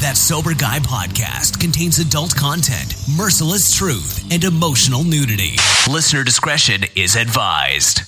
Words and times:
That 0.00 0.16
Sober 0.16 0.54
Guy 0.54 0.78
podcast 0.78 1.58
contains 1.60 1.98
adult 1.98 2.32
content, 2.36 2.94
merciless 3.16 3.74
truth, 3.74 4.24
and 4.30 4.44
emotional 4.44 5.02
nudity. 5.02 5.56
Listener 5.90 6.22
discretion 6.22 6.84
is 6.94 7.16
advised. 7.16 8.02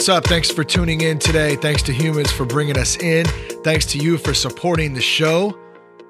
What's 0.00 0.08
up? 0.08 0.24
Thanks 0.24 0.50
for 0.50 0.64
tuning 0.64 1.02
in 1.02 1.18
today. 1.18 1.56
Thanks 1.56 1.82
to 1.82 1.92
Humans 1.92 2.32
for 2.32 2.46
bringing 2.46 2.78
us 2.78 2.96
in. 2.96 3.26
Thanks 3.62 3.84
to 3.84 3.98
you 3.98 4.16
for 4.16 4.32
supporting 4.32 4.94
the 4.94 5.02
show. 5.02 5.58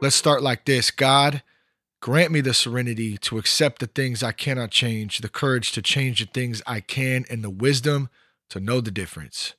Let's 0.00 0.14
start 0.14 0.44
like 0.44 0.64
this 0.64 0.92
God, 0.92 1.42
grant 1.98 2.30
me 2.30 2.40
the 2.40 2.54
serenity 2.54 3.18
to 3.18 3.36
accept 3.36 3.80
the 3.80 3.88
things 3.88 4.22
I 4.22 4.30
cannot 4.30 4.70
change, 4.70 5.18
the 5.18 5.28
courage 5.28 5.72
to 5.72 5.82
change 5.82 6.20
the 6.20 6.26
things 6.26 6.62
I 6.68 6.78
can, 6.78 7.24
and 7.28 7.42
the 7.42 7.50
wisdom 7.50 8.10
to 8.50 8.60
know 8.60 8.80
the 8.80 8.92
difference. 8.92 9.54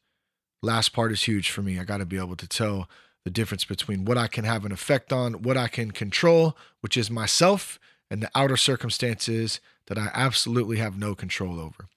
Last 0.61 0.93
part 0.93 1.11
is 1.11 1.23
huge 1.23 1.49
for 1.49 1.61
me. 1.61 1.77
I 1.77 1.83
got 1.83 1.97
to 1.97 2.05
be 2.05 2.17
able 2.17 2.37
to 2.37 2.47
tell 2.47 2.87
the 3.25 3.31
difference 3.31 3.65
between 3.65 4.05
what 4.05 4.17
I 4.17 4.27
can 4.27 4.45
have 4.45 4.63
an 4.63 4.71
effect 4.71 5.11
on, 5.11 5.41
what 5.41 5.57
I 5.57 5.67
can 5.67 5.91
control, 5.91 6.55
which 6.79 6.95
is 6.95 7.11
myself, 7.11 7.79
and 8.09 8.23
the 8.23 8.31
outer 8.33 8.55
circumstances 8.55 9.59
that 9.87 9.97
I 9.97 10.09
absolutely 10.13 10.77
have 10.77 10.97
no 10.97 11.15
control 11.15 11.59
over. 11.59 11.89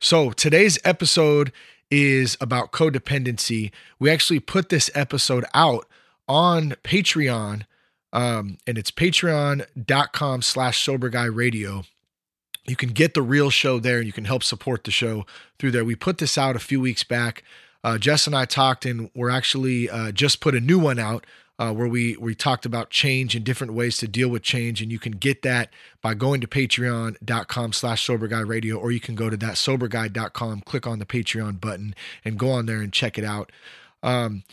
So 0.00 0.30
today's 0.30 0.78
episode 0.84 1.52
is 1.90 2.36
about 2.40 2.72
codependency. 2.72 3.70
We 3.98 4.10
actually 4.10 4.40
put 4.40 4.68
this 4.68 4.90
episode 4.94 5.44
out 5.54 5.86
on 6.28 6.72
Patreon, 6.84 7.62
um, 8.12 8.58
and 8.66 8.76
it's 8.76 8.90
patreon.com 8.90 10.42
slash 10.42 10.82
sober 10.84 11.08
guy 11.08 11.24
radio. 11.24 11.84
You 12.66 12.76
can 12.76 12.90
get 12.90 13.14
the 13.14 13.22
real 13.22 13.48
show 13.48 13.78
there 13.78 13.98
and 13.98 14.06
you 14.06 14.12
can 14.12 14.24
help 14.24 14.42
support 14.42 14.84
the 14.84 14.90
show 14.90 15.24
through 15.58 15.70
there. 15.70 15.84
We 15.84 15.94
put 15.94 16.18
this 16.18 16.36
out 16.36 16.56
a 16.56 16.60
few 16.60 16.80
weeks 16.80 17.04
back. 17.04 17.42
Uh, 17.84 17.96
Jess 17.96 18.26
and 18.26 18.34
I 18.34 18.44
talked, 18.44 18.84
and 18.84 19.10
we're 19.14 19.30
actually 19.30 19.88
uh, 19.88 20.10
just 20.10 20.40
put 20.40 20.56
a 20.56 20.60
new 20.60 20.78
one 20.78 20.98
out 20.98 21.24
uh, 21.58 21.72
where 21.72 21.88
we 21.88 22.16
we 22.16 22.34
talked 22.34 22.66
about 22.66 22.90
change 22.90 23.34
and 23.34 23.44
different 23.44 23.72
ways 23.72 23.96
to 23.98 24.08
deal 24.08 24.28
with 24.28 24.42
change, 24.42 24.82
and 24.82 24.92
you 24.92 24.98
can 24.98 25.12
get 25.12 25.42
that 25.42 25.70
by 26.02 26.14
going 26.14 26.40
to 26.40 26.46
patreon.com 26.46 27.72
slash 27.72 28.04
sober 28.04 28.28
guy 28.28 28.40
radio, 28.40 28.76
or 28.76 28.90
you 28.90 29.00
can 29.00 29.14
go 29.14 29.30
to 29.30 29.36
that 29.36 29.54
soberguy.com, 29.54 30.60
click 30.62 30.86
on 30.86 30.98
the 30.98 31.06
Patreon 31.06 31.60
button, 31.60 31.94
and 32.24 32.38
go 32.38 32.50
on 32.50 32.66
there 32.66 32.80
and 32.80 32.92
check 32.92 33.18
it 33.18 33.24
out. 33.24 33.50
Um, 34.02 34.44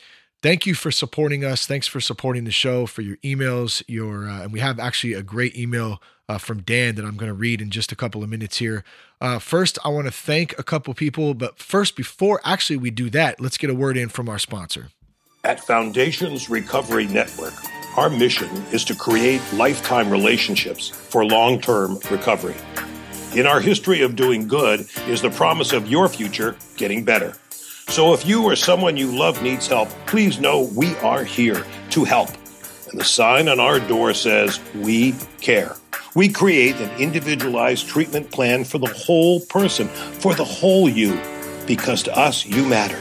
thank 0.41 0.65
you 0.65 0.75
for 0.75 0.91
supporting 0.91 1.43
us. 1.43 1.65
Thanks 1.65 1.87
for 1.87 1.99
supporting 1.99 2.45
the 2.45 2.51
show, 2.51 2.85
for 2.85 3.01
your 3.01 3.17
emails, 3.17 3.83
your 3.87 4.29
uh, 4.29 4.43
and 4.43 4.53
we 4.53 4.61
have 4.61 4.79
actually 4.79 5.13
a 5.13 5.23
great 5.23 5.57
email 5.57 6.01
uh, 6.29 6.37
from 6.37 6.61
Dan 6.61 6.95
that 6.95 7.03
I'm 7.03 7.17
going 7.17 7.29
to 7.29 7.33
read 7.33 7.61
in 7.61 7.69
just 7.69 7.91
a 7.91 7.97
couple 7.97 8.23
of 8.23 8.29
minutes 8.29 8.57
here. 8.57 8.85
Uh, 9.19 9.39
first, 9.39 9.77
I 9.83 9.89
want 9.89 10.07
to 10.07 10.11
thank 10.11 10.57
a 10.57 10.63
couple 10.63 10.93
people, 10.93 11.33
but 11.33 11.59
first, 11.59 11.95
before 11.95 12.39
actually 12.45 12.77
we 12.77 12.91
do 12.91 13.09
that, 13.09 13.41
let's 13.41 13.57
get 13.57 13.69
a 13.69 13.75
word 13.75 13.97
in 13.97 14.09
from 14.09 14.29
our 14.29 14.39
sponsor. 14.39 14.87
At 15.45 15.59
Foundations 15.59 16.49
Recovery 16.49 17.05
Network, 17.05 17.53
our 17.97 18.09
mission 18.09 18.47
is 18.71 18.85
to 18.85 18.95
create 18.95 19.41
lifetime 19.51 20.09
relationships 20.09 20.87
for 20.87 21.25
long 21.25 21.59
term 21.59 21.99
recovery. 22.09 22.55
In 23.35 23.45
our 23.45 23.59
history 23.59 24.03
of 24.03 24.15
doing 24.15 24.47
good 24.47 24.87
is 25.05 25.21
the 25.21 25.29
promise 25.29 25.73
of 25.73 25.89
your 25.89 26.07
future 26.07 26.55
getting 26.77 27.03
better. 27.03 27.33
So 27.89 28.13
if 28.13 28.25
you 28.25 28.45
or 28.45 28.55
someone 28.55 28.95
you 28.95 29.11
love 29.11 29.43
needs 29.43 29.67
help, 29.67 29.89
please 30.07 30.39
know 30.39 30.61
we 30.77 30.95
are 30.99 31.25
here 31.25 31.65
to 31.89 32.05
help. 32.05 32.29
And 32.89 32.97
the 32.97 33.03
sign 33.03 33.49
on 33.49 33.59
our 33.59 33.81
door 33.81 34.13
says, 34.13 34.61
We 34.73 35.13
care. 35.41 35.75
We 36.15 36.29
create 36.29 36.77
an 36.77 37.01
individualized 37.01 37.89
treatment 37.89 38.31
plan 38.31 38.63
for 38.63 38.77
the 38.77 38.93
whole 38.93 39.41
person, 39.41 39.89
for 39.89 40.33
the 40.33 40.45
whole 40.45 40.87
you, 40.87 41.19
because 41.67 42.01
to 42.03 42.17
us, 42.17 42.45
you 42.45 42.65
matter. 42.65 42.97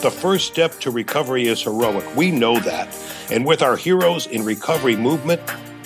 The 0.00 0.10
first 0.10 0.46
step 0.46 0.80
to 0.80 0.90
recovery 0.90 1.46
is 1.46 1.62
heroic. 1.62 2.16
We 2.16 2.30
know 2.30 2.58
that. 2.60 2.88
And 3.30 3.44
with 3.44 3.60
our 3.60 3.76
Heroes 3.76 4.26
in 4.26 4.46
Recovery 4.46 4.96
movement, 4.96 5.42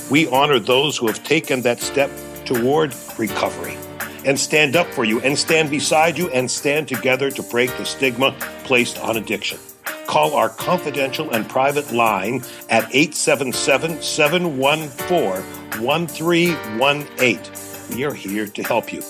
we 0.09 0.29
honor 0.29 0.61
those 0.61 0.97
who 0.97 1.09
have 1.09 1.25
taken 1.25 1.63
that 1.63 1.81
step 1.81 2.13
toward 2.45 2.95
recovery 3.19 3.77
and 4.25 4.39
stand 4.39 4.77
up 4.77 4.87
for 4.87 5.03
you 5.03 5.21
and 5.23 5.37
stand 5.37 5.69
beside 5.69 6.17
you 6.17 6.31
and 6.31 6.49
stand 6.49 6.87
together 6.87 7.29
to 7.33 7.43
break 7.43 7.77
the 7.77 7.85
stigma 7.85 8.37
placed 8.63 9.01
on 9.01 9.17
addiction. 9.17 9.59
Call 10.07 10.37
our 10.37 10.49
confidential 10.49 11.33
and 11.33 11.49
private 11.49 11.93
line 11.93 12.45
at 12.71 12.85
877 12.95 14.01
714 14.01 15.43
1318. 15.83 17.97
We 17.97 18.05
are 18.05 18.15
here 18.15 18.47
to 18.47 18.63
help 18.63 18.93
you, 18.93 19.03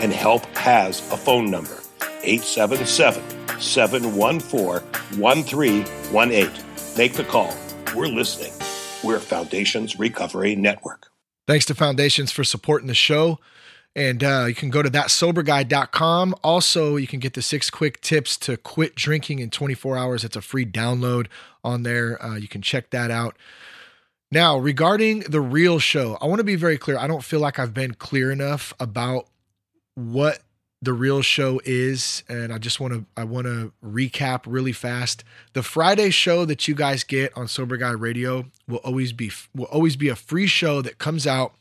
and 0.00 0.12
help 0.12 0.44
has 0.56 0.98
a 1.12 1.16
phone 1.16 1.48
number 1.48 1.78
877 2.24 3.37
714 3.60 5.20
1318. 5.20 6.64
Make 6.96 7.12
the 7.12 7.24
call. 7.24 7.54
We're 7.94 8.06
listening. 8.06 8.52
We're 9.04 9.20
Foundations 9.20 9.98
Recovery 9.98 10.56
Network. 10.56 11.08
Thanks 11.46 11.64
to 11.66 11.74
Foundations 11.74 12.32
for 12.32 12.44
supporting 12.44 12.88
the 12.88 12.94
show. 12.94 13.38
And 13.96 14.22
uh, 14.22 14.44
you 14.46 14.54
can 14.54 14.70
go 14.70 14.82
to 14.82 14.90
thatsoberguy.com. 14.90 16.34
Also, 16.44 16.96
you 16.96 17.06
can 17.06 17.20
get 17.20 17.34
the 17.34 17.42
six 17.42 17.70
quick 17.70 18.00
tips 18.00 18.36
to 18.38 18.56
quit 18.56 18.94
drinking 18.94 19.38
in 19.38 19.50
24 19.50 19.96
hours. 19.96 20.24
It's 20.24 20.36
a 20.36 20.40
free 20.42 20.66
download 20.66 21.26
on 21.64 21.82
there. 21.84 22.22
Uh, 22.22 22.36
you 22.36 22.48
can 22.48 22.62
check 22.62 22.90
that 22.90 23.10
out. 23.10 23.36
Now, 24.30 24.58
regarding 24.58 25.20
the 25.20 25.40
real 25.40 25.78
show, 25.78 26.18
I 26.20 26.26
want 26.26 26.38
to 26.38 26.44
be 26.44 26.54
very 26.54 26.76
clear. 26.76 26.98
I 26.98 27.06
don't 27.06 27.24
feel 27.24 27.40
like 27.40 27.58
I've 27.58 27.72
been 27.72 27.94
clear 27.94 28.30
enough 28.30 28.74
about 28.78 29.26
what 29.94 30.40
the 30.80 30.92
real 30.92 31.22
show 31.22 31.60
is 31.64 32.22
and 32.28 32.52
i 32.52 32.58
just 32.58 32.78
want 32.78 32.94
to 32.94 33.04
i 33.16 33.24
want 33.24 33.46
to 33.46 33.72
recap 33.84 34.42
really 34.46 34.72
fast. 34.72 35.24
The 35.52 35.62
friday 35.62 36.10
show 36.10 36.44
that 36.44 36.68
you 36.68 36.74
guys 36.74 37.04
get 37.04 37.36
on 37.36 37.48
sober 37.48 37.76
guy 37.76 37.90
radio 37.90 38.46
will 38.68 38.78
always 38.78 39.12
be 39.12 39.30
will 39.54 39.66
always 39.66 39.96
be 39.96 40.08
a 40.08 40.16
free 40.16 40.46
show 40.46 40.82
that 40.82 40.98
comes 40.98 41.26
out. 41.26 41.54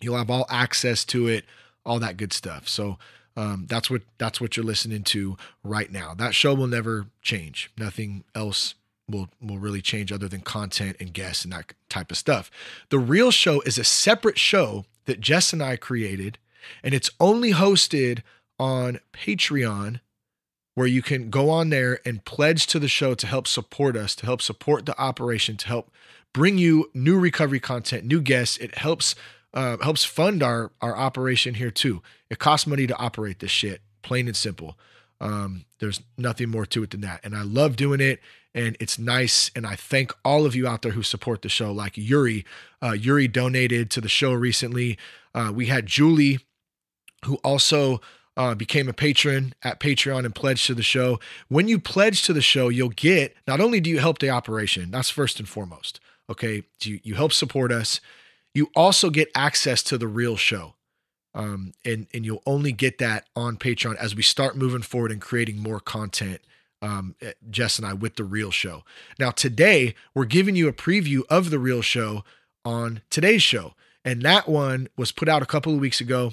You'll 0.00 0.16
have 0.16 0.30
all 0.30 0.46
access 0.48 1.04
to 1.06 1.28
it 1.28 1.44
all 1.84 1.98
that 2.00 2.16
good 2.16 2.32
stuff. 2.32 2.68
So 2.68 2.98
um, 3.36 3.66
that's 3.68 3.90
what 3.90 4.02
that's 4.18 4.40
what 4.40 4.56
you're 4.56 4.66
listening 4.66 5.04
to 5.04 5.36
right 5.62 5.90
now. 5.90 6.14
That 6.14 6.34
show 6.34 6.54
will 6.54 6.66
never 6.66 7.06
change. 7.22 7.70
Nothing 7.78 8.24
else 8.34 8.74
will 9.08 9.28
will 9.40 9.58
really 9.58 9.82
change 9.82 10.12
other 10.12 10.28
than 10.28 10.40
content 10.40 10.96
and 11.00 11.12
guests 11.12 11.44
and 11.44 11.52
that 11.52 11.72
type 11.88 12.10
of 12.10 12.16
stuff. 12.16 12.50
The 12.90 12.98
real 12.98 13.30
show 13.30 13.60
is 13.62 13.78
a 13.78 13.84
separate 13.84 14.38
show 14.38 14.84
that 15.06 15.20
jess 15.20 15.52
and 15.52 15.62
i 15.62 15.76
created 15.76 16.38
and 16.84 16.94
it's 16.94 17.10
only 17.18 17.52
hosted 17.52 18.20
on 18.60 19.00
Patreon 19.12 20.00
where 20.74 20.86
you 20.86 21.02
can 21.02 21.30
go 21.30 21.50
on 21.50 21.70
there 21.70 21.98
and 22.04 22.24
pledge 22.24 22.66
to 22.66 22.78
the 22.78 22.88
show 22.88 23.14
to 23.14 23.26
help 23.26 23.48
support 23.48 23.96
us, 23.96 24.14
to 24.14 24.26
help 24.26 24.40
support 24.40 24.86
the 24.86 24.98
operation, 24.98 25.56
to 25.56 25.66
help 25.66 25.90
bring 26.32 26.58
you 26.58 26.90
new 26.94 27.18
recovery 27.18 27.60
content, 27.60 28.04
new 28.04 28.20
guests. 28.20 28.56
It 28.58 28.78
helps 28.78 29.14
uh, 29.52 29.78
helps 29.78 30.04
fund 30.04 30.42
our 30.42 30.70
our 30.80 30.96
operation 30.96 31.54
here 31.54 31.70
too. 31.70 32.02
It 32.28 32.38
costs 32.38 32.66
money 32.66 32.86
to 32.86 32.96
operate 32.96 33.40
this 33.40 33.50
shit, 33.50 33.80
plain 34.02 34.28
and 34.28 34.36
simple. 34.36 34.78
Um, 35.20 35.64
there's 35.80 36.00
nothing 36.16 36.48
more 36.48 36.66
to 36.66 36.82
it 36.82 36.90
than 36.90 37.00
that, 37.00 37.20
and 37.24 37.36
I 37.36 37.42
love 37.42 37.76
doing 37.76 38.00
it, 38.00 38.20
and 38.54 38.76
it's 38.78 38.98
nice. 38.98 39.50
And 39.56 39.66
I 39.66 39.74
thank 39.74 40.12
all 40.24 40.46
of 40.46 40.54
you 40.54 40.68
out 40.68 40.82
there 40.82 40.92
who 40.92 41.02
support 41.02 41.42
the 41.42 41.48
show. 41.48 41.72
Like 41.72 41.96
Yuri, 41.96 42.44
uh, 42.82 42.92
Yuri 42.92 43.26
donated 43.28 43.90
to 43.90 44.00
the 44.00 44.08
show 44.08 44.32
recently. 44.32 44.96
Uh, 45.34 45.52
we 45.54 45.66
had 45.66 45.86
Julie, 45.86 46.38
who 47.24 47.34
also 47.44 48.00
uh, 48.36 48.54
became 48.54 48.88
a 48.88 48.92
patron 48.92 49.54
at 49.62 49.80
Patreon 49.80 50.24
and 50.24 50.34
pledged 50.34 50.66
to 50.66 50.74
the 50.74 50.82
show. 50.82 51.18
When 51.48 51.68
you 51.68 51.78
pledge 51.78 52.22
to 52.22 52.32
the 52.32 52.40
show, 52.40 52.68
you'll 52.68 52.90
get 52.90 53.36
not 53.46 53.60
only 53.60 53.80
do 53.80 53.90
you 53.90 53.98
help 53.98 54.18
the 54.18 54.30
operation, 54.30 54.90
that's 54.90 55.10
first 55.10 55.38
and 55.38 55.48
foremost. 55.48 56.00
Okay, 56.30 56.62
you, 56.82 57.00
you 57.02 57.14
help 57.14 57.32
support 57.32 57.72
us. 57.72 58.00
You 58.54 58.70
also 58.76 59.10
get 59.10 59.28
access 59.34 59.82
to 59.84 59.98
the 59.98 60.06
real 60.06 60.36
show. 60.36 60.74
Um, 61.34 61.72
and 61.84 62.08
and 62.12 62.24
you'll 62.24 62.42
only 62.44 62.72
get 62.72 62.98
that 62.98 63.26
on 63.36 63.56
Patreon 63.56 63.96
as 63.96 64.16
we 64.16 64.22
start 64.22 64.56
moving 64.56 64.82
forward 64.82 65.12
and 65.12 65.20
creating 65.20 65.58
more 65.58 65.78
content. 65.78 66.40
Um, 66.82 67.14
eh, 67.20 67.32
Jess 67.50 67.78
and 67.78 67.86
I 67.86 67.92
with 67.92 68.16
the 68.16 68.24
real 68.24 68.50
show. 68.50 68.84
Now 69.18 69.30
today 69.30 69.94
we're 70.14 70.24
giving 70.24 70.56
you 70.56 70.66
a 70.66 70.72
preview 70.72 71.22
of 71.30 71.50
the 71.50 71.58
real 71.58 71.82
show 71.82 72.24
on 72.64 73.02
today's 73.10 73.42
show, 73.42 73.74
and 74.04 74.22
that 74.22 74.48
one 74.48 74.88
was 74.96 75.12
put 75.12 75.28
out 75.28 75.42
a 75.42 75.46
couple 75.46 75.72
of 75.72 75.78
weeks 75.78 76.00
ago. 76.00 76.32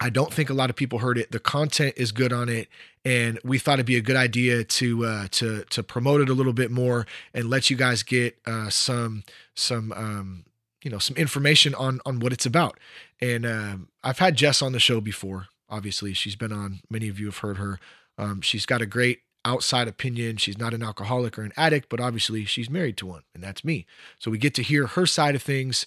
I 0.00 0.10
don't 0.10 0.32
think 0.32 0.48
a 0.48 0.54
lot 0.54 0.70
of 0.70 0.76
people 0.76 1.00
heard 1.00 1.18
it. 1.18 1.32
The 1.32 1.40
content 1.40 1.94
is 1.96 2.12
good 2.12 2.32
on 2.32 2.48
it, 2.48 2.68
and 3.04 3.38
we 3.42 3.58
thought 3.58 3.74
it'd 3.74 3.86
be 3.86 3.96
a 3.96 4.00
good 4.00 4.16
idea 4.16 4.64
to 4.64 5.04
uh, 5.04 5.28
to 5.32 5.64
to 5.64 5.82
promote 5.82 6.20
it 6.20 6.28
a 6.28 6.34
little 6.34 6.52
bit 6.52 6.70
more 6.70 7.06
and 7.34 7.50
let 7.50 7.70
you 7.70 7.76
guys 7.76 8.02
get 8.02 8.38
uh, 8.46 8.70
some 8.70 9.24
some 9.54 9.92
um, 9.92 10.44
you 10.84 10.90
know 10.90 10.98
some 10.98 11.16
information 11.16 11.74
on 11.74 12.00
on 12.06 12.20
what 12.20 12.32
it's 12.32 12.46
about. 12.46 12.78
And 13.20 13.44
um, 13.44 13.88
I've 14.04 14.18
had 14.18 14.36
Jess 14.36 14.62
on 14.62 14.72
the 14.72 14.80
show 14.80 15.00
before. 15.00 15.48
Obviously, 15.68 16.14
she's 16.14 16.36
been 16.36 16.52
on. 16.52 16.80
Many 16.88 17.08
of 17.08 17.18
you 17.18 17.26
have 17.26 17.38
heard 17.38 17.58
her. 17.58 17.80
Um, 18.16 18.40
she's 18.40 18.66
got 18.66 18.80
a 18.80 18.86
great 18.86 19.20
outside 19.44 19.88
opinion. 19.88 20.36
She's 20.36 20.58
not 20.58 20.74
an 20.74 20.82
alcoholic 20.82 21.38
or 21.38 21.42
an 21.42 21.52
addict, 21.56 21.88
but 21.88 22.00
obviously 22.00 22.44
she's 22.44 22.70
married 22.70 22.96
to 22.98 23.06
one, 23.06 23.22
and 23.34 23.42
that's 23.42 23.64
me. 23.64 23.86
So 24.18 24.30
we 24.30 24.38
get 24.38 24.54
to 24.54 24.62
hear 24.62 24.86
her 24.88 25.06
side 25.06 25.34
of 25.34 25.42
things, 25.42 25.86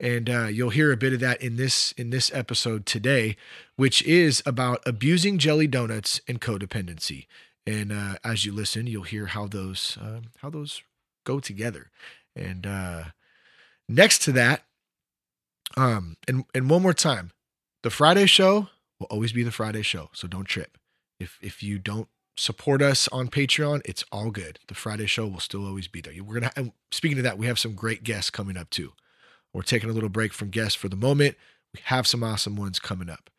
and 0.00 0.30
uh, 0.30 0.46
you'll 0.46 0.70
hear 0.70 0.90
a 0.90 0.96
bit 0.96 1.12
of 1.12 1.20
that 1.20 1.40
in 1.42 1.56
this 1.56 1.92
in 1.92 2.10
this 2.10 2.30
episode 2.32 2.86
today, 2.86 3.36
which 3.76 4.02
is 4.02 4.42
about 4.46 4.80
abusing 4.86 5.36
jelly 5.36 5.66
donuts 5.66 6.20
and 6.26 6.40
codependency. 6.40 7.26
And 7.66 7.92
uh, 7.92 8.14
as 8.24 8.46
you 8.46 8.52
listen, 8.52 8.86
you'll 8.86 9.02
hear 9.02 9.26
how 9.26 9.46
those 9.46 9.98
uh, 10.00 10.20
how 10.38 10.48
those 10.48 10.82
go 11.24 11.38
together. 11.38 11.90
And 12.34 12.66
uh, 12.66 13.04
next 13.88 14.22
to 14.22 14.32
that, 14.32 14.64
um, 15.76 16.16
and 16.26 16.44
and 16.54 16.70
one 16.70 16.82
more 16.82 16.94
time, 16.94 17.32
the 17.82 17.90
Friday 17.90 18.26
show 18.26 18.68
will 18.98 19.06
always 19.10 19.32
be 19.32 19.42
the 19.42 19.52
Friday 19.52 19.82
show, 19.82 20.08
so 20.14 20.26
don't 20.26 20.46
trip. 20.46 20.78
If 21.18 21.38
if 21.42 21.62
you 21.62 21.78
don't 21.78 22.08
support 22.38 22.80
us 22.80 23.06
on 23.08 23.28
Patreon, 23.28 23.82
it's 23.84 24.04
all 24.10 24.30
good. 24.30 24.60
The 24.68 24.74
Friday 24.74 25.06
show 25.06 25.26
will 25.26 25.40
still 25.40 25.66
always 25.66 25.88
be 25.88 26.00
there. 26.00 26.14
We're 26.24 26.40
gonna. 26.40 26.72
Speaking 26.90 27.18
of 27.18 27.24
that, 27.24 27.36
we 27.36 27.46
have 27.46 27.58
some 27.58 27.74
great 27.74 28.02
guests 28.02 28.30
coming 28.30 28.56
up 28.56 28.70
too. 28.70 28.94
We're 29.52 29.62
taking 29.62 29.90
a 29.90 29.92
little 29.92 30.08
break 30.08 30.32
from 30.32 30.50
guests 30.50 30.74
for 30.74 30.88
the 30.88 30.96
moment. 30.96 31.36
We 31.74 31.80
have 31.84 32.06
some 32.06 32.22
awesome 32.22 32.56
ones 32.56 32.78
coming 32.78 33.10
up. 33.10 33.30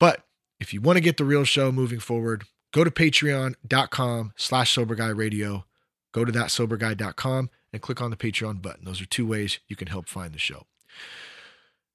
But 0.00 0.24
if 0.60 0.72
you 0.72 0.80
want 0.80 0.96
to 0.96 1.02
get 1.02 1.16
the 1.16 1.24
real 1.24 1.44
show 1.44 1.72
moving 1.72 2.00
forward, 2.00 2.44
go 2.72 2.84
to 2.84 2.90
patreon.com 2.90 4.32
slash 4.36 4.72
sober 4.72 4.94
guy 4.94 5.08
radio. 5.08 5.64
Go 6.12 6.24
to 6.24 6.32
that 6.32 6.46
soberguy.com 6.46 7.50
and 7.72 7.82
click 7.82 8.00
on 8.00 8.10
the 8.10 8.16
Patreon 8.16 8.62
button. 8.62 8.84
Those 8.84 9.00
are 9.00 9.06
two 9.06 9.26
ways 9.26 9.58
you 9.66 9.76
can 9.76 9.88
help 9.88 10.08
find 10.08 10.32
the 10.32 10.38
show. 10.38 10.66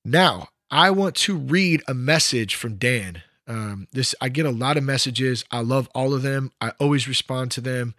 Now, 0.04 0.50
I 0.70 0.92
want 0.92 1.16
to 1.16 1.38
read 1.38 1.82
a 1.88 1.94
message 1.94 2.56
from 2.56 2.76
Dan 2.76 3.24
um, 3.50 3.88
this 3.92 4.14
I 4.22 4.30
get 4.30 4.46
a 4.46 4.52
lot 4.52 4.78
of 4.78 4.84
messages. 4.84 5.44
I 5.50 5.62
love 5.62 5.90
all 5.96 6.14
of 6.14 6.22
them. 6.22 6.52
I 6.62 6.72
always 6.80 7.08
respond 7.08 7.50
to 7.52 7.62
them, 7.62 7.96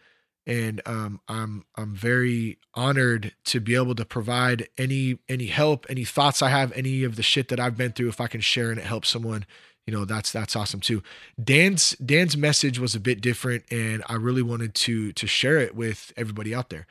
and 0.46 0.80
um, 0.86 1.20
I'm 1.28 1.64
I'm 1.76 1.94
very 1.94 2.58
honored 2.74 3.34
to 3.44 3.60
be 3.60 3.74
able 3.74 3.94
to 3.94 4.04
provide 4.04 4.68
any 4.78 5.18
any 5.28 5.46
help, 5.46 5.86
any 5.88 6.04
thoughts 6.04 6.42
I 6.42 6.48
have, 6.48 6.72
any 6.72 7.04
of 7.04 7.16
the 7.16 7.22
shit 7.22 7.48
that 7.48 7.60
I've 7.60 7.76
been 7.76 7.92
through. 7.92 8.08
If 8.08 8.20
I 8.20 8.26
can 8.26 8.40
share 8.40 8.70
and 8.70 8.78
it 8.78 8.86
helps 8.86 9.08
someone, 9.08 9.44
you 9.86 9.92
know 9.92 10.04
that's 10.04 10.32
that's 10.32 10.56
awesome 10.56 10.80
too. 10.80 11.02
Dan's 11.42 11.92
Dan's 11.92 12.36
message 12.36 12.78
was 12.78 12.94
a 12.94 13.00
bit 13.00 13.20
different, 13.20 13.64
and 13.70 14.02
I 14.08 14.14
really 14.14 14.42
wanted 14.42 14.74
to 14.76 15.12
to 15.12 15.26
share 15.26 15.58
it 15.58 15.74
with 15.74 16.12
everybody 16.16 16.54
out 16.54 16.70
there. 16.70 16.86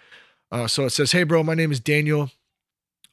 Uh, 0.52 0.68
so 0.68 0.86
it 0.86 0.92
says, 0.92 1.12
"Hey, 1.12 1.24
bro, 1.24 1.44
my 1.44 1.56
name 1.56 1.72
is 1.72 1.80
Daniel. 1.80 2.32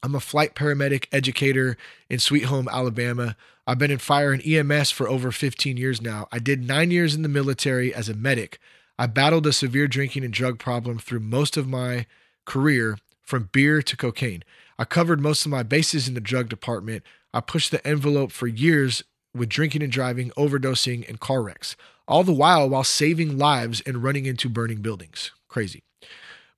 I'm 0.03 0.15
a 0.15 0.19
flight 0.19 0.55
paramedic 0.55 1.07
educator 1.11 1.77
in 2.09 2.19
Sweet 2.19 2.45
Home, 2.45 2.69
Alabama. 2.69 3.35
I've 3.65 3.79
been 3.79 3.91
in 3.91 3.97
fire 3.97 4.31
and 4.31 4.45
EMS 4.45 4.91
for 4.91 5.09
over 5.09 5.31
15 5.31 5.75
years 5.75 6.01
now. 6.01 6.27
I 6.31 6.39
did 6.39 6.65
nine 6.65 6.91
years 6.91 7.15
in 7.15 7.23
the 7.23 7.29
military 7.29 7.93
as 7.93 8.07
a 8.07 8.13
medic. 8.13 8.59
I 8.99 9.05
battled 9.05 9.45
a 9.45 9.53
severe 9.53 9.87
drinking 9.87 10.23
and 10.23 10.33
drug 10.33 10.59
problem 10.59 10.97
through 10.97 11.19
most 11.19 11.57
of 11.57 11.67
my 11.67 12.05
career, 12.45 12.97
from 13.23 13.49
beer 13.51 13.81
to 13.81 13.97
cocaine. 13.97 14.43
I 14.79 14.85
covered 14.85 15.19
most 15.19 15.45
of 15.45 15.51
my 15.51 15.63
bases 15.63 16.07
in 16.07 16.13
the 16.13 16.21
drug 16.21 16.49
department. 16.49 17.03
I 17.33 17.41
pushed 17.41 17.71
the 17.71 17.85
envelope 17.85 18.31
for 18.31 18.47
years 18.47 19.03
with 19.35 19.49
drinking 19.49 19.83
and 19.83 19.91
driving, 19.91 20.31
overdosing, 20.31 21.07
and 21.07 21.19
car 21.19 21.43
wrecks, 21.43 21.75
all 22.07 22.23
the 22.23 22.31
while 22.31 22.69
while 22.69 22.83
saving 22.83 23.37
lives 23.37 23.81
and 23.85 24.03
running 24.03 24.25
into 24.25 24.49
burning 24.49 24.81
buildings. 24.81 25.31
Crazy. 25.47 25.83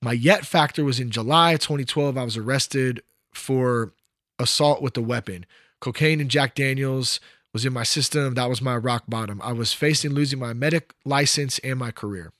My 0.01 0.13
yet 0.13 0.45
factor 0.45 0.86
was 0.86 1.00
in 1.00 1.09
July 1.09 1.57
2012. 1.57 2.18
I 2.18 2.24
was 2.24 2.38
arrested 2.38 3.01
for 3.33 3.94
assault 4.38 4.81
with 4.81 4.95
a 4.95 5.01
weapon. 5.01 5.45
Cocaine 5.81 6.21
and 6.21 6.30
Jack 6.30 6.56
Daniels 6.56 7.19
was 7.54 7.66
in 7.66 7.74
my 7.74 7.84
system. 7.84 8.34
That 8.36 8.50
was 8.50 8.62
my 8.62 8.75
rock 8.78 9.04
bottom. 9.07 9.42
I 9.42 9.54
was 9.54 9.74
facing 9.74 10.12
losing 10.12 10.40
my 10.40 10.54
medic 10.54 10.94
license 11.06 11.60
and 11.60 11.80
my 11.80 11.92
career. 11.92 12.31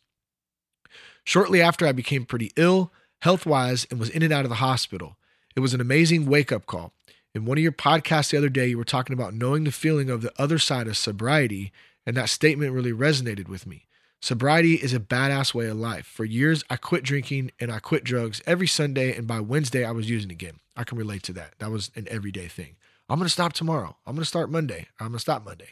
Shortly 1.24 1.62
after, 1.62 1.86
I 1.86 1.92
became 1.92 2.26
pretty 2.26 2.52
ill, 2.56 2.92
health 3.22 3.46
wise, 3.46 3.86
and 3.90 4.00
was 4.00 4.10
in 4.10 4.24
and 4.24 4.34
out 4.34 4.46
of 4.46 4.50
the 4.50 4.56
hospital. 4.56 5.18
It 5.56 5.60
was 5.60 5.74
an 5.74 5.82
amazing 5.82 6.26
wake 6.26 6.52
up 6.52 6.66
call. 6.66 6.94
In 7.36 7.46
one 7.46 7.58
of 7.58 7.64
your 7.64 7.72
podcasts 7.72 8.32
the 8.32 8.38
other 8.38 8.50
day, 8.50 8.68
you 8.68 8.78
were 8.78 8.84
talking 8.84 9.14
about 9.14 9.34
knowing 9.34 9.64
the 9.64 9.72
feeling 9.72 10.10
of 10.10 10.22
the 10.22 10.34
other 10.40 10.58
side 10.58 10.88
of 10.88 10.98
sobriety, 10.98 11.72
and 12.06 12.18
that 12.18 12.30
statement 12.30 12.74
really 12.74 12.94
resonated 12.94 13.48
with 13.48 13.68
me. 13.68 13.86
Sobriety 14.22 14.76
is 14.76 14.94
a 14.94 15.00
badass 15.00 15.54
way 15.54 15.68
of 15.68 15.78
life. 15.78 16.06
For 16.06 16.26
years, 16.26 16.64
I 16.70 16.76
quit 16.76 17.04
drinking 17.04 17.52
and 17.60 17.72
I 17.72 17.80
quit 17.80 18.04
drugs 18.04 18.42
every 18.46 18.68
Sunday, 18.68 19.16
and 19.16 19.28
by 19.28 19.40
Wednesday, 19.40 19.86
I 19.86 19.92
was 19.92 20.10
using 20.10 20.32
again. 20.32 20.60
I 20.76 20.84
can 20.84 20.98
relate 20.98 21.24
to 21.24 21.34
that. 21.34 21.54
That 21.60 21.72
was 21.72 21.92
an 21.96 22.08
everyday 22.10 22.48
thing. 22.48 22.76
I'm 23.10 23.18
going 23.18 23.26
to 23.26 23.32
stop 23.32 23.54
tomorrow. 23.54 23.98
I'm 24.06 24.16
going 24.16 24.24
to 24.24 24.28
start 24.30 24.52
Monday. 24.52 24.88
I'm 25.00 25.08
going 25.08 25.14
to 25.14 25.20
stop 25.20 25.44
Monday. 25.44 25.70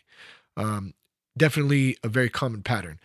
Um, 0.56 0.94
definitely 1.38 1.98
a 2.04 2.10
very 2.10 2.30
common 2.30 2.63
pattern. 2.63 3.00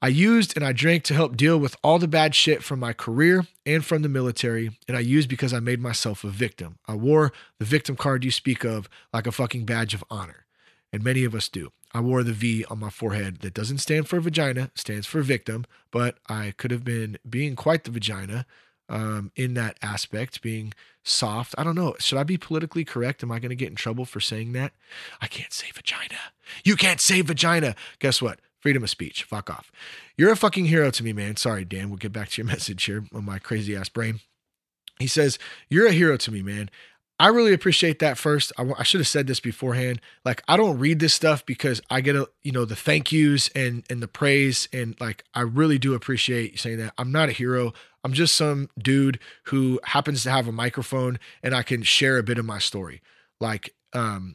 I 0.00 0.08
used 0.08 0.54
and 0.56 0.64
I 0.64 0.72
drank 0.72 1.04
to 1.04 1.14
help 1.14 1.36
deal 1.36 1.58
with 1.58 1.76
all 1.82 1.98
the 1.98 2.08
bad 2.08 2.34
shit 2.34 2.62
from 2.62 2.78
my 2.80 2.92
career 2.92 3.46
and 3.64 3.84
from 3.84 4.02
the 4.02 4.08
military, 4.08 4.78
and 4.86 4.96
I 4.96 5.00
used 5.00 5.28
because 5.28 5.54
I 5.54 5.60
made 5.60 5.80
myself 5.80 6.24
a 6.24 6.28
victim. 6.28 6.78
I 6.86 6.94
wore 6.94 7.32
the 7.58 7.64
victim 7.64 7.96
card 7.96 8.24
you 8.24 8.30
speak 8.30 8.64
of 8.64 8.88
like 9.12 9.26
a 9.26 9.32
fucking 9.32 9.64
badge 9.64 9.94
of 9.94 10.04
honor, 10.10 10.44
and 10.92 11.02
many 11.02 11.24
of 11.24 11.34
us 11.34 11.48
do. 11.48 11.72
I 11.92 12.00
wore 12.00 12.22
the 12.22 12.32
V 12.32 12.66
on 12.66 12.80
my 12.80 12.90
forehead 12.90 13.38
that 13.40 13.54
doesn't 13.54 13.78
stand 13.78 14.08
for 14.08 14.20
vagina, 14.20 14.70
stands 14.74 15.06
for 15.06 15.22
victim, 15.22 15.64
but 15.90 16.18
I 16.28 16.52
could 16.56 16.70
have 16.70 16.84
been 16.84 17.16
being 17.26 17.56
quite 17.56 17.84
the 17.84 17.90
vagina 17.90 18.44
um, 18.88 19.32
in 19.36 19.54
that 19.54 19.78
aspect, 19.82 20.42
being 20.42 20.72
soft. 21.02 21.54
I 21.56 21.64
don't 21.64 21.74
know. 21.74 21.94
Should 21.98 22.18
I 22.18 22.24
be 22.24 22.38
politically 22.38 22.84
correct? 22.84 23.22
Am 23.22 23.30
I 23.30 23.38
going 23.38 23.50
to 23.50 23.56
get 23.56 23.68
in 23.68 23.74
trouble 23.74 24.04
for 24.04 24.20
saying 24.20 24.52
that? 24.52 24.72
I 25.20 25.26
can't 25.26 25.52
say 25.52 25.66
vagina. 25.74 26.18
You 26.64 26.76
can't 26.76 27.00
say 27.00 27.20
vagina. 27.20 27.74
Guess 27.98 28.20
what? 28.22 28.40
Freedom 28.60 28.82
of 28.82 28.90
speech. 28.90 29.24
Fuck 29.24 29.50
off. 29.50 29.70
You're 30.16 30.32
a 30.32 30.36
fucking 30.36 30.66
hero 30.66 30.90
to 30.90 31.04
me, 31.04 31.12
man. 31.12 31.36
Sorry, 31.36 31.64
Dan. 31.64 31.90
We'll 31.90 31.98
get 31.98 32.12
back 32.12 32.30
to 32.30 32.42
your 32.42 32.46
message 32.50 32.84
here 32.84 33.04
on 33.14 33.24
my 33.24 33.38
crazy 33.38 33.76
ass 33.76 33.88
brain. 33.88 34.20
He 34.98 35.06
says, 35.06 35.38
You're 35.68 35.86
a 35.86 35.92
hero 35.92 36.16
to 36.16 36.30
me, 36.30 36.42
man. 36.42 36.70
I 37.18 37.28
really 37.28 37.52
appreciate 37.52 38.00
that 38.00 38.18
first. 38.18 38.52
I, 38.58 38.68
I, 38.76 38.82
should 38.82 39.00
have 39.00 39.06
said 39.06 39.28
this 39.28 39.38
beforehand. 39.38 40.00
Like 40.24 40.42
I 40.48 40.56
don't 40.56 40.78
read 40.78 40.98
this 40.98 41.14
stuff 41.14 41.46
because 41.46 41.80
I 41.88 42.00
get 42.00 42.16
a 42.16 42.28
you 42.42 42.50
know 42.50 42.64
the 42.64 42.74
thank 42.74 43.12
yous 43.12 43.48
and 43.54 43.84
and 43.88 44.02
the 44.02 44.08
praise 44.08 44.68
and 44.72 45.00
like 45.00 45.24
I 45.32 45.42
really 45.42 45.78
do 45.78 45.94
appreciate 45.94 46.58
saying 46.58 46.78
that. 46.78 46.92
I'm 46.98 47.12
not 47.12 47.28
a 47.28 47.32
hero. 47.32 47.72
I'm 48.04 48.12
just 48.12 48.34
some 48.34 48.68
dude 48.78 49.18
who 49.44 49.80
happens 49.84 50.22
to 50.22 50.30
have 50.30 50.46
a 50.46 50.52
microphone 50.52 51.18
and 51.42 51.54
I 51.54 51.62
can 51.62 51.82
share 51.82 52.18
a 52.18 52.22
bit 52.22 52.38
of 52.38 52.44
my 52.44 52.58
story. 52.58 53.02
Like 53.40 53.74
um 53.92 54.34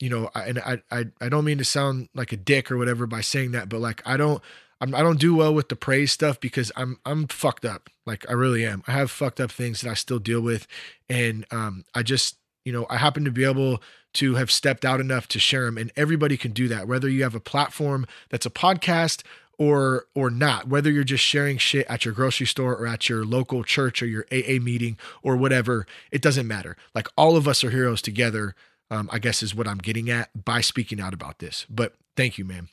you 0.00 0.10
know, 0.10 0.28
I, 0.34 0.42
and 0.46 0.58
I 0.58 0.82
I 0.90 1.04
I 1.20 1.28
don't 1.28 1.44
mean 1.44 1.58
to 1.58 1.64
sound 1.64 2.08
like 2.14 2.32
a 2.32 2.36
dick 2.36 2.70
or 2.70 2.76
whatever 2.76 3.06
by 3.06 3.20
saying 3.20 3.52
that, 3.52 3.68
but 3.68 3.80
like 3.80 4.02
I 4.04 4.16
don't 4.16 4.42
I'm, 4.80 4.94
I 4.94 4.98
do 4.98 5.04
not 5.04 5.18
do 5.18 5.34
well 5.34 5.54
with 5.54 5.68
the 5.68 5.76
praise 5.76 6.12
stuff 6.12 6.38
because 6.40 6.70
I'm 6.76 6.98
I'm 7.06 7.26
fucked 7.28 7.64
up. 7.64 7.88
Like 8.06 8.28
I 8.28 8.32
really 8.32 8.66
am. 8.66 8.82
I 8.86 8.92
have 8.92 9.10
fucked 9.10 9.40
up 9.40 9.50
things 9.50 9.80
that 9.80 9.90
I 9.90 9.94
still 9.94 10.18
deal 10.18 10.40
with, 10.40 10.66
and 11.08 11.46
um, 11.50 11.84
I 11.94 12.02
just 12.02 12.36
you 12.64 12.72
know 12.72 12.86
I 12.90 12.98
happen 12.98 13.24
to 13.24 13.30
be 13.30 13.44
able 13.44 13.82
to 14.14 14.34
have 14.34 14.50
stepped 14.50 14.84
out 14.84 15.00
enough 15.00 15.26
to 15.28 15.38
share 15.38 15.64
them, 15.64 15.78
and 15.78 15.92
everybody 15.96 16.36
can 16.36 16.52
do 16.52 16.68
that. 16.68 16.86
Whether 16.86 17.08
you 17.08 17.22
have 17.22 17.34
a 17.34 17.40
platform 17.40 18.06
that's 18.28 18.46
a 18.46 18.50
podcast 18.50 19.22
or 19.58 20.06
or 20.14 20.30
not 20.30 20.68
whether 20.68 20.90
you're 20.90 21.04
just 21.04 21.24
sharing 21.24 21.58
shit 21.58 21.86
at 21.88 22.04
your 22.04 22.14
grocery 22.14 22.46
store 22.46 22.74
or 22.74 22.86
at 22.86 23.08
your 23.08 23.24
local 23.24 23.62
church 23.64 24.02
or 24.02 24.06
your 24.06 24.26
AA 24.32 24.60
meeting 24.60 24.98
or 25.22 25.36
whatever 25.36 25.86
it 26.10 26.22
doesn't 26.22 26.46
matter 26.46 26.76
like 26.94 27.08
all 27.16 27.36
of 27.36 27.46
us 27.46 27.62
are 27.64 27.70
heroes 27.70 28.02
together 28.02 28.54
um, 28.90 29.08
I 29.12 29.18
guess 29.18 29.42
is 29.42 29.54
what 29.54 29.66
I'm 29.66 29.78
getting 29.78 30.10
at 30.10 30.44
by 30.44 30.60
speaking 30.60 31.00
out 31.00 31.14
about 31.14 31.38
this 31.38 31.66
but 31.68 31.94
thank 32.16 32.38
you 32.38 32.44
man 32.44 32.68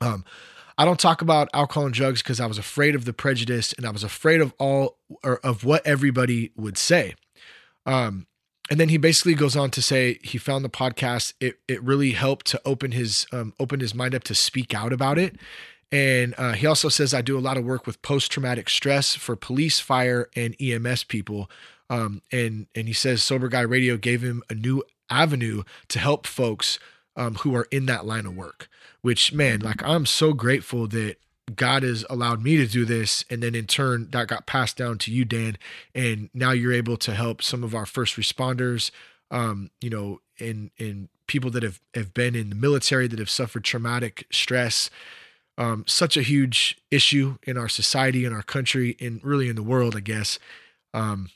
um 0.00 0.24
I 0.80 0.84
don't 0.84 1.00
talk 1.00 1.22
about 1.22 1.48
alcohol 1.52 1.86
and 1.86 1.94
drugs 1.94 2.22
because 2.22 2.38
I 2.38 2.46
was 2.46 2.56
afraid 2.56 2.94
of 2.94 3.04
the 3.04 3.12
prejudice 3.12 3.72
and 3.72 3.84
I 3.84 3.90
was 3.90 4.04
afraid 4.04 4.40
of 4.40 4.54
all 4.60 4.96
or 5.24 5.38
of 5.38 5.64
what 5.64 5.84
everybody 5.84 6.52
would 6.56 6.78
say. 6.78 7.16
Um, 7.84 8.28
and 8.70 8.78
then 8.78 8.88
he 8.88 8.96
basically 8.96 9.34
goes 9.34 9.56
on 9.56 9.70
to 9.72 9.82
say 9.82 10.18
he 10.22 10.38
found 10.38 10.64
the 10.64 10.68
podcast. 10.68 11.32
It 11.40 11.58
it 11.66 11.82
really 11.82 12.12
helped 12.12 12.46
to 12.48 12.60
open 12.64 12.92
his 12.92 13.26
um, 13.32 13.54
open 13.58 13.80
his 13.80 13.94
mind 13.94 14.14
up 14.14 14.22
to 14.24 14.34
speak 14.36 14.72
out 14.72 14.92
about 14.92 15.18
it. 15.18 15.36
And 15.90 16.34
uh, 16.36 16.52
he 16.52 16.66
also 16.66 16.88
says 16.88 17.14
I 17.14 17.22
do 17.22 17.38
a 17.38 17.40
lot 17.40 17.56
of 17.56 17.64
work 17.64 17.86
with 17.86 18.02
post 18.02 18.30
traumatic 18.30 18.68
stress 18.68 19.14
for 19.14 19.36
police, 19.36 19.80
fire, 19.80 20.28
and 20.36 20.54
EMS 20.60 21.04
people. 21.04 21.50
Um, 21.90 22.22
and 22.30 22.66
and 22.74 22.86
he 22.86 22.92
says 22.92 23.22
Sober 23.22 23.48
Guy 23.48 23.62
Radio 23.62 23.96
gave 23.96 24.22
him 24.22 24.42
a 24.50 24.54
new 24.54 24.82
avenue 25.08 25.62
to 25.88 25.98
help 25.98 26.26
folks 26.26 26.78
um, 27.16 27.36
who 27.36 27.54
are 27.54 27.66
in 27.70 27.86
that 27.86 28.04
line 28.04 28.26
of 28.26 28.36
work 28.36 28.68
which 29.00 29.32
man, 29.32 29.60
like 29.60 29.82
I'm 29.82 30.06
so 30.06 30.32
grateful 30.32 30.86
that 30.88 31.16
God 31.54 31.82
has 31.82 32.04
allowed 32.10 32.42
me 32.42 32.56
to 32.56 32.66
do 32.66 32.84
this. 32.84 33.24
And 33.30 33.42
then 33.42 33.54
in 33.54 33.66
turn, 33.66 34.08
that 34.10 34.28
got 34.28 34.46
passed 34.46 34.76
down 34.76 34.98
to 34.98 35.12
you, 35.12 35.24
Dan. 35.24 35.56
And 35.94 36.28
now 36.34 36.50
you're 36.50 36.72
able 36.72 36.96
to 36.98 37.14
help 37.14 37.42
some 37.42 37.64
of 37.64 37.74
our 37.74 37.86
first 37.86 38.16
responders, 38.16 38.90
um, 39.30 39.70
you 39.80 39.88
know, 39.88 40.20
in, 40.38 40.70
in 40.76 41.08
people 41.26 41.50
that 41.52 41.62
have, 41.62 41.80
have 41.94 42.12
been 42.12 42.34
in 42.34 42.50
the 42.50 42.54
military 42.54 43.06
that 43.08 43.18
have 43.18 43.30
suffered 43.30 43.64
traumatic 43.64 44.26
stress. 44.30 44.90
Um, 45.58 45.84
such 45.88 46.16
a 46.16 46.22
huge 46.22 46.78
issue 46.90 47.36
in 47.42 47.58
our 47.58 47.68
society, 47.68 48.24
in 48.24 48.32
our 48.32 48.44
country, 48.44 48.96
and 49.00 49.22
really 49.24 49.48
in 49.48 49.56
the 49.56 49.62
world, 49.62 49.96
I 49.96 50.00
guess. 50.00 50.38
Um, 50.94 51.30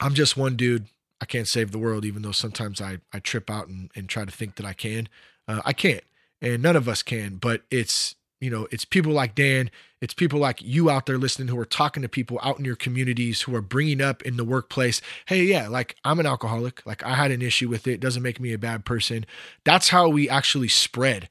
I'm 0.00 0.14
just 0.14 0.36
one 0.36 0.54
dude 0.54 0.86
I 1.20 1.24
can't 1.24 1.48
save 1.48 1.72
the 1.72 1.78
world, 1.78 2.04
even 2.04 2.22
though 2.22 2.32
sometimes 2.32 2.80
I 2.80 2.98
I 3.12 3.18
trip 3.18 3.50
out 3.50 3.68
and, 3.68 3.90
and 3.96 4.08
try 4.08 4.24
to 4.24 4.30
think 4.30 4.56
that 4.56 4.66
I 4.66 4.72
can. 4.72 5.08
Uh, 5.46 5.62
I 5.64 5.72
can't, 5.72 6.04
and 6.40 6.62
none 6.62 6.76
of 6.76 6.88
us 6.88 7.02
can. 7.02 7.36
But 7.36 7.62
it's 7.70 8.14
you 8.40 8.50
know 8.50 8.68
it's 8.70 8.84
people 8.84 9.12
like 9.12 9.34
Dan, 9.34 9.70
it's 10.00 10.14
people 10.14 10.38
like 10.38 10.62
you 10.62 10.90
out 10.90 11.06
there 11.06 11.18
listening 11.18 11.48
who 11.48 11.58
are 11.58 11.64
talking 11.64 12.02
to 12.02 12.08
people 12.08 12.38
out 12.42 12.58
in 12.58 12.64
your 12.64 12.76
communities 12.76 13.42
who 13.42 13.54
are 13.54 13.62
bringing 13.62 14.00
up 14.00 14.22
in 14.22 14.36
the 14.36 14.44
workplace. 14.44 15.00
Hey, 15.26 15.44
yeah, 15.44 15.68
like 15.68 15.96
I'm 16.04 16.20
an 16.20 16.26
alcoholic. 16.26 16.86
Like 16.86 17.02
I 17.02 17.14
had 17.14 17.32
an 17.32 17.42
issue 17.42 17.68
with 17.68 17.86
it. 17.86 17.94
it 17.94 18.00
doesn't 18.00 18.22
make 18.22 18.38
me 18.38 18.52
a 18.52 18.58
bad 18.58 18.84
person. 18.84 19.26
That's 19.64 19.88
how 19.88 20.08
we 20.08 20.28
actually 20.28 20.68
spread 20.68 21.28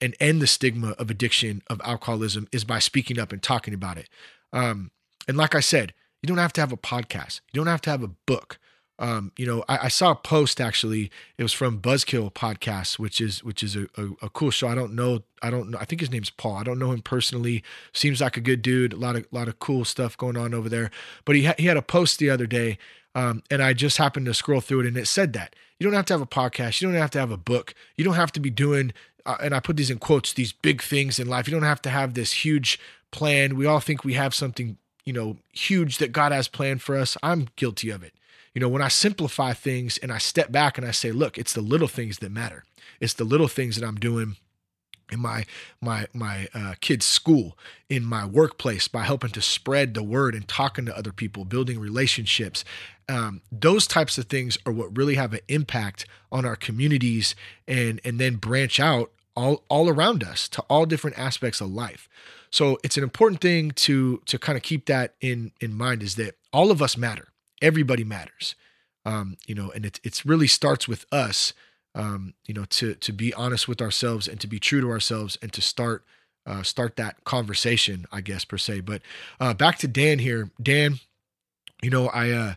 and 0.00 0.14
end 0.20 0.40
the 0.40 0.46
stigma 0.46 0.90
of 0.92 1.10
addiction 1.10 1.62
of 1.68 1.80
alcoholism 1.84 2.48
is 2.52 2.64
by 2.64 2.78
speaking 2.78 3.18
up 3.18 3.32
and 3.32 3.42
talking 3.42 3.74
about 3.74 3.98
it. 3.98 4.08
Um, 4.52 4.90
and 5.28 5.36
like 5.36 5.54
I 5.54 5.60
said, 5.60 5.92
you 6.22 6.26
don't 6.26 6.38
have 6.38 6.52
to 6.54 6.60
have 6.60 6.72
a 6.72 6.76
podcast. 6.76 7.40
You 7.52 7.58
don't 7.60 7.66
have 7.66 7.82
to 7.82 7.90
have 7.90 8.02
a 8.02 8.08
book. 8.08 8.58
Um, 8.98 9.32
you 9.38 9.46
know, 9.46 9.64
I, 9.66 9.78
I, 9.84 9.88
saw 9.88 10.10
a 10.10 10.14
post 10.14 10.60
actually. 10.60 11.10
It 11.38 11.42
was 11.42 11.54
from 11.54 11.80
Buzzkill 11.80 12.34
podcast, 12.34 12.98
which 12.98 13.18
is 13.18 13.42
which 13.42 13.62
is 13.62 13.74
a, 13.74 13.86
a, 13.96 14.08
a, 14.20 14.28
cool 14.28 14.50
show. 14.50 14.68
I 14.68 14.74
don't 14.74 14.94
know. 14.94 15.22
I 15.40 15.48
don't 15.48 15.70
know. 15.70 15.78
I 15.78 15.86
think 15.86 16.00
his 16.00 16.10
name's 16.10 16.28
Paul. 16.28 16.56
I 16.56 16.64
don't 16.64 16.78
know 16.78 16.92
him 16.92 17.00
personally. 17.00 17.64
Seems 17.94 18.20
like 18.20 18.36
a 18.36 18.42
good 18.42 18.60
dude. 18.60 18.92
A 18.92 18.96
lot 18.96 19.16
of 19.16 19.26
lot 19.30 19.48
of 19.48 19.58
cool 19.58 19.86
stuff 19.86 20.18
going 20.18 20.36
on 20.36 20.52
over 20.52 20.68
there. 20.68 20.90
But 21.24 21.36
he 21.36 21.46
ha- 21.46 21.54
he 21.56 21.64
had 21.64 21.78
a 21.78 21.82
post 21.82 22.18
the 22.18 22.28
other 22.28 22.46
day, 22.46 22.76
um, 23.14 23.42
and 23.50 23.62
I 23.62 23.72
just 23.72 23.96
happened 23.96 24.26
to 24.26 24.34
scroll 24.34 24.60
through 24.60 24.80
it, 24.80 24.86
and 24.86 24.98
it 24.98 25.08
said 25.08 25.32
that 25.32 25.56
you 25.78 25.84
don't 25.84 25.94
have 25.94 26.04
to 26.06 26.12
have 26.12 26.20
a 26.20 26.26
podcast. 26.26 26.82
You 26.82 26.88
don't 26.88 27.00
have 27.00 27.10
to 27.12 27.18
have 27.18 27.30
a 27.30 27.38
book. 27.38 27.74
You 27.96 28.04
don't 28.04 28.14
have 28.14 28.32
to 28.32 28.40
be 28.40 28.50
doing. 28.50 28.92
Uh, 29.26 29.36
and 29.42 29.54
I 29.54 29.60
put 29.60 29.76
these 29.76 29.90
in 29.90 29.98
quotes. 29.98 30.32
These 30.32 30.52
big 30.52 30.82
things 30.82 31.18
in 31.18 31.28
life. 31.28 31.46
You 31.46 31.52
don't 31.52 31.62
have 31.62 31.82
to 31.82 31.90
have 31.90 32.14
this 32.14 32.44
huge 32.44 32.78
plan. 33.10 33.56
We 33.56 33.66
all 33.66 33.80
think 33.80 34.04
we 34.04 34.14
have 34.14 34.34
something 34.34 34.76
you 35.04 35.12
know, 35.12 35.36
huge 35.52 35.98
that 35.98 36.12
God 36.12 36.32
has 36.32 36.48
planned 36.48 36.82
for 36.82 36.96
us. 36.96 37.16
I'm 37.22 37.48
guilty 37.56 37.90
of 37.90 38.02
it. 38.02 38.14
You 38.54 38.60
know, 38.60 38.68
when 38.68 38.82
I 38.82 38.88
simplify 38.88 39.52
things 39.52 39.98
and 39.98 40.12
I 40.12 40.18
step 40.18 40.50
back 40.50 40.76
and 40.76 40.86
I 40.86 40.90
say, 40.90 41.12
look, 41.12 41.38
it's 41.38 41.52
the 41.52 41.60
little 41.60 41.88
things 41.88 42.18
that 42.18 42.30
matter. 42.30 42.64
It's 43.00 43.14
the 43.14 43.24
little 43.24 43.48
things 43.48 43.76
that 43.76 43.86
I'm 43.86 43.96
doing 43.96 44.36
in 45.10 45.18
my 45.18 45.44
my 45.80 46.06
my 46.12 46.48
uh, 46.54 46.74
kids' 46.80 47.06
school, 47.06 47.58
in 47.88 48.04
my 48.04 48.24
workplace, 48.24 48.86
by 48.86 49.02
helping 49.02 49.30
to 49.30 49.42
spread 49.42 49.94
the 49.94 50.02
word 50.04 50.34
and 50.36 50.46
talking 50.46 50.86
to 50.86 50.96
other 50.96 51.12
people, 51.12 51.44
building 51.44 51.80
relationships. 51.80 52.64
Um, 53.10 53.42
those 53.50 53.88
types 53.88 54.18
of 54.18 54.26
things 54.26 54.56
are 54.64 54.72
what 54.72 54.96
really 54.96 55.16
have 55.16 55.34
an 55.34 55.40
impact 55.48 56.06
on 56.30 56.44
our 56.44 56.54
communities, 56.54 57.34
and 57.66 58.00
and 58.04 58.20
then 58.20 58.36
branch 58.36 58.78
out 58.78 59.10
all 59.34 59.64
all 59.68 59.88
around 59.88 60.22
us 60.22 60.48
to 60.50 60.62
all 60.62 60.86
different 60.86 61.18
aspects 61.18 61.60
of 61.60 61.70
life. 61.70 62.08
So 62.50 62.78
it's 62.84 62.96
an 62.96 63.02
important 63.02 63.40
thing 63.40 63.72
to 63.72 64.22
to 64.26 64.38
kind 64.38 64.56
of 64.56 64.62
keep 64.62 64.86
that 64.86 65.14
in 65.20 65.50
in 65.60 65.74
mind 65.74 66.04
is 66.04 66.14
that 66.16 66.36
all 66.52 66.70
of 66.70 66.80
us 66.80 66.96
matter. 66.96 67.28
Everybody 67.60 68.04
matters. 68.04 68.54
Um, 69.04 69.38
you 69.44 69.56
know, 69.56 69.72
and 69.72 69.84
it 69.84 69.98
it's 70.04 70.24
really 70.24 70.46
starts 70.46 70.86
with 70.86 71.04
us. 71.10 71.52
Um, 71.96 72.34
you 72.46 72.54
know, 72.54 72.64
to 72.66 72.94
to 72.94 73.12
be 73.12 73.34
honest 73.34 73.66
with 73.66 73.82
ourselves 73.82 74.28
and 74.28 74.40
to 74.40 74.46
be 74.46 74.60
true 74.60 74.80
to 74.80 74.88
ourselves 74.88 75.36
and 75.42 75.52
to 75.52 75.60
start 75.60 76.04
uh, 76.46 76.62
start 76.62 76.94
that 76.94 77.24
conversation, 77.24 78.06
I 78.12 78.20
guess 78.20 78.44
per 78.44 78.58
se. 78.58 78.80
But 78.80 79.02
uh, 79.40 79.54
back 79.54 79.78
to 79.78 79.88
Dan 79.88 80.20
here. 80.20 80.50
Dan, 80.62 81.00
you 81.82 81.90
know, 81.90 82.08
I 82.08 82.30
uh, 82.30 82.54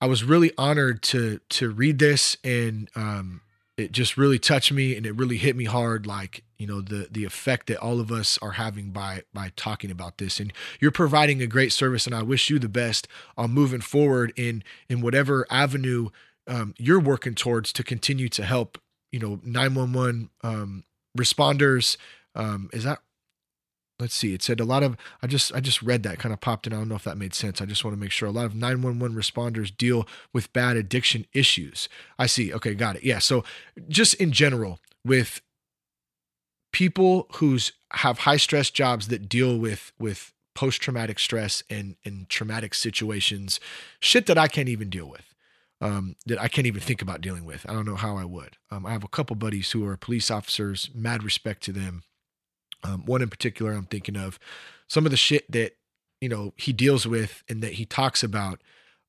I 0.00 0.06
was 0.06 0.24
really 0.24 0.52
honored 0.56 1.02
to 1.04 1.40
to 1.50 1.70
read 1.70 1.98
this 1.98 2.36
and 2.44 2.88
um, 2.94 3.40
it 3.76 3.92
just 3.92 4.16
really 4.16 4.38
touched 4.38 4.72
me 4.72 4.96
and 4.96 5.06
it 5.06 5.14
really 5.14 5.36
hit 5.36 5.56
me 5.56 5.64
hard 5.64 6.06
like 6.06 6.44
you 6.58 6.66
know 6.66 6.80
the 6.80 7.08
the 7.10 7.24
effect 7.24 7.66
that 7.68 7.78
all 7.78 8.00
of 8.00 8.10
us 8.12 8.38
are 8.42 8.52
having 8.52 8.90
by 8.90 9.22
by 9.32 9.52
talking 9.56 9.90
about 9.90 10.18
this. 10.18 10.40
And 10.40 10.52
you're 10.80 10.90
providing 10.90 11.42
a 11.42 11.46
great 11.46 11.72
service 11.72 12.06
and 12.06 12.14
i 12.14 12.22
wish 12.22 12.50
you 12.50 12.58
the 12.58 12.68
best 12.68 13.08
on 13.36 13.50
moving 13.52 13.80
forward 13.80 14.32
in 14.36 14.62
in 14.88 15.00
whatever 15.00 15.46
avenue 15.50 16.10
um, 16.46 16.74
you're 16.78 17.00
working 17.00 17.34
towards 17.34 17.72
to 17.74 17.84
continue 17.84 18.28
to 18.30 18.44
help 18.44 18.78
you 19.12 19.18
know 19.18 19.40
911 19.44 20.30
um, 20.42 20.84
responders. 21.16 21.96
Um, 22.34 22.70
is 22.72 22.84
that 22.84 23.00
let's 23.98 24.14
see 24.14 24.34
it 24.34 24.42
said 24.42 24.60
a 24.60 24.64
lot 24.64 24.82
of 24.82 24.96
i 25.22 25.26
just 25.26 25.52
i 25.54 25.60
just 25.60 25.82
read 25.82 26.02
that 26.02 26.18
kind 26.18 26.32
of 26.32 26.40
popped 26.40 26.66
in 26.66 26.72
i 26.72 26.76
don't 26.76 26.88
know 26.88 26.94
if 26.94 27.04
that 27.04 27.18
made 27.18 27.34
sense 27.34 27.60
i 27.60 27.64
just 27.66 27.84
want 27.84 27.94
to 27.94 28.00
make 28.00 28.10
sure 28.10 28.28
a 28.28 28.32
lot 28.32 28.46
of 28.46 28.54
911 28.54 29.16
responders 29.16 29.76
deal 29.76 30.06
with 30.32 30.52
bad 30.52 30.76
addiction 30.76 31.26
issues 31.32 31.88
i 32.18 32.26
see 32.26 32.52
okay 32.52 32.74
got 32.74 32.96
it 32.96 33.04
yeah 33.04 33.18
so 33.18 33.44
just 33.88 34.14
in 34.14 34.32
general 34.32 34.78
with 35.04 35.40
people 36.72 37.26
who's 37.34 37.72
have 37.92 38.20
high 38.20 38.36
stress 38.36 38.70
jobs 38.70 39.08
that 39.08 39.28
deal 39.28 39.58
with 39.58 39.92
with 39.98 40.32
post 40.54 40.80
traumatic 40.80 41.18
stress 41.18 41.62
and 41.70 41.96
and 42.04 42.28
traumatic 42.28 42.74
situations 42.74 43.58
shit 44.00 44.26
that 44.26 44.38
i 44.38 44.48
can't 44.48 44.68
even 44.68 44.90
deal 44.90 45.06
with 45.06 45.34
um, 45.80 46.16
that 46.26 46.40
I 46.40 46.48
can't 46.48 46.66
even 46.66 46.80
think 46.80 47.02
about 47.02 47.20
dealing 47.20 47.44
with. 47.44 47.64
I 47.68 47.72
don't 47.72 47.86
know 47.86 47.94
how 47.94 48.16
I 48.16 48.24
would. 48.24 48.56
Um, 48.68 48.84
I 48.84 48.90
have 48.90 49.04
a 49.04 49.08
couple 49.08 49.36
buddies 49.36 49.70
who 49.70 49.86
are 49.86 49.96
police 49.96 50.28
officers, 50.28 50.90
mad 50.92 51.22
respect 51.22 51.62
to 51.62 51.72
them 51.72 52.02
um, 52.84 53.04
one 53.04 53.22
in 53.22 53.28
particular, 53.28 53.72
I'm 53.72 53.86
thinking 53.86 54.16
of 54.16 54.38
some 54.86 55.04
of 55.04 55.10
the 55.10 55.16
shit 55.16 55.50
that 55.50 55.76
you 56.20 56.28
know 56.28 56.52
he 56.56 56.72
deals 56.72 57.06
with 57.06 57.42
and 57.48 57.62
that 57.62 57.74
he 57.74 57.84
talks 57.84 58.22
about. 58.22 58.60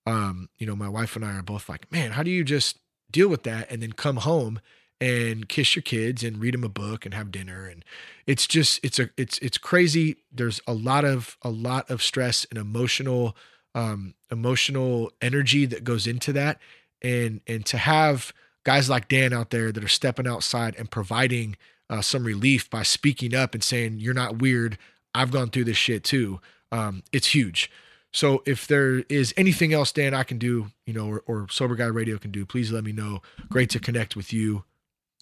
Um, 0.05 0.49
you 0.57 0.65
know, 0.65 0.75
my 0.75 0.89
wife 0.89 1.15
and 1.15 1.23
I 1.23 1.33
are 1.33 1.43
both 1.43 1.69
like, 1.69 1.91
man, 1.91 2.11
how 2.11 2.23
do 2.23 2.31
you 2.31 2.43
just 2.43 2.79
deal 3.11 3.27
with 3.27 3.43
that 3.43 3.69
and 3.69 3.81
then 3.81 3.91
come 3.91 4.17
home 4.17 4.59
and 5.01 5.47
kiss 5.47 5.75
your 5.75 5.83
kids 5.83 6.23
and 6.23 6.39
read 6.39 6.53
them 6.53 6.63
a 6.63 6.69
book 6.69 7.05
and 7.05 7.13
have 7.13 7.31
dinner 7.31 7.65
and 7.67 7.85
it's 8.27 8.45
just 8.45 8.79
it's 8.83 8.99
a 8.99 9.09
it's 9.15 9.37
it's 9.39 9.57
crazy 9.57 10.17
there's 10.31 10.59
a 10.67 10.73
lot 10.73 11.05
of 11.05 11.37
a 11.41 11.49
lot 11.49 11.89
of 11.89 12.03
stress 12.03 12.45
and 12.49 12.59
emotional 12.59 13.35
um 13.75 14.13
emotional 14.29 15.09
energy 15.21 15.65
that 15.65 15.85
goes 15.85 16.05
into 16.05 16.33
that 16.33 16.59
and 17.01 17.39
and 17.47 17.65
to 17.65 17.77
have 17.77 18.33
guys 18.63 18.89
like 18.89 19.07
Dan 19.07 19.33
out 19.33 19.49
there 19.49 19.71
that 19.71 19.83
are 19.83 19.87
stepping 19.87 20.27
outside 20.27 20.75
and 20.77 20.91
providing 20.91 21.55
uh, 21.89 22.01
some 22.01 22.23
relief 22.23 22.69
by 22.69 22.83
speaking 22.83 23.33
up 23.33 23.53
and 23.53 23.63
saying, 23.63 23.99
You're 23.99 24.13
not 24.13 24.39
weird. 24.39 24.77
I've 25.13 25.31
gone 25.31 25.49
through 25.49 25.65
this 25.65 25.77
shit 25.77 26.03
too. 26.03 26.39
Um, 26.71 27.03
it's 27.11 27.27
huge. 27.27 27.71
So 28.11 28.41
if 28.45 28.67
there 28.67 28.99
is 29.09 29.33
anything 29.37 29.73
else, 29.73 29.91
Dan, 29.91 30.13
I 30.13 30.23
can 30.23 30.37
do, 30.37 30.67
you 30.85 30.93
know, 30.93 31.07
or, 31.07 31.23
or 31.27 31.47
Sober 31.49 31.75
Guy 31.75 31.85
Radio 31.85 32.17
can 32.17 32.31
do, 32.31 32.45
please 32.45 32.71
let 32.71 32.83
me 32.83 32.91
know. 32.91 33.21
Great 33.49 33.69
to 33.71 33.79
connect 33.79 34.15
with 34.15 34.33
you. 34.33 34.63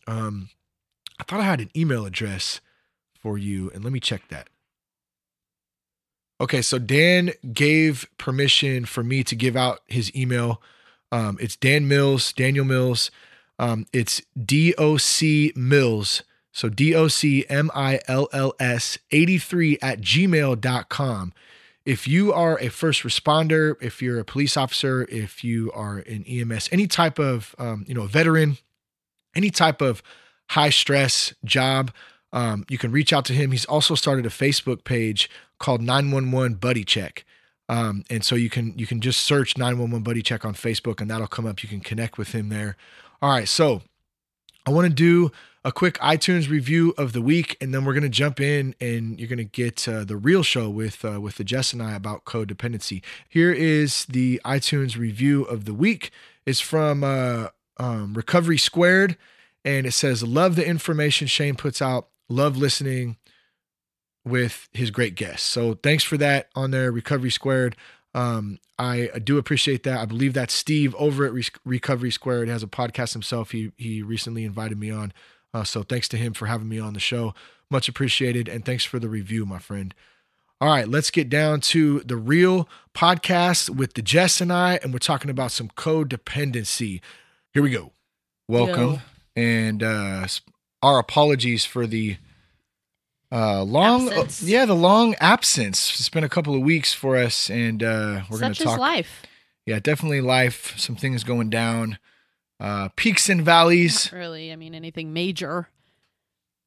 Um, 0.08 0.50
I 1.20 1.24
thought 1.24 1.42
I 1.42 1.44
had 1.44 1.60
an 1.60 1.70
email 1.76 2.06
address 2.06 2.62
for 3.14 3.38
you, 3.38 3.70
and 3.74 3.84
let 3.84 3.92
me 3.92 4.00
check 4.00 4.30
that. 4.30 4.48
Okay, 6.40 6.62
so 6.62 6.78
Dan 6.78 7.32
gave 7.52 8.08
permission 8.18 8.86
for 8.86 9.04
me 9.04 9.24
to 9.24 9.36
give 9.36 9.56
out 9.56 9.80
his 9.88 10.16
email. 10.16 10.62
Um, 11.12 11.38
it's 11.42 11.56
Dan 11.56 11.88
Mills, 11.88 12.32
Daniel 12.32 12.64
Mills. 12.64 13.10
Um, 13.60 13.88
it's 13.92 14.22
DOC 14.40 15.56
Mills 15.56 16.22
so 16.58 16.70
D 16.70 16.96
O 16.96 17.08
C 17.08 17.46
M 17.50 17.70
I 17.76 18.00
L 18.08 18.28
L 18.34 18.56
S 18.60 18.98
83 19.12 19.78
at 19.80 20.02
gmail.com. 20.02 21.34
If 21.86 22.08
you 22.08 22.34
are 22.34 22.60
a 22.60 22.70
first 22.70 23.04
responder, 23.04 23.76
if 23.80 24.02
you're 24.02 24.20
a 24.20 24.26
police 24.26 24.58
officer, 24.58 25.06
if 25.08 25.44
you 25.44 25.72
are 25.74 26.00
an 26.00 26.26
EMS, 26.28 26.70
any 26.72 26.88
type 26.88 27.20
of, 27.20 27.54
um, 27.60 27.86
you 27.88 27.94
know, 27.94 28.08
veteran, 28.08 28.58
any 29.36 29.52
type 29.52 29.82
of 29.82 30.02
high 30.50 30.72
stress 30.72 31.32
job, 31.46 31.92
um, 32.34 32.66
you 32.70 32.80
can 32.80 32.92
reach 32.92 33.14
out 33.14 33.26
to 33.26 33.34
him. 33.34 33.52
He's 33.52 33.66
also 33.66 33.94
started 33.94 34.26
a 34.26 34.30
Facebook 34.30 34.84
page 34.84 35.30
called 35.60 35.84
911 35.84 36.56
Buddy 36.56 36.84
Check. 36.84 37.24
Um, 37.70 38.04
and 38.10 38.26
so 38.26 38.34
you 38.34 38.50
can 38.50 38.74
you 38.80 38.88
can 38.88 39.00
just 39.00 39.20
search 39.20 39.60
911 39.60 40.02
Buddy 40.04 40.24
Check 40.24 40.44
on 40.44 40.56
Facebook 40.56 41.02
and 41.02 41.12
that'll 41.12 41.28
come 41.28 41.46
up. 41.46 41.62
You 41.62 41.70
can 41.70 41.82
connect 41.82 42.18
with 42.18 42.32
him 42.32 42.50
there. 42.50 42.78
All 43.22 43.30
right, 43.30 43.48
so 43.48 43.84
I 44.66 44.72
want 44.72 44.88
to 44.88 44.94
do 44.94 45.32
a 45.66 45.72
quick 45.72 45.96
iTunes 45.96 46.50
review 46.50 46.94
of 46.98 47.14
the 47.14 47.22
week, 47.22 47.58
and 47.60 47.74
then 47.74 47.86
we're 47.86 47.94
gonna 47.94 48.10
jump 48.10 48.40
in 48.40 48.76
and 48.80 49.20
you're 49.20 49.30
gonna 49.30 49.44
get 49.44 49.88
uh, 49.88 50.04
the 50.04 50.18
real 50.18 50.44
show 50.44 50.70
with 50.70 51.04
uh, 51.04 51.20
with 51.20 51.36
the 51.36 51.44
Jess 51.44 51.74
and 51.74 51.82
I 51.82 51.94
about 51.96 52.26
codependency. 52.26 53.02
Here 53.28 53.52
is 53.52 54.06
the 54.06 54.42
iTunes 54.46 54.98
review 54.98 55.44
of 55.44 55.66
the 55.66 55.74
week. 55.74 56.12
It's 56.46 56.62
from 56.62 57.04
uh, 57.04 57.48
um, 57.78 58.14
Recovery 58.14 58.58
Squared, 58.58 59.18
and 59.66 59.86
it 59.86 59.94
says, 59.94 60.24
"Love 60.24 60.56
the 60.56 60.68
information 60.68 61.28
Shane 61.28 61.56
puts 61.56 61.82
out. 61.82 62.08
Love 62.30 62.58
listening." 62.58 63.18
with 64.26 64.68
his 64.74 64.92
great 64.92 65.16
guests. 65.16 65.48
So 65.48 65.76
thanks 65.76 66.04
for 66.04 66.18
that 66.18 66.50
on 66.54 66.72
there, 66.72 66.92
Recovery 66.92 67.32
Squared. 67.32 67.78
Um, 68.14 68.60
I, 68.80 69.10
do 69.24 69.38
appreciate 69.38 69.84
that. 69.84 70.00
I 70.00 70.06
believe 70.06 70.34
that 70.34 70.52
Steve 70.52 70.94
over 70.96 71.26
at 71.26 71.34
Re- 71.34 71.44
Recovery 71.66 72.12
Squared 72.12 72.48
has 72.48 72.64
a 72.64 72.68
podcast 72.68 73.14
himself. 73.14 73.52
He 73.52 73.72
he 73.78 74.02
recently 74.02 74.44
invited 74.44 74.78
me 74.78 74.92
on. 74.92 75.14
Uh, 75.54 75.64
so 75.64 75.84
thanks 75.84 76.08
to 76.10 76.18
him 76.18 76.34
for 76.34 76.46
having 76.46 76.70
me 76.70 76.80
on 76.80 76.94
the 76.94 77.00
show. 77.00 77.34
Much 77.70 77.88
appreciated. 77.88 78.48
And 78.48 78.66
thanks 78.66 78.84
for 78.84 79.00
the 79.00 79.10
review, 79.10 79.46
my 79.46 79.60
friend. 79.60 79.94
All 80.60 80.70
right, 80.70 80.88
let's 80.88 81.12
get 81.12 81.30
down 81.30 81.62
to 81.62 82.00
the 82.00 82.18
real 82.18 82.68
podcast 82.96 83.70
with 83.70 83.94
the 83.94 84.02
Jess 84.02 84.42
and 84.42 84.52
I, 84.52 84.80
and 84.82 84.92
we're 84.92 85.00
talking 85.00 85.30
about 85.30 85.52
some 85.52 85.70
codependency. 85.70 87.00
Here 87.54 87.62
we 87.62 87.70
go. 87.70 87.92
Welcome. 88.48 88.94
Yo. 88.94 89.00
And 89.36 89.84
uh, 89.84 90.28
our 90.82 90.98
apologies 90.98 91.64
for 91.66 91.86
the 91.86 92.18
uh 93.30 93.62
long 93.62 94.08
uh, 94.14 94.26
yeah 94.40 94.64
the 94.64 94.74
long 94.74 95.14
absence 95.16 96.00
it's 96.00 96.08
been 96.08 96.24
a 96.24 96.30
couple 96.30 96.56
of 96.56 96.62
weeks 96.62 96.94
for 96.94 97.18
us 97.18 97.50
and 97.50 97.84
uh 97.84 98.22
we're 98.30 98.38
Such 98.38 98.60
gonna 98.60 98.72
talk 98.72 98.80
life 98.80 99.28
yeah, 99.68 99.80
definitely 99.80 100.22
life. 100.22 100.74
Some 100.80 100.96
things 100.96 101.26
going 101.26 101.50
down, 101.50 102.00
uh, 102.60 102.90
peaks 102.96 103.30
and 103.30 103.44
valleys. 103.44 104.12
Not 104.12 104.18
really. 104.20 104.52
I 104.52 104.56
mean, 104.56 104.74
anything 104.76 105.14
major. 105.14 105.70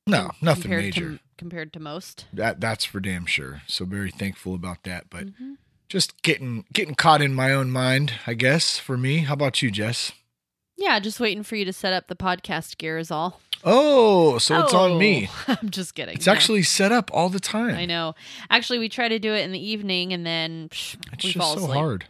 No, 0.06 0.30
nothing 0.40 0.62
compared 0.62 0.82
major. 0.84 1.10
To, 1.12 1.20
compared 1.36 1.72
to 1.74 1.80
most. 1.80 2.26
That 2.32 2.60
that's 2.60 2.84
for 2.84 3.00
damn 3.00 3.26
sure. 3.26 3.62
So 3.66 3.84
very 3.84 4.10
thankful 4.10 4.54
about 4.54 4.82
that. 4.84 5.10
But 5.10 5.26
Mhm. 5.26 5.56
just 5.88 6.22
getting 6.22 6.64
getting 6.72 6.94
caught 6.94 7.22
in 7.22 7.34
my 7.34 7.52
own 7.52 7.70
mind, 7.70 8.14
I 8.26 8.34
guess. 8.34 8.78
For 8.78 8.96
me, 8.96 9.18
how 9.18 9.34
about 9.34 9.62
you, 9.62 9.70
Jess? 9.70 10.12
Yeah, 10.76 10.98
just 10.98 11.20
waiting 11.20 11.42
for 11.42 11.56
you 11.56 11.64
to 11.66 11.72
set 11.72 11.92
up 11.92 12.08
the 12.08 12.16
podcast 12.16 12.78
gear 12.78 12.96
is 12.98 13.10
all. 13.10 13.40
Oh, 13.62 14.38
so 14.38 14.58
it's 14.64 14.72
on 14.72 14.96
me. 14.96 15.28
Oh, 15.46 15.58
I'm 15.62 15.68
just 15.68 15.94
kidding. 15.94 16.14
It's 16.16 16.26
No. 16.26 16.32
actually 16.32 16.62
set 16.62 16.90
up 16.92 17.10
all 17.12 17.28
the 17.28 17.38
time. 17.40 17.74
I 17.76 17.84
know. 17.84 18.14
Actually, 18.48 18.78
we 18.78 18.88
try 18.88 19.06
to 19.08 19.18
do 19.18 19.34
it 19.34 19.42
in 19.44 19.52
the 19.52 19.62
evening, 19.62 20.14
and 20.14 20.24
then 20.24 20.70
psh, 20.70 20.96
It's 21.12 21.24
we 21.24 21.32
just 21.32 21.36
fall 21.36 21.54
so 21.58 21.64
asleep. 21.64 21.74
hard. 21.76 22.04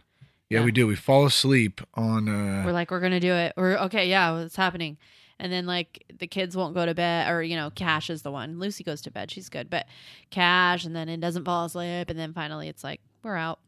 Yeah, 0.51 0.59
Yeah. 0.59 0.65
we 0.65 0.71
do. 0.71 0.85
We 0.87 0.95
fall 0.95 1.25
asleep 1.25 1.81
on. 1.95 2.27
uh 2.29 2.63
We're 2.65 2.71
like, 2.73 2.91
we're 2.91 2.99
gonna 2.99 3.19
do 3.19 3.33
it. 3.33 3.53
We're 3.57 3.77
okay. 3.77 4.09
Yeah, 4.09 4.39
it's 4.41 4.55
happening? 4.55 4.97
And 5.39 5.51
then 5.51 5.65
like 5.65 6.03
the 6.19 6.27
kids 6.27 6.55
won't 6.55 6.75
go 6.75 6.85
to 6.85 6.93
bed, 6.93 7.31
or 7.31 7.41
you 7.41 7.55
know, 7.55 7.71
Cash 7.71 8.09
is 8.09 8.21
the 8.21 8.31
one. 8.31 8.59
Lucy 8.59 8.83
goes 8.83 9.01
to 9.01 9.11
bed. 9.11 9.31
She's 9.31 9.49
good, 9.49 9.69
but 9.69 9.87
Cash, 10.29 10.85
and 10.85 10.95
then 10.95 11.09
it 11.09 11.19
doesn't 11.19 11.45
fall 11.45 11.65
asleep, 11.65 12.09
and 12.09 12.19
then 12.19 12.33
finally 12.33 12.67
it's 12.67 12.83
like 12.83 13.01
we're 13.23 13.35
out. 13.37 13.59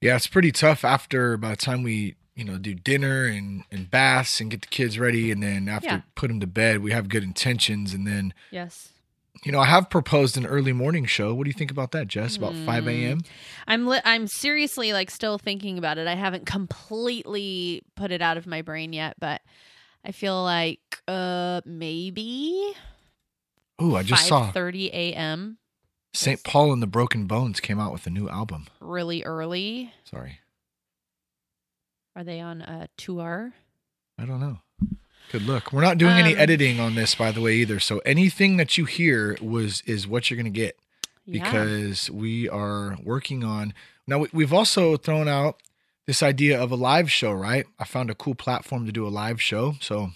Yeah, 0.00 0.16
it's 0.16 0.26
pretty 0.26 0.52
tough 0.52 0.84
after 0.84 1.36
by 1.38 1.50
the 1.50 1.56
time 1.56 1.82
we, 1.82 2.16
you 2.34 2.44
know, 2.44 2.58
do 2.58 2.74
dinner 2.74 3.24
and, 3.24 3.62
and 3.70 3.90
baths 3.90 4.38
and 4.40 4.50
get 4.50 4.60
the 4.60 4.66
kids 4.66 4.98
ready 4.98 5.30
and 5.30 5.42
then 5.42 5.66
after 5.68 5.88
Yeah. 5.88 6.00
put 6.14 6.28
them 6.28 6.40
to 6.40 6.46
bed, 6.46 6.80
we 6.82 6.90
have 6.92 7.08
good 7.08 7.22
intentions 7.22 7.94
and 7.94 8.06
then, 8.06 8.34
Yes. 8.50 8.90
You 9.44 9.52
know, 9.52 9.60
I 9.60 9.66
have 9.66 9.90
proposed 9.90 10.36
an 10.36 10.46
early 10.46 10.72
morning 10.72 11.04
show. 11.04 11.34
What 11.34 11.44
do 11.44 11.50
you 11.50 11.54
think 11.54 11.70
about 11.70 11.90
that, 11.92 12.08
Jess? 12.08 12.36
About 12.36 12.54
5 12.54 12.82
Hmm. 12.84 12.88
a.m.? 12.88 13.20
I'm 13.66 13.86
li- 13.86 14.00
I'm 14.04 14.26
seriously 14.26 14.92
like 14.92 15.10
still 15.10 15.38
thinking 15.38 15.78
about 15.78 15.98
it. 15.98 16.06
I 16.08 16.14
haven't 16.14 16.46
completely 16.46 17.82
put 17.96 18.10
it 18.10 18.22
out 18.22 18.36
of 18.36 18.46
my 18.46 18.62
brain 18.62 18.92
yet, 18.92 19.14
but 19.20 19.40
I 20.04 20.12
feel 20.12 20.42
like 20.42 20.80
uh 21.08 21.60
maybe 21.64 22.72
Oh, 23.78 23.96
I 23.96 24.02
just 24.02 24.26
saw 24.28 24.50
thirty 24.52 24.88
a.m. 24.92 25.58
St. 26.12 26.44
Paul 26.44 26.72
and 26.72 26.80
the 26.80 26.86
Broken 26.86 27.26
Bones 27.26 27.58
came 27.58 27.80
out 27.80 27.92
with 27.92 28.06
a 28.06 28.10
new 28.10 28.28
album. 28.28 28.68
really 28.80 29.24
early. 29.24 29.92
Sorry. 30.04 30.38
Are 32.14 32.22
they 32.22 32.40
on 32.40 32.62
a 32.62 32.88
tour? 32.96 33.52
I 34.18 34.24
don't 34.24 34.38
know. 34.38 34.58
Good 35.32 35.42
look. 35.42 35.72
We're 35.72 35.80
not 35.82 35.98
doing 35.98 36.12
any 36.16 36.34
Um, 36.34 36.40
editing 36.40 36.78
on 36.80 36.94
this, 36.94 37.14
by 37.14 37.32
the 37.32 37.40
way, 37.40 37.54
either. 37.56 37.80
So 37.80 37.98
anything 38.00 38.56
that 38.58 38.78
you 38.78 38.84
hear 38.84 39.36
was 39.40 39.82
is 39.86 40.06
what 40.06 40.30
you're 40.30 40.36
going 40.36 40.52
to 40.52 40.60
get. 40.60 40.78
Yeah. 41.26 41.42
because 41.50 42.10
we 42.10 42.50
are 42.50 42.98
working 43.02 43.42
on 43.44 43.72
now 44.06 44.18
we- 44.18 44.28
we've 44.34 44.52
also 44.52 44.98
thrown 44.98 45.26
out 45.26 45.58
this 46.06 46.22
idea 46.22 46.60
of 46.62 46.70
a 46.70 46.74
live 46.74 47.10
show 47.10 47.32
right 47.32 47.64
i 47.78 47.84
found 47.86 48.10
a 48.10 48.14
cool 48.14 48.34
platform 48.34 48.84
to 48.84 48.92
do 48.92 49.06
a 49.06 49.08
live 49.08 49.40
show 49.40 49.74
so 49.80 50.10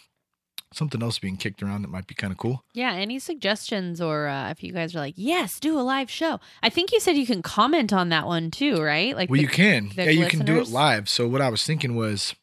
something 0.75 1.03
else 1.03 1.19
being 1.19 1.38
kicked 1.38 1.62
around 1.62 1.81
that 1.81 1.88
might 1.88 2.07
be 2.07 2.15
kind 2.15 2.31
of 2.31 2.37
cool 2.37 2.62
Yeah, 2.75 2.93
any 2.93 3.19
suggestions 3.19 4.03
or 4.03 4.29
uh, 4.29 4.50
if 4.50 4.62
you 4.62 4.71
guys 4.71 4.95
are 4.95 4.99
like, 4.99 5.15
yes, 5.17 5.59
do 5.59 5.79
a 5.79 5.81
live 5.81 6.11
show. 6.11 6.41
I 6.62 6.69
think 6.69 6.93
you 6.93 7.00
said 7.00 7.17
you 7.17 7.25
can 7.25 7.41
comment 7.41 7.91
on 7.91 8.11
that 8.11 8.27
one 8.27 8.50
too, 8.50 8.79
right? 8.83 9.17
Like, 9.17 9.31
well 9.31 9.38
the- 9.38 9.43
you 9.45 9.49
can 9.49 9.91
yeah 9.97 10.11
you 10.11 10.27
can 10.27 10.45
do 10.45 10.59
it 10.61 10.69
live 10.69 11.09
so 11.09 11.27
what 11.27 11.41
i 11.41 11.49
was 11.49 11.65
thinking 11.65 11.97
was 11.97 12.35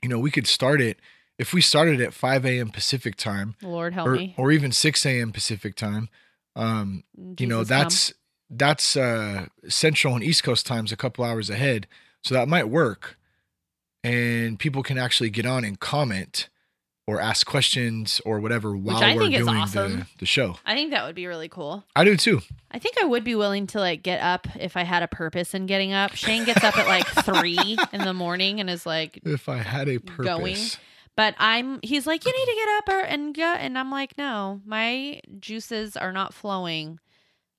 you 0.00 0.08
know 0.08 0.20
we 0.20 0.30
could 0.30 0.46
start 0.46 0.80
it 0.80 1.00
if 1.40 1.54
we 1.54 1.62
started 1.62 2.02
at 2.02 2.12
5 2.12 2.44
a.m 2.44 2.68
pacific 2.68 3.16
time 3.16 3.56
Lord 3.62 3.94
help 3.94 4.08
or, 4.08 4.14
me. 4.16 4.34
or 4.36 4.52
even 4.52 4.72
6 4.72 5.06
a.m 5.06 5.32
pacific 5.32 5.74
time 5.74 6.10
um 6.54 7.02
you 7.16 7.46
know 7.46 7.62
Jesus, 7.62 7.68
come. 7.68 7.78
that's 7.78 8.12
that's 8.50 8.96
uh 8.96 9.46
central 9.66 10.14
and 10.14 10.22
east 10.22 10.44
coast 10.44 10.66
times 10.66 10.92
a 10.92 10.96
couple 10.96 11.24
hours 11.24 11.48
ahead 11.48 11.86
so 12.22 12.34
that 12.34 12.46
might 12.46 12.68
work 12.68 13.18
and 14.04 14.58
people 14.58 14.82
can 14.82 14.98
actually 14.98 15.30
get 15.30 15.46
on 15.46 15.64
and 15.64 15.80
comment 15.80 16.50
or 17.06 17.20
ask 17.20 17.46
questions 17.46 18.20
or 18.26 18.38
whatever 18.38 18.76
while 18.76 19.02
I 19.02 19.16
we're 19.16 19.30
doing 19.30 19.48
awesome. 19.48 20.00
the, 20.00 20.06
the 20.18 20.26
show 20.26 20.58
I 20.66 20.74
think 20.74 20.90
that 20.90 21.06
would 21.06 21.14
be 21.14 21.26
really 21.26 21.48
cool. 21.48 21.84
i 21.96 22.04
do 22.04 22.16
too 22.16 22.42
I 22.72 22.78
think 22.78 22.96
I 23.02 23.04
would 23.04 23.24
be 23.24 23.34
willing 23.34 23.66
to 23.68 23.80
like 23.80 24.04
get 24.04 24.20
up 24.20 24.46
if 24.54 24.76
I 24.76 24.84
had 24.84 25.02
a 25.02 25.08
purpose 25.08 25.54
in 25.54 25.66
getting 25.66 25.92
up. 25.92 26.14
Shane 26.14 26.44
gets 26.44 26.62
up 26.62 26.78
at 26.78 26.86
like 26.86 27.04
three 27.24 27.76
in 27.92 28.02
the 28.02 28.14
morning 28.14 28.60
and 28.60 28.70
is 28.70 28.86
like, 28.86 29.18
if 29.24 29.48
i 29.48 29.56
had 29.56 29.88
a 29.88 29.98
purpose 29.98 30.24
Going. 30.24 30.56
But 31.20 31.34
I'm. 31.38 31.80
He's 31.82 32.06
like, 32.06 32.24
you 32.24 32.32
need 32.32 32.46
to 32.46 32.54
get 32.54 32.68
up 32.78 32.88
or, 32.88 33.00
and 33.06 33.34
go, 33.34 33.42
and 33.42 33.76
I'm 33.76 33.90
like, 33.90 34.16
no, 34.16 34.62
my 34.64 35.20
juices 35.38 35.94
are 35.94 36.12
not 36.12 36.32
flowing. 36.32 36.98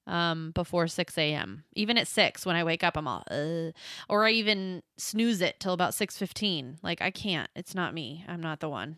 Um, 0.08 0.50
before 0.56 0.88
six 0.88 1.16
a.m. 1.16 1.64
Even 1.74 1.96
at 1.96 2.08
six, 2.08 2.44
when 2.44 2.56
I 2.56 2.64
wake 2.64 2.84
up, 2.84 2.98
I'm 2.98 3.08
all, 3.08 3.24
uh, 3.30 3.70
or 4.10 4.26
I 4.26 4.32
even 4.32 4.82
snooze 4.98 5.42
it 5.42 5.60
till 5.60 5.74
about 5.74 5.94
six 5.94 6.18
fifteen. 6.18 6.80
Like 6.82 7.04
I 7.04 7.12
can't. 7.12 7.52
It's 7.56 7.76
not 7.76 7.94
me. 7.94 8.26
I'm 8.28 8.42
not 8.42 8.62
the 8.62 8.68
one. 8.70 8.98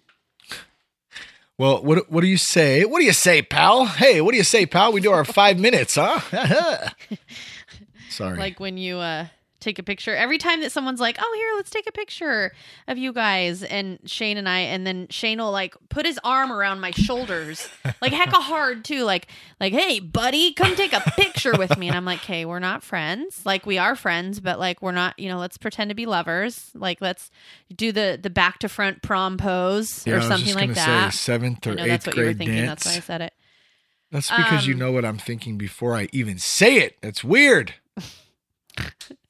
well 1.58 1.84
what 1.84 2.10
what 2.10 2.22
do 2.22 2.28
you 2.28 2.38
say 2.38 2.86
what 2.86 3.00
do 3.00 3.06
you 3.06 3.12
say 3.14 3.42
pal 3.42 3.86
hey 3.86 4.22
what 4.22 4.32
do 4.32 4.38
you 4.38 4.44
say 4.46 4.66
pal 4.66 4.94
we 4.94 5.02
do 5.02 5.12
our 5.12 5.26
five 5.26 5.60
minutes 5.60 5.96
huh 6.00 6.20
sorry 8.10 8.38
Like 8.38 8.60
when 8.62 8.78
you 8.78 8.98
uh 8.98 9.28
take 9.64 9.80
a 9.80 9.84
picture 9.84 10.16
every 10.16 10.38
time 10.38 10.62
that 10.62 10.72
someone's 10.72 11.00
like, 11.00 11.18
"Oh, 11.20 11.34
here, 11.36 11.52
let's 11.56 11.70
take 11.70 11.88
a 11.88 11.92
picture 11.92 12.52
of 12.88 12.98
you 12.98 13.14
guys," 13.14 13.64
and 13.64 14.00
Shane 14.06 14.38
and 14.38 14.48
I, 14.48 14.60
and 14.60 14.86
then 14.86 15.08
Shane 15.10 15.40
will 15.40 15.52
like 15.52 15.76
put 15.90 16.06
his 16.06 16.20
arm 16.24 16.52
around 16.52 16.80
my 16.82 16.92
shoulders, 16.92 17.68
like 18.02 18.12
hecka 18.14 18.42
hard 18.42 18.84
too, 18.86 19.04
like 19.04 19.28
like, 19.60 19.74
"Hey, 19.74 20.00
buddy, 20.00 20.54
come 20.54 20.76
take 20.76 20.94
a 20.94 21.00
picture 21.02 21.54
with 21.58 21.78
me," 21.78 21.88
and 21.88 21.96
I'm 21.98 22.06
like, 22.06 22.20
"Okay, 22.24 22.46
we're 22.46 22.60
not 22.60 22.84
friends. 22.84 23.46
Like 23.46 23.66
we 23.66 23.78
are 23.78 23.96
friends, 23.96 24.40
but 24.40 24.60
like 24.60 24.82
we're 24.82 24.92
not. 24.92 25.18
You 25.18 25.30
know, 25.30 25.40
let's 25.40 25.58
pretend 25.58 25.90
to 25.90 25.96
be 25.96 26.06
lovers. 26.06 26.70
Like 26.76 27.00
let's 27.02 27.32
do 27.76 27.92
the 27.92 28.20
the 28.22 28.30
back 28.30 28.60
to 28.60 28.70
front 28.70 29.02
prom 29.02 29.38
pose 29.38 30.06
Yeah, 30.06 30.16
I 30.16 30.18
or 30.18 30.22
something 30.22 30.54
like 30.56 30.74
that." 30.76 31.14
say 31.14 31.18
seventh 31.18 31.66
I 31.66 31.70
or 31.72 31.76
know 31.76 31.88
that's 31.88 32.06
eighth 32.06 32.08
what 32.08 32.16
you 32.18 32.22
were 32.22 32.26
grade 32.28 32.38
thinking. 32.40 32.56
dance. 32.66 32.84
That's 32.84 32.96
why 32.96 32.98
I 32.98 33.02
said 33.02 33.22
it. 33.22 33.34
That's 34.12 34.30
because 34.30 34.68
you 34.68 34.74
Um, 34.76 34.80
know 34.80 34.92
what 34.92 35.06
I'm 35.06 35.18
thinking 35.18 35.58
before 35.58 35.96
I 35.96 36.08
even 36.12 36.38
say 36.38 36.76
it. 36.76 36.98
That's 37.02 37.24
weird. 37.24 37.74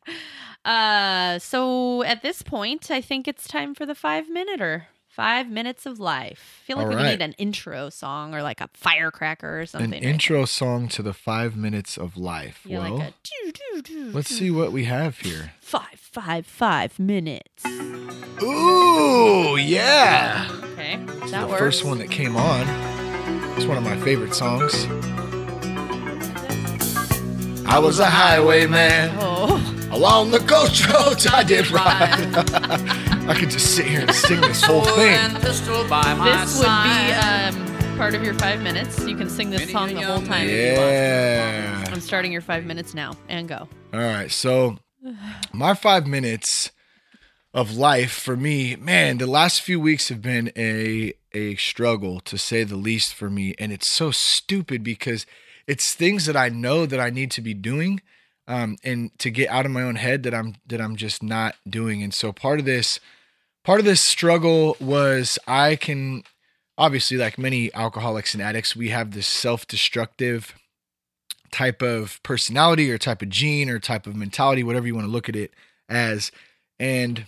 Uh, 0.66 1.40
so 1.40 2.04
at 2.04 2.22
this 2.22 2.42
point, 2.42 2.90
I 2.90 3.02
think 3.02 3.28
it's 3.28 3.48
time 3.48 3.76
for 3.76 3.86
the 3.86 3.96
five 3.96 4.30
minute 4.30 4.62
or 4.62 4.88
Five 5.10 5.48
minutes 5.48 5.86
of 5.86 6.00
life. 6.00 6.62
I 6.64 6.66
feel 6.66 6.78
like 6.78 6.86
All 6.88 6.90
we 6.90 6.96
right. 6.96 7.12
need 7.12 7.22
an 7.22 7.34
intro 7.34 7.92
song 7.92 8.34
or 8.34 8.42
like 8.42 8.60
a 8.60 8.68
firecracker 8.74 9.58
or 9.58 9.60
An 9.60 9.68
something. 9.68 9.92
right 9.92 10.02
intro 10.04 10.46
song 10.46 10.88
to 10.88 11.04
the 11.04 11.14
five 11.14 11.56
minutes 11.56 11.98
of 12.00 12.18
life. 12.18 12.62
Yeah, 12.66 12.80
well, 12.80 12.98
like 12.98 13.10
a 13.10 13.14
doo, 13.46 13.52
doo, 13.52 13.82
doo, 13.84 14.12
let's 14.12 14.30
see 14.36 14.50
what 14.50 14.72
we 14.72 14.86
have 14.86 15.20
here. 15.20 15.52
Five, 15.62 16.00
five, 16.00 16.48
five 16.48 16.98
minutes. 16.98 17.64
Ooh, 18.42 19.56
yeah. 19.56 20.50
Okay, 20.74 20.98
that 21.06 21.42
the 21.42 21.48
works. 21.48 21.60
first 21.60 21.86
one 21.86 22.00
that 22.00 22.10
came 22.10 22.36
on. 22.36 22.66
It's 23.56 23.66
one 23.68 23.78
of 23.78 23.84
my 23.84 23.98
favorite 23.98 24.34
songs. 24.34 24.88
I 27.66 27.80
was 27.80 28.00
a 28.00 28.06
highwayman 28.10 29.12
Oh, 29.20 29.90
along 29.92 30.32
the 30.32 30.40
coast 30.40 30.88
roads 30.90 31.26
I 31.28 31.44
did 31.44 31.70
ride. 31.72 32.12
I 33.30 33.36
could 33.40 33.50
just 33.50 33.76
sit 33.76 33.86
here 33.86 34.02
and 34.02 34.12
sing 34.14 34.42
this 34.42 34.64
whole 34.64 34.82
thing. 34.84 35.34
this 35.42 35.68
would 35.68 35.88
be 35.88 37.14
um, 37.14 37.98
part 37.98 38.14
of 38.16 38.24
your 38.24 38.34
five 38.36 38.62
minutes. 38.62 39.06
You 39.08 39.16
can 39.16 39.30
sing 39.30 39.50
this 39.50 39.72
song 39.72 39.94
the 39.94 40.02
whole 40.02 40.22
time. 40.22 40.48
if 40.48 40.52
you 40.52 40.80
want. 40.82 40.92
Yeah. 40.92 41.86
I'm 41.88 42.02
starting 42.02 42.32
your 42.32 42.42
five 42.42 42.66
minutes 42.66 42.94
now 42.94 43.16
and 43.30 43.48
go. 43.48 43.68
All 43.94 44.00
right. 44.00 44.30
So, 44.32 44.78
my 45.54 45.74
five 45.74 46.06
minutes 46.08 46.72
of 47.54 47.76
life 47.76 48.12
for 48.12 48.36
me, 48.36 48.76
man, 48.76 49.20
the 49.20 49.28
last 49.28 49.62
few 49.62 49.80
weeks 49.80 50.10
have 50.10 50.22
been 50.22 50.52
a 50.58 51.14
a 51.36 51.56
struggle 51.56 52.20
to 52.22 52.38
say 52.38 52.64
the 52.64 52.76
least 52.76 53.14
for 53.14 53.30
me, 53.30 53.56
and 53.58 53.72
it's 53.72 53.90
so 53.90 54.12
stupid 54.12 54.84
because 54.84 55.26
it's 55.68 55.94
things 55.94 56.26
that 56.26 56.36
I 56.36 56.50
know 56.50 56.86
that 56.86 57.00
I 57.00 57.10
need 57.10 57.32
to 57.32 57.42
be 57.42 57.54
doing, 57.54 58.02
um, 58.48 58.78
and 58.84 59.18
to 59.20 59.30
get 59.30 59.50
out 59.50 59.66
of 59.66 59.72
my 59.72 59.84
own 59.84 59.96
head 59.96 60.24
that 60.24 60.34
I'm 60.34 60.56
that 60.68 60.82
I'm 60.82 60.96
just 60.96 61.24
not 61.24 61.56
doing. 61.68 62.04
And 62.04 62.14
so 62.14 62.32
part 62.34 62.60
of 62.60 62.66
this, 62.66 63.00
part 63.64 63.80
of 63.80 63.86
this 63.86 64.02
struggle 64.02 64.76
was 64.80 65.40
I 65.48 65.76
can 65.76 66.24
obviously 66.78 67.18
like 67.18 67.38
many 67.38 67.74
alcoholics 67.74 68.34
and 68.34 68.42
addicts, 68.42 68.76
we 68.76 68.90
have 68.90 69.12
this 69.12 69.28
self-destructive 69.28 70.56
type 71.52 71.82
of 71.82 72.22
personality 72.24 72.92
or 72.92 72.98
type 72.98 73.22
of 73.22 73.30
gene 73.30 73.70
or 73.70 73.80
type 73.80 74.08
of 74.08 74.16
mentality, 74.16 74.64
whatever 74.64 74.88
you 74.88 74.96
want 74.96 75.06
to 75.06 75.12
look 75.12 75.30
at 75.30 75.36
it 75.36 75.54
as. 75.88 76.32
And 76.80 77.28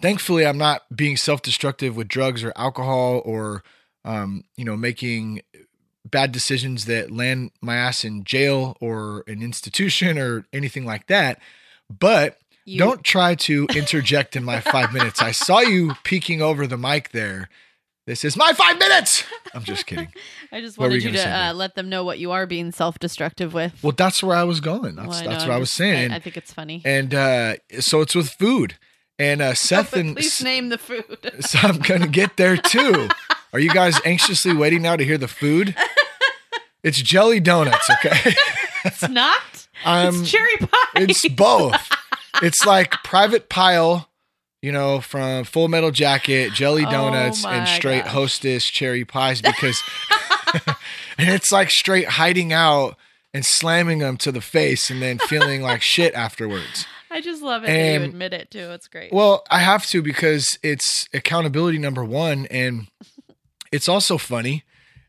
thankfully, 0.00 0.46
I'm 0.46 0.58
not 0.58 0.82
being 0.94 1.16
self 1.16 1.42
destructive 1.42 1.94
with 1.94 2.08
drugs 2.08 2.42
or 2.42 2.52
alcohol 2.56 3.22
or, 3.24 3.62
um, 4.04 4.44
you 4.56 4.64
know, 4.64 4.76
making 4.76 5.42
bad 6.10 6.32
decisions 6.32 6.84
that 6.86 7.10
land 7.10 7.50
my 7.60 7.76
ass 7.76 8.04
in 8.04 8.24
jail 8.24 8.76
or 8.80 9.24
an 9.26 9.42
institution 9.42 10.18
or 10.18 10.44
anything 10.52 10.84
like 10.84 11.06
that. 11.08 11.40
But 11.90 12.38
You, 12.64 12.78
don't 12.78 13.02
try 13.02 13.34
to 13.34 13.66
interject 13.74 14.36
in 14.36 14.44
my 14.44 14.60
five 14.60 14.92
minutes. 14.92 15.22
I 15.22 15.32
saw 15.32 15.60
you 15.60 15.94
peeking 16.04 16.42
over 16.42 16.66
the 16.66 16.76
mic 16.76 17.10
there. 17.12 17.48
This 18.06 18.24
is 18.24 18.36
my 18.38 18.52
five 18.54 18.78
minutes. 18.78 19.24
I'm 19.54 19.64
just 19.64 19.86
kidding. 19.86 20.08
I 20.52 20.62
just 20.62 20.78
wanted 20.78 21.02
you 21.02 21.12
gonna 21.12 21.50
uh, 21.50 21.52
let 21.52 21.74
them 21.74 21.90
know 21.90 22.04
what 22.04 22.18
you 22.18 22.30
are 22.30 22.46
being 22.46 22.72
self-destructive 22.72 23.52
with. 23.52 23.82
Well, 23.82 23.92
that's 23.94 24.22
where 24.22 24.34
I 24.34 24.44
was 24.44 24.60
going. 24.60 24.96
That's 24.96 25.08
Well, 25.08 25.24
that's 25.24 25.44
what 25.44 25.52
I 25.52 25.58
was 25.58 25.70
saying. 25.70 26.12
I, 26.12 26.16
I 26.16 26.18
think 26.18 26.38
it's 26.38 26.52
funny. 26.52 26.80
and 26.86 27.14
uh, 27.14 27.56
so 27.80 28.00
it's 28.00 28.14
with 28.14 28.30
food 28.30 28.76
And 29.18 29.42
uh, 29.42 29.52
Seth 29.68 29.90
But 29.90 30.00
and 30.00 30.16
please 30.16 30.42
name 30.42 30.70
the 30.70 30.78
food. 30.78 31.18
so 31.40 31.58
I'm 31.62 31.78
gonna 31.80 32.06
get 32.08 32.38
there 32.38 32.56
too. 32.56 33.08
Are 33.52 33.58
you 33.58 33.70
guys 33.70 33.98
anxiously 34.04 34.52
waiting 34.54 34.82
now 34.82 34.96
to 34.96 35.04
hear 35.04 35.18
the 35.18 35.28
food? 35.28 35.74
It's 36.82 37.00
jelly 37.02 37.40
donuts, 37.40 37.88
okay? 37.90 38.34
It's 38.84 39.08
not. 39.08 39.66
I'm 39.84 40.20
it's 40.20 40.30
cherry 40.30 40.56
pie. 40.56 40.68
It's 40.94 41.28
both. 41.28 41.90
It's 42.42 42.64
like 42.64 42.92
Private 43.02 43.48
Pyle, 43.48 44.08
you 44.62 44.70
know, 44.70 45.00
from 45.00 45.42
Full 45.42 45.66
Metal 45.66 45.90
Jacket, 45.90 46.52
jelly 46.52 46.84
Oh 46.86 46.90
donuts, 46.90 47.42
my 47.42 47.56
and 47.56 47.68
straight 47.68 48.04
gosh. 48.04 48.12
Hostess 48.12 48.64
cherry 48.66 49.04
pies 49.04 49.42
because, 49.42 49.82
and 51.18 51.28
it's 51.28 51.50
like 51.50 51.70
straight 51.70 52.06
hiding 52.06 52.52
out 52.52 52.96
and 53.34 53.44
slamming 53.44 53.98
them 53.98 54.16
to 54.18 54.30
the 54.30 54.40
face 54.40 54.90
and 54.90 55.02
then 55.02 55.18
feeling 55.18 55.60
like 55.60 55.82
shit 55.82 56.14
afterwards. 56.14 56.86
I 57.10 57.20
just 57.20 57.42
love 57.42 57.64
it 57.64 57.66
that 57.66 58.00
you 58.00 58.02
admit 58.04 58.32
it 58.32 58.52
too. 58.52 58.70
It's 58.70 58.86
great. 58.86 59.12
Well, 59.12 59.44
I 59.50 59.58
have 59.58 59.86
to 59.86 60.02
because 60.02 60.56
it's 60.62 61.08
accountability 61.12 61.78
number 61.78 62.04
one, 62.04 62.46
and 62.46 62.86
it's 63.72 63.88
also 63.88 64.18
funny. 64.18 64.64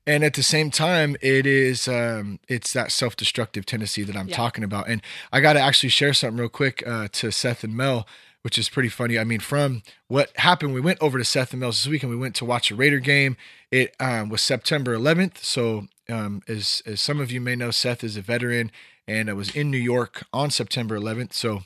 And 0.07 0.23
at 0.23 0.33
the 0.33 0.43
same 0.43 0.71
time, 0.71 1.15
it 1.21 1.45
is 1.45 1.87
um, 1.87 2.39
it's 2.47 2.73
that 2.73 2.91
self 2.91 3.15
destructive 3.15 3.65
tendency 3.65 4.03
that 4.03 4.15
I'm 4.15 4.27
Yeah. 4.29 4.35
talking 4.35 4.63
about. 4.63 4.87
And 4.89 5.01
I 5.31 5.39
got 5.39 5.53
to 5.53 5.59
actually 5.59 5.89
share 5.89 6.13
something 6.13 6.39
real 6.39 6.49
quick 6.49 6.81
uh, 6.87 7.09
to 7.11 7.31
Seth 7.31 7.63
and 7.63 7.75
Mel, 7.75 8.07
which 8.41 8.57
is 8.57 8.69
pretty 8.69 8.89
funny. 8.89 9.19
I 9.19 9.23
mean, 9.23 9.39
from 9.39 9.83
what 10.07 10.35
happened, 10.37 10.73
we 10.73 10.81
went 10.81 10.97
over 10.99 11.19
to 11.19 11.25
Seth 11.25 11.51
and 11.51 11.59
Mel's 11.59 11.83
this 11.83 11.91
weekend. 11.91 12.09
We 12.09 12.17
went 12.17 12.33
to 12.35 12.45
watch 12.45 12.71
a 12.71 12.75
Raider 12.75 12.99
game. 12.99 13.37
It 13.71 13.95
um, 13.99 14.29
was 14.29 14.41
September 14.41 14.97
11th. 14.97 15.37
So, 15.43 15.87
um, 16.07 16.41
as 16.47 16.81
as 16.87 17.01
some 17.01 17.19
of 17.19 17.31
you 17.31 17.39
may 17.39 17.55
know, 17.55 17.69
Seth 17.69 18.03
is 18.03 18.17
a 18.17 18.21
veteran, 18.21 18.71
and 19.07 19.29
I 19.29 19.33
was 19.33 19.55
in 19.55 19.69
New 19.69 19.77
York 19.77 20.23
on 20.33 20.49
September 20.49 20.97
11th. 20.97 21.33
So, 21.33 21.61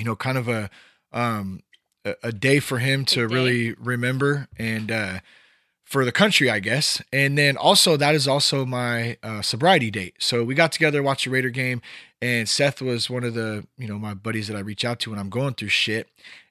you 0.00 0.04
know, 0.04 0.16
kind 0.16 0.38
of 0.38 0.48
a 0.48 0.68
um, 1.12 1.60
a, 2.04 2.14
a 2.24 2.32
day 2.32 2.58
for 2.58 2.78
him 2.78 3.04
to 3.04 3.28
really 3.28 3.74
remember 3.74 4.48
and 4.58 4.90
uh, 4.90 5.20
for 5.92 6.06
the 6.06 6.10
country, 6.10 6.48
I 6.48 6.58
guess. 6.58 7.02
And 7.12 7.36
then 7.36 7.58
also 7.58 7.98
that 7.98 8.14
is 8.14 8.26
also 8.26 8.64
my 8.64 9.18
uh, 9.22 9.42
sobriety 9.42 9.90
date. 9.90 10.14
So 10.18 10.42
we 10.42 10.54
got 10.54 10.72
together, 10.72 11.02
watched 11.02 11.26
a 11.26 11.30
Raider 11.30 11.50
game, 11.50 11.82
and 12.22 12.48
Seth 12.48 12.80
was 12.80 13.10
one 13.10 13.24
of 13.24 13.34
the 13.34 13.66
you 13.76 13.86
know 13.86 13.98
my 13.98 14.14
buddies 14.14 14.48
that 14.48 14.56
I 14.56 14.60
reach 14.60 14.86
out 14.86 14.98
to 15.00 15.10
when 15.10 15.18
I'm 15.18 15.28
going 15.28 15.52
through 15.52 15.68
shit. 15.68 16.08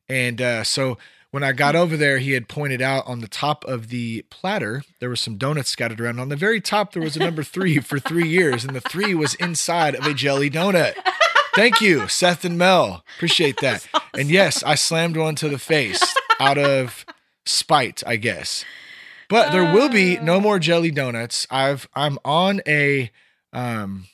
And 0.08 0.40
uh, 0.42 0.64
so 0.64 1.00
when 1.32 1.44
I 1.44 1.54
got 1.54 1.76
over 1.76 1.98
there, 1.98 2.20
he 2.20 2.34
had 2.34 2.48
pointed 2.48 2.84
out 2.84 3.08
on 3.08 3.22
the 3.22 3.28
top 3.28 3.66
of 3.66 3.88
the 3.88 4.24
platter 4.30 4.84
there 5.00 5.10
was 5.10 5.22
some 5.22 5.38
donuts 5.38 5.72
scattered 5.72 6.00
around. 6.00 6.20
On 6.20 6.30
the 6.30 6.36
very 6.36 6.62
top 6.62 6.94
there 6.94 7.02
was 7.02 7.16
a 7.16 7.20
number 7.20 7.42
three 7.42 7.80
for 7.80 7.98
three 8.00 8.28
years, 8.28 8.64
and 8.64 8.76
the 8.76 8.82
three 8.82 9.16
was 9.16 9.34
inside 9.36 9.96
of 9.96 10.06
a 10.06 10.14
jelly 10.14 10.52
donut. 10.52 10.94
Thank 11.56 11.82
you, 11.82 12.08
Seth 12.08 12.46
and 12.46 12.60
Mel. 12.60 13.04
Appreciate 13.18 13.60
that. 13.62 13.88
And 14.14 14.30
yes, 14.30 14.62
I 14.64 14.76
slammed 14.76 15.18
one 15.18 15.36
to 15.36 15.50
the 15.50 15.58
face 15.58 16.02
out 16.40 16.60
of 16.60 17.06
spite, 17.46 18.04
I 18.06 18.18
guess. 18.18 18.64
But 19.32 19.52
there 19.52 19.74
will 19.74 19.90
be 19.90 20.20
no 20.20 20.40
more 20.40 20.60
jelly 20.60 20.92
donuts. 20.92 21.48
I've 21.50 21.88
I'm 21.96 22.20
on 22.24 22.62
a 22.68 23.10
um 23.54 24.08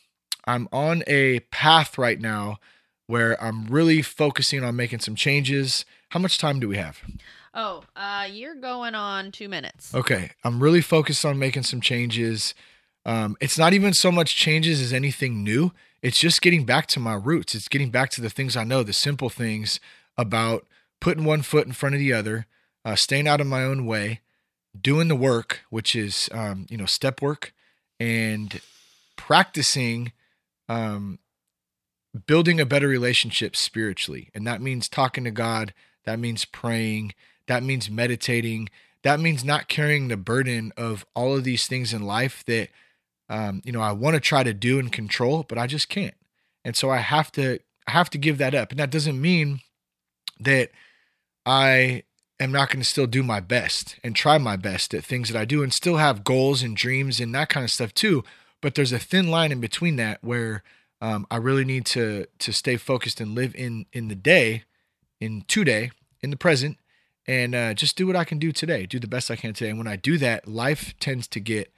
I'm 0.45 0.69
on 0.71 1.03
a 1.08 1.39
path 1.51 1.97
right 1.97 2.21
now 2.21 2.60
where 3.08 3.41
I'm 3.43 3.65
really 3.65 4.01
focusing 4.01 4.63
on 4.63 4.75
making 4.75 4.99
some 4.99 5.15
changes. 5.15 5.86
How 6.10 6.19
much 6.19 6.38
time 6.38 6.60
do 6.60 6.69
we 6.69 6.77
have? 6.77 7.01
oh, 7.58 7.84
uh, 7.95 8.27
you're 8.32 8.56
going 8.56 8.95
on 8.95 9.32
two 9.32 9.49
minutes. 9.49 9.93
Okay, 9.93 10.32
I'm 10.43 10.62
really 10.62 10.82
focused 10.82 11.25
on 11.25 11.39
making 11.39 11.63
some 11.63 11.82
changes. 11.82 12.53
Um, 13.06 13.36
it's 13.41 13.58
not 13.58 13.73
even 13.73 13.93
so 13.93 14.12
much 14.12 14.36
changes 14.36 14.80
as 14.80 14.93
anything 14.93 15.43
new. 15.43 15.71
It's 16.01 16.19
just 16.19 16.41
getting 16.41 16.65
back 16.65 16.86
to 16.88 16.99
my 16.99 17.15
roots. 17.15 17.56
It's 17.56 17.67
getting 17.67 17.89
back 17.89 18.12
to 18.12 18.21
the 18.21 18.30
things 18.30 18.56
I 18.56 18.63
know, 18.63 18.84
the 18.84 18.93
simple 18.93 19.30
things 19.30 19.80
about 20.17 20.67
putting 21.01 21.25
one 21.25 21.41
foot 21.41 21.65
in 21.65 21.73
front 21.73 21.95
of 21.95 21.99
the 21.99 22.13
other, 22.13 22.45
uh, 22.86 22.95
staying 22.95 23.27
out 23.27 23.41
of 23.41 23.47
my 23.47 23.63
own 23.63 23.86
way, 23.86 24.21
doing 24.82 25.08
the 25.08 25.16
work, 25.16 25.62
which 25.70 25.96
is 25.96 26.30
um, 26.32 26.66
you 26.70 26.78
know 26.78 26.86
step 26.86 27.22
work, 27.22 27.54
and 28.00 28.62
practicing 29.16 30.12
um, 30.70 31.20
building 32.26 32.60
a 32.60 32.66
better 32.66 32.88
relationship 32.88 33.56
spiritually, 33.56 34.30
and 34.34 34.46
that 34.48 34.62
means 34.62 34.90
talking 34.90 35.24
to 35.24 35.32
God. 35.32 35.74
That 36.06 36.20
means 36.20 36.46
praying. 36.46 37.13
That 37.48 37.63
means 37.63 37.90
meditating. 37.90 38.70
That 39.04 39.20
means 39.20 39.44
not 39.44 39.68
carrying 39.68 40.08
the 40.08 40.18
burden 40.18 40.74
of 40.78 41.06
all 41.16 41.36
of 41.36 41.44
these 41.44 41.68
things 41.68 41.94
in 41.94 42.02
life 42.04 42.44
that 42.46 42.70
um, 43.30 43.62
you 43.63 43.72
know 43.72 43.82
I 43.82 43.92
want 43.92 44.16
to 44.16 44.20
try 44.20 44.44
to 44.44 44.54
do 44.54 44.80
and 44.80 44.92
control, 44.92 45.44
but 45.48 45.58
I 45.58 45.68
just 45.68 45.90
can't. 45.90 46.16
And 46.63 46.76
so 46.76 46.90
I 46.90 46.98
have 46.98 47.32
to 47.34 47.60
I 47.88 47.92
have 47.92 48.10
to 48.12 48.18
give 48.18 48.38
that 48.38 48.54
up. 48.54 48.72
And 48.72 48.80
that 48.80 48.92
doesn't 48.92 49.20
mean 49.20 49.62
that 50.40 50.72
I 51.46 52.04
am 52.39 52.52
not 52.52 52.69
going 52.69 52.80
to 52.80 52.86
still 52.86 53.08
do 53.08 53.23
my 53.23 53.39
best 53.39 53.97
and 54.04 54.15
try 54.15 54.38
my 54.38 54.56
best 54.56 54.93
at 54.93 55.04
things 55.04 55.30
that 55.30 55.39
I 55.39 55.45
do 55.45 55.63
and 55.63 55.73
still 55.73 55.97
have 55.97 56.23
goals 56.23 56.62
and 56.62 56.76
dreams 56.76 57.19
and 57.19 57.34
that 57.34 57.50
kind 57.50 57.63
of 57.63 57.71
stuff 57.71 57.93
too. 57.93 58.23
But 58.62 58.76
there's 58.76 58.91
a 58.91 59.00
thin 59.00 59.30
line 59.30 59.52
in 59.52 59.60
between 59.60 59.95
that 59.97 60.23
where 60.23 60.63
um, 61.02 61.28
I 61.30 61.38
really 61.38 61.65
need 61.65 61.86
to 61.88 62.26
to 62.39 62.52
stay 62.52 62.78
focused 62.78 63.21
and 63.21 63.36
live 63.36 63.54
in 63.56 63.86
in 63.93 64.08
the 64.08 64.15
day, 64.15 64.63
in 65.19 65.43
today, 65.47 65.91
in 66.21 66.32
the 66.32 66.38
present, 66.38 66.78
and 67.28 67.54
uh, 67.54 67.73
just 67.73 67.95
do 67.95 68.08
what 68.08 68.15
I 68.15 68.23
can 68.23 68.39
do 68.39 68.52
today. 68.52 68.86
Do 68.86 69.00
the 69.00 69.08
best 69.08 69.30
I 69.30 69.36
can 69.36 69.54
today. 69.54 69.69
And 69.69 69.78
when 69.78 69.88
I 69.88 69.95
do 69.95 70.17
that, 70.17 70.47
life 70.47 70.95
tends 71.00 71.28
to 71.30 71.39
get 71.39 71.71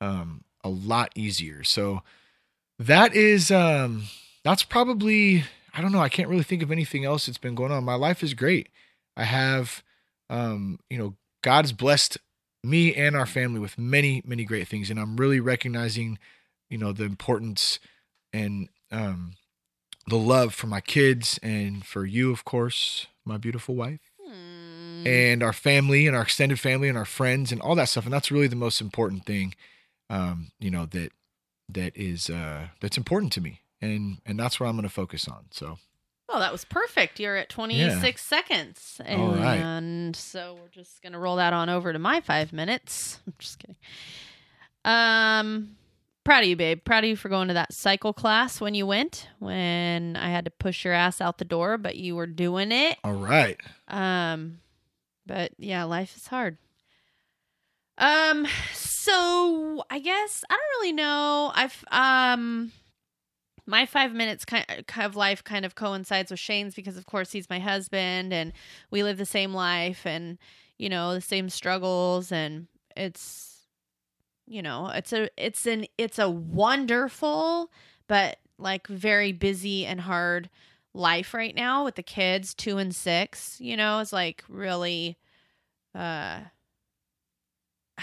um, 0.00 0.44
a 0.64 0.70
lot 0.70 1.12
easier. 1.14 1.64
So 1.64 2.02
that 2.78 3.14
is 3.14 3.50
um, 3.50 4.04
that's 4.42 4.64
probably 4.64 5.44
I 5.74 5.82
don't 5.82 5.92
know. 5.92 6.00
I 6.00 6.08
can't 6.08 6.28
really 6.28 6.42
think 6.42 6.62
of 6.62 6.70
anything 6.70 7.04
else 7.04 7.26
that's 7.26 7.38
been 7.38 7.54
going 7.54 7.72
on. 7.72 7.84
My 7.84 7.94
life 7.94 8.22
is 8.22 8.32
great. 8.32 8.68
I 9.16 9.24
have 9.24 9.82
um, 10.32 10.78
you 10.90 10.98
know 10.98 11.14
God's 11.42 11.72
blessed 11.72 12.18
me 12.64 12.94
and 12.94 13.14
our 13.14 13.26
family 13.26 13.60
with 13.60 13.78
many 13.78 14.22
many 14.24 14.44
great 14.44 14.66
things, 14.66 14.90
and 14.90 14.98
I'm 14.98 15.16
really 15.16 15.40
recognizing 15.40 16.18
you 16.70 16.78
know 16.78 16.92
the 16.92 17.04
importance 17.04 17.78
and 18.32 18.68
um, 18.90 19.34
the 20.06 20.16
love 20.16 20.54
for 20.54 20.66
my 20.66 20.80
kids 20.80 21.38
and 21.42 21.84
for 21.84 22.04
you, 22.06 22.32
of 22.32 22.44
course, 22.44 23.06
my 23.24 23.36
beautiful 23.36 23.74
wife 23.74 24.00
Hmm. 24.24 25.06
and 25.06 25.42
our 25.42 25.52
family 25.52 26.06
and 26.06 26.16
our 26.16 26.22
extended 26.22 26.58
family 26.60 26.88
and 26.88 26.96
our 26.96 27.04
friends 27.04 27.52
and 27.52 27.60
all 27.60 27.74
that 27.74 27.88
stuff 27.88 28.04
and 28.04 28.12
that's 28.12 28.30
really 28.30 28.46
the 28.46 28.56
most 28.56 28.80
important 28.80 29.26
thing 29.26 29.54
um 30.10 30.52
you 30.60 30.70
know 30.70 30.86
that 30.86 31.10
that 31.68 31.96
is 31.96 32.30
uh 32.30 32.68
that's 32.80 32.96
important 32.96 33.32
to 33.32 33.40
me 33.40 33.60
and 33.80 34.18
and 34.24 34.38
that's 34.38 34.60
what 34.60 34.68
i'm 34.68 34.76
going 34.76 34.84
to 34.84 34.88
focus 34.88 35.26
on 35.28 35.46
so 35.50 35.78
Oh, 36.32 36.38
that 36.38 36.50
was 36.50 36.64
perfect. 36.64 37.20
You're 37.20 37.36
at 37.36 37.50
26 37.50 38.22
seconds. 38.24 39.00
And 39.04 39.36
right. 39.38 40.16
so 40.16 40.56
we're 40.58 40.68
just 40.68 41.02
going 41.02 41.12
to 41.12 41.18
roll 41.18 41.36
that 41.36 41.52
on 41.52 41.68
over 41.68 41.92
to 41.92 41.98
my 41.98 42.22
five 42.22 42.52
minutes. 42.54 43.20
I'm 43.26 43.34
just 43.38 43.58
kidding. 43.58 43.76
Um, 44.84 45.76
proud 46.24 46.42
of 46.44 46.48
you, 46.48 46.56
babe. 46.56 46.82
Proud 46.84 47.04
of 47.04 47.10
you 47.10 47.16
for 47.16 47.28
going 47.28 47.48
to 47.48 47.54
that 47.54 47.74
cycle 47.74 48.14
class 48.14 48.60
when 48.60 48.74
you 48.74 48.86
went, 48.86 49.28
when 49.40 50.16
I 50.16 50.30
had 50.30 50.46
to 50.46 50.50
push 50.50 50.84
your 50.84 50.94
ass 50.94 51.20
out 51.20 51.36
the 51.36 51.44
door, 51.44 51.76
but 51.76 51.96
you 51.96 52.16
were 52.16 52.26
doing 52.26 52.72
it. 52.72 52.96
all 53.04 53.12
right 53.12 53.60
Um, 53.88 54.60
but 55.26 55.52
yeah, 55.58 55.84
life 55.84 56.16
is 56.16 56.26
hard. 56.28 56.56
Um, 57.98 58.46
so 58.72 59.84
I 59.90 59.98
guess 59.98 60.44
I 60.48 60.54
don't 60.54 60.80
really 60.80 60.92
know. 60.94 61.52
I've 61.54 61.84
um, 61.92 62.72
my 63.66 63.86
five 63.86 64.12
minutes 64.12 64.44
kind 64.44 64.64
of 64.98 65.16
life 65.16 65.44
kind 65.44 65.64
of 65.64 65.74
coincides 65.74 66.30
with 66.30 66.40
Shane's 66.40 66.74
because 66.74 66.96
of 66.96 67.06
course 67.06 67.32
he's 67.32 67.48
my 67.48 67.58
husband 67.58 68.32
and 68.32 68.52
we 68.90 69.02
live 69.02 69.18
the 69.18 69.26
same 69.26 69.54
life 69.54 70.04
and 70.04 70.38
you 70.78 70.88
know 70.88 71.14
the 71.14 71.20
same 71.20 71.48
struggles 71.48 72.32
and 72.32 72.66
it's 72.96 73.66
you 74.46 74.62
know 74.62 74.88
it's 74.88 75.12
a 75.12 75.28
it's 75.36 75.66
an 75.66 75.86
it's 75.96 76.18
a 76.18 76.28
wonderful 76.28 77.70
but 78.08 78.38
like 78.58 78.86
very 78.88 79.32
busy 79.32 79.86
and 79.86 80.00
hard 80.00 80.50
life 80.94 81.32
right 81.32 81.54
now 81.54 81.84
with 81.84 81.94
the 81.94 82.02
kids 82.02 82.54
two 82.54 82.78
and 82.78 82.94
six 82.94 83.60
you 83.60 83.76
know 83.76 84.00
it's 84.00 84.12
like 84.12 84.44
really 84.48 85.16
uh 85.94 86.40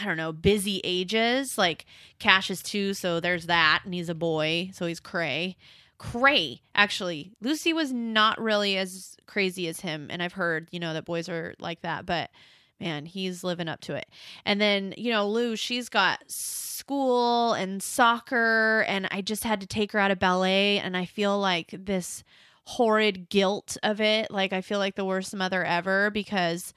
i 0.02 0.06
don't 0.06 0.18
know 0.18 0.32
busy 0.32 0.82
ages. 0.84 1.58
Like 1.58 1.86
cash 2.20 2.50
is 2.50 2.62
two 2.62 2.94
so 2.94 3.20
there's 3.20 3.48
that 3.48 3.82
and 3.86 3.94
he's 3.94 4.10
a 4.10 4.16
boy 4.16 4.70
so 4.74 4.86
he's 4.86 5.00
cray. 5.00 5.58
Cray 5.98 6.62
actually. 6.76 7.32
Lucy 7.42 7.74
was 7.74 7.92
not 7.92 8.40
really 8.40 8.78
as 8.78 9.18
crazy 9.26 9.68
as 9.68 9.82
him 9.82 10.08
and 10.10 10.24
i've 10.24 10.34
heard 10.34 10.68
you 10.72 10.80
know 10.80 10.94
that 10.94 11.06
boys 11.06 11.30
are 11.30 11.54
like 11.60 11.82
that 11.82 12.06
but 12.06 12.32
man 12.80 13.06
he's 13.06 13.44
living 13.44 13.68
up 13.68 13.82
to 13.82 13.96
it. 13.96 14.08
And 14.46 14.60
then 14.60 14.94
you 14.98 15.12
know 15.12 15.28
lou 15.28 15.56
she's 15.56 15.90
got 15.90 16.20
school 16.30 17.54
and 17.54 17.84
soccer 17.84 18.86
and 18.88 19.08
i 19.12 19.22
just 19.22 19.44
had 19.44 19.62
to 19.62 19.68
take 19.68 19.92
her 19.92 20.00
out 20.00 20.12
of 20.12 20.20
ballet 20.20 20.80
and 20.80 20.96
i 20.98 21.06
feel 21.06 21.38
like 21.38 21.76
this 21.78 22.24
horrid 22.70 23.30
guilt 23.30 23.78
of 23.82 24.00
it. 24.00 24.30
Like 24.30 24.54
I 24.54 24.62
feel 24.62 24.78
like 24.78 24.96
the 24.96 25.04
worst 25.04 25.36
mother 25.36 25.64
ever 25.64 26.12
because 26.12 26.76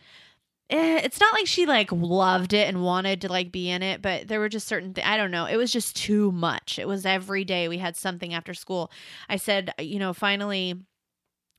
eh, 0.73 1.01
it's 1.05 1.21
not 1.21 1.35
like 1.35 1.47
she 1.47 1.67
like 1.67 1.93
loved 1.93 2.53
it 2.53 2.67
and 2.69 2.83
wanted 2.83 3.21
to 3.21 3.29
like 3.29 3.53
be 3.53 3.69
in 3.69 3.83
it, 3.83 4.03
but 4.03 4.27
there 4.29 4.41
were 4.41 4.49
just 4.49 4.67
certain 4.67 4.95
th- 4.95 5.07
I 5.07 5.17
don't 5.17 5.31
know. 5.31 5.45
It 5.47 5.57
was 5.57 5.71
just 5.73 5.95
too 5.97 6.33
much. 6.33 6.79
It 6.79 6.89
was 6.89 7.07
every 7.07 7.45
day 7.45 7.69
we 7.69 7.79
had 7.79 7.97
something 7.97 8.35
after 8.35 8.55
school. 8.55 8.91
I 9.29 9.37
said, 9.37 9.73
you 9.79 9.99
know, 9.99 10.13
finally 10.13 10.81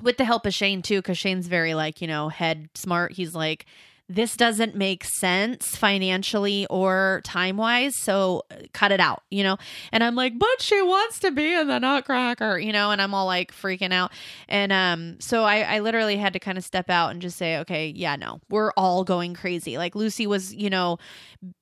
with 0.02 0.18
the 0.18 0.26
help 0.26 0.46
of 0.46 0.54
Shane 0.54 0.82
too, 0.82 1.00
because 1.00 1.18
Shane's 1.18 1.48
very 1.48 1.74
like, 1.74 2.02
you 2.02 2.08
know, 2.08 2.30
head 2.30 2.70
smart. 2.76 3.14
He's 3.14 3.36
like, 3.36 3.66
this 4.10 4.36
doesn't 4.36 4.76
make 4.76 5.06
sense 5.06 5.76
financially 5.78 6.68
or 6.70 7.22
time 7.24 7.56
wise. 7.56 7.96
So 7.96 8.44
uh, 8.52 8.56
cut 8.74 8.92
it 8.92 9.00
out, 9.00 9.24
you 9.32 9.44
know? 9.44 9.58
And 9.92 10.04
I'm 10.04 10.16
like, 10.16 10.38
but 10.38 10.62
she 10.62 10.82
wants 10.82 11.20
to 11.20 11.32
be 11.32 11.54
in 11.54 11.68
the 11.68 11.80
Nutcracker, 11.80 12.60
you 12.60 12.74
know? 12.74 12.92
And 12.92 13.02
I'm 13.02 13.14
all 13.14 13.26
like 13.26 13.54
freaking 13.54 13.94
out. 13.94 14.12
And 14.50 14.74
um, 14.74 15.20
so 15.20 15.44
I, 15.44 15.62
I 15.62 15.80
literally 15.80 16.18
had 16.18 16.34
to 16.34 16.40
kind 16.40 16.58
of 16.58 16.66
step 16.66 16.90
out 16.90 17.12
and 17.12 17.22
just 17.22 17.38
say, 17.38 17.58
okay, 17.60 17.88
yeah, 17.96 18.18
no, 18.18 18.42
we're 18.50 18.72
all 18.74 19.06
going 19.06 19.34
crazy. 19.34 19.78
Like 19.78 19.96
Lucy 19.96 20.28
was, 20.28 20.54
you 20.54 20.70
know, 20.70 20.98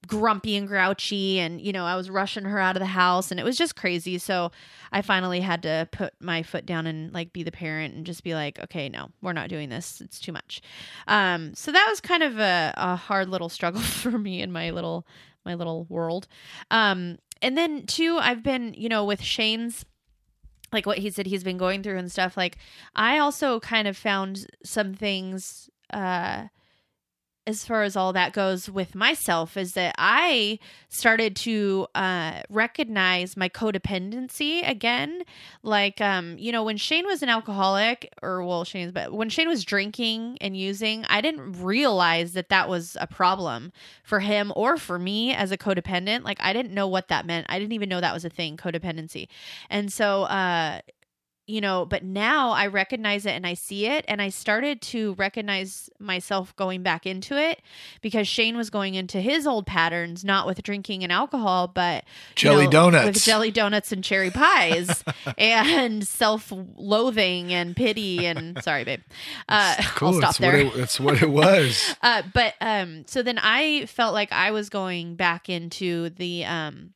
grumpy 0.08 0.56
and 0.56 0.68
grouchy. 0.68 1.40
And, 1.40 1.62
you 1.62 1.72
know, 1.72 1.86
I 1.86 1.96
was 1.96 2.10
rushing 2.10 2.46
her 2.46 2.60
out 2.60 2.76
of 2.76 2.82
the 2.82 2.88
house 2.88 3.30
and 3.30 3.40
it 3.40 3.44
was 3.44 3.58
just 3.58 3.76
crazy. 3.76 4.18
So 4.18 4.52
I 4.92 5.02
finally 5.02 5.40
had 5.42 5.64
to 5.64 5.88
put 5.92 6.14
my 6.20 6.44
foot 6.44 6.66
down 6.66 6.88
and 6.88 7.14
like 7.14 7.34
be 7.34 7.44
the 7.44 7.52
parent 7.52 7.94
and 7.94 8.06
just 8.06 8.24
be 8.24 8.34
like, 8.34 8.60
okay, 8.60 8.90
no, 8.90 9.10
we're 9.22 9.34
not 9.34 9.50
doing 9.50 9.70
this. 9.70 10.02
It's 10.02 10.20
too 10.20 10.32
much. 10.32 10.62
Um, 11.08 11.54
so 11.56 11.72
that 11.72 11.86
was 11.90 12.02
kind 12.02 12.24
of 12.24 12.31
a, 12.40 12.74
a 12.78 12.96
hard 12.96 13.30
little 13.30 13.50
struggle 13.50 13.82
for 14.02 14.18
me 14.18 14.42
in 14.42 14.52
my 14.52 14.72
little 14.72 15.06
my 15.46 15.56
little 15.56 15.86
world. 15.86 16.28
Um, 16.70 17.18
and 17.42 17.58
then 17.58 17.88
too, 17.88 18.20
I've 18.22 18.44
been, 18.44 18.76
you 18.78 18.90
know, 18.90 19.04
with 19.04 19.22
Shane's 19.22 19.86
like 20.72 20.86
what 20.86 21.00
he 21.00 21.10
said 21.10 21.26
he's 21.26 21.44
been 21.44 21.58
going 21.58 21.84
through 21.84 21.98
and 21.98 22.12
stuff. 22.12 22.38
Like 22.38 22.58
I 22.96 23.18
also 23.18 23.60
kind 23.60 23.88
of 23.88 23.98
found 23.98 24.48
some 24.64 24.94
things 24.94 25.70
uh 25.94 26.48
as 27.52 27.66
far 27.66 27.84
as 27.84 27.96
all 27.96 28.14
that 28.14 28.32
goes 28.32 28.70
with 28.70 28.96
myself 28.96 29.58
is 29.58 29.74
that 29.74 29.94
I 29.98 30.58
started 30.88 31.36
to 31.38 31.86
uh, 31.94 32.42
recognize 32.50 33.36
my 33.36 33.50
codependency 33.50 34.68
again. 34.68 35.24
Like, 35.62 36.00
um, 36.00 36.38
you 36.40 36.52
know, 36.52 36.64
when 36.64 36.78
Shane 36.78 37.06
was 37.06 37.22
an 37.22 37.30
alcoholic, 37.30 38.12
or 38.22 38.44
well, 38.44 38.64
Shane's, 38.64 38.94
but 38.94 39.12
when 39.12 39.30
Shane 39.30 39.50
was 39.50 39.66
drinking 39.66 40.38
and 40.40 40.56
using, 40.56 41.06
I 41.10 41.20
didn't 41.20 41.62
realize 41.62 42.34
that 42.34 42.50
that 42.50 42.70
was 42.70 42.96
a 43.00 43.08
problem 43.08 43.74
for 44.04 44.22
him 44.22 44.54
or 44.56 44.78
for 44.78 44.98
me 44.98 45.34
as 45.34 45.52
a 45.52 45.58
codependent. 45.58 46.24
Like, 46.24 46.40
I 46.42 46.54
didn't 46.54 46.74
know 46.74 46.88
what 46.88 47.10
that 47.10 47.26
meant. 47.26 47.48
I 47.50 47.60
didn't 47.60 47.74
even 47.74 47.90
know 47.90 48.00
that 48.00 48.14
was 48.14 48.26
a 48.26 48.30
thing, 48.30 48.56
codependency. 48.56 49.28
And 49.70 49.92
so, 49.92 50.24
uh, 50.24 50.80
you 51.52 51.60
know, 51.60 51.86
but 51.86 52.04
now 52.04 52.52
I 52.52 52.68
recognize 52.68 53.26
it 53.26 53.32
and 53.32 53.46
I 53.46 53.56
see 53.56 53.86
it. 53.86 54.06
And 54.08 54.22
I 54.22 54.30
started 54.30 54.82
to 54.84 55.14
recognize 55.16 55.90
myself 56.00 56.56
going 56.56 56.82
back 56.82 57.06
into 57.06 57.38
it 57.38 57.62
because 58.02 58.28
Shane 58.28 58.56
was 58.56 58.70
going 58.70 58.96
into 58.96 59.20
his 59.20 59.46
old 59.46 59.66
patterns, 59.66 60.24
not 60.24 60.48
with 60.48 60.64
drinking 60.64 61.04
and 61.04 61.12
alcohol, 61.12 61.68
but 61.68 62.06
Jelly 62.36 62.66
know, 62.66 62.72
donuts. 62.72 63.06
With 63.06 63.24
jelly 63.24 63.52
donuts 63.52 63.92
and 63.92 64.02
cherry 64.02 64.32
pies 64.32 65.04
and 65.38 66.08
self 66.08 66.54
loathing 66.78 67.52
and 67.52 67.76
pity. 67.76 68.26
And 68.26 68.64
sorry, 68.64 68.86
babe. 68.86 69.02
Uh, 69.50 69.76
Cool. 69.96 70.08
I'll 70.08 70.14
stop 70.14 70.22
that's 70.22 70.38
there. 70.38 70.66
What 70.66 70.76
it, 70.76 70.78
that's 70.78 71.00
what 71.00 71.22
it 71.22 71.30
was. 71.30 71.96
Uh, 72.04 72.24
but 72.34 72.56
um, 72.62 73.04
so 73.06 73.22
then 73.22 73.38
I 73.38 73.86
felt 73.86 74.14
like 74.14 74.32
I 74.32 74.52
was 74.52 74.70
going 74.70 75.16
back 75.16 75.50
into 75.50 76.10
the 76.10 76.46
um, 76.46 76.94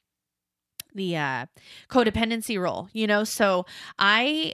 the 0.95 1.17
uh, 1.17 1.45
codependency 1.89 2.59
role, 2.59 2.89
you 2.93 3.05
know. 3.05 3.23
So 3.23 3.65
I, 3.99 4.53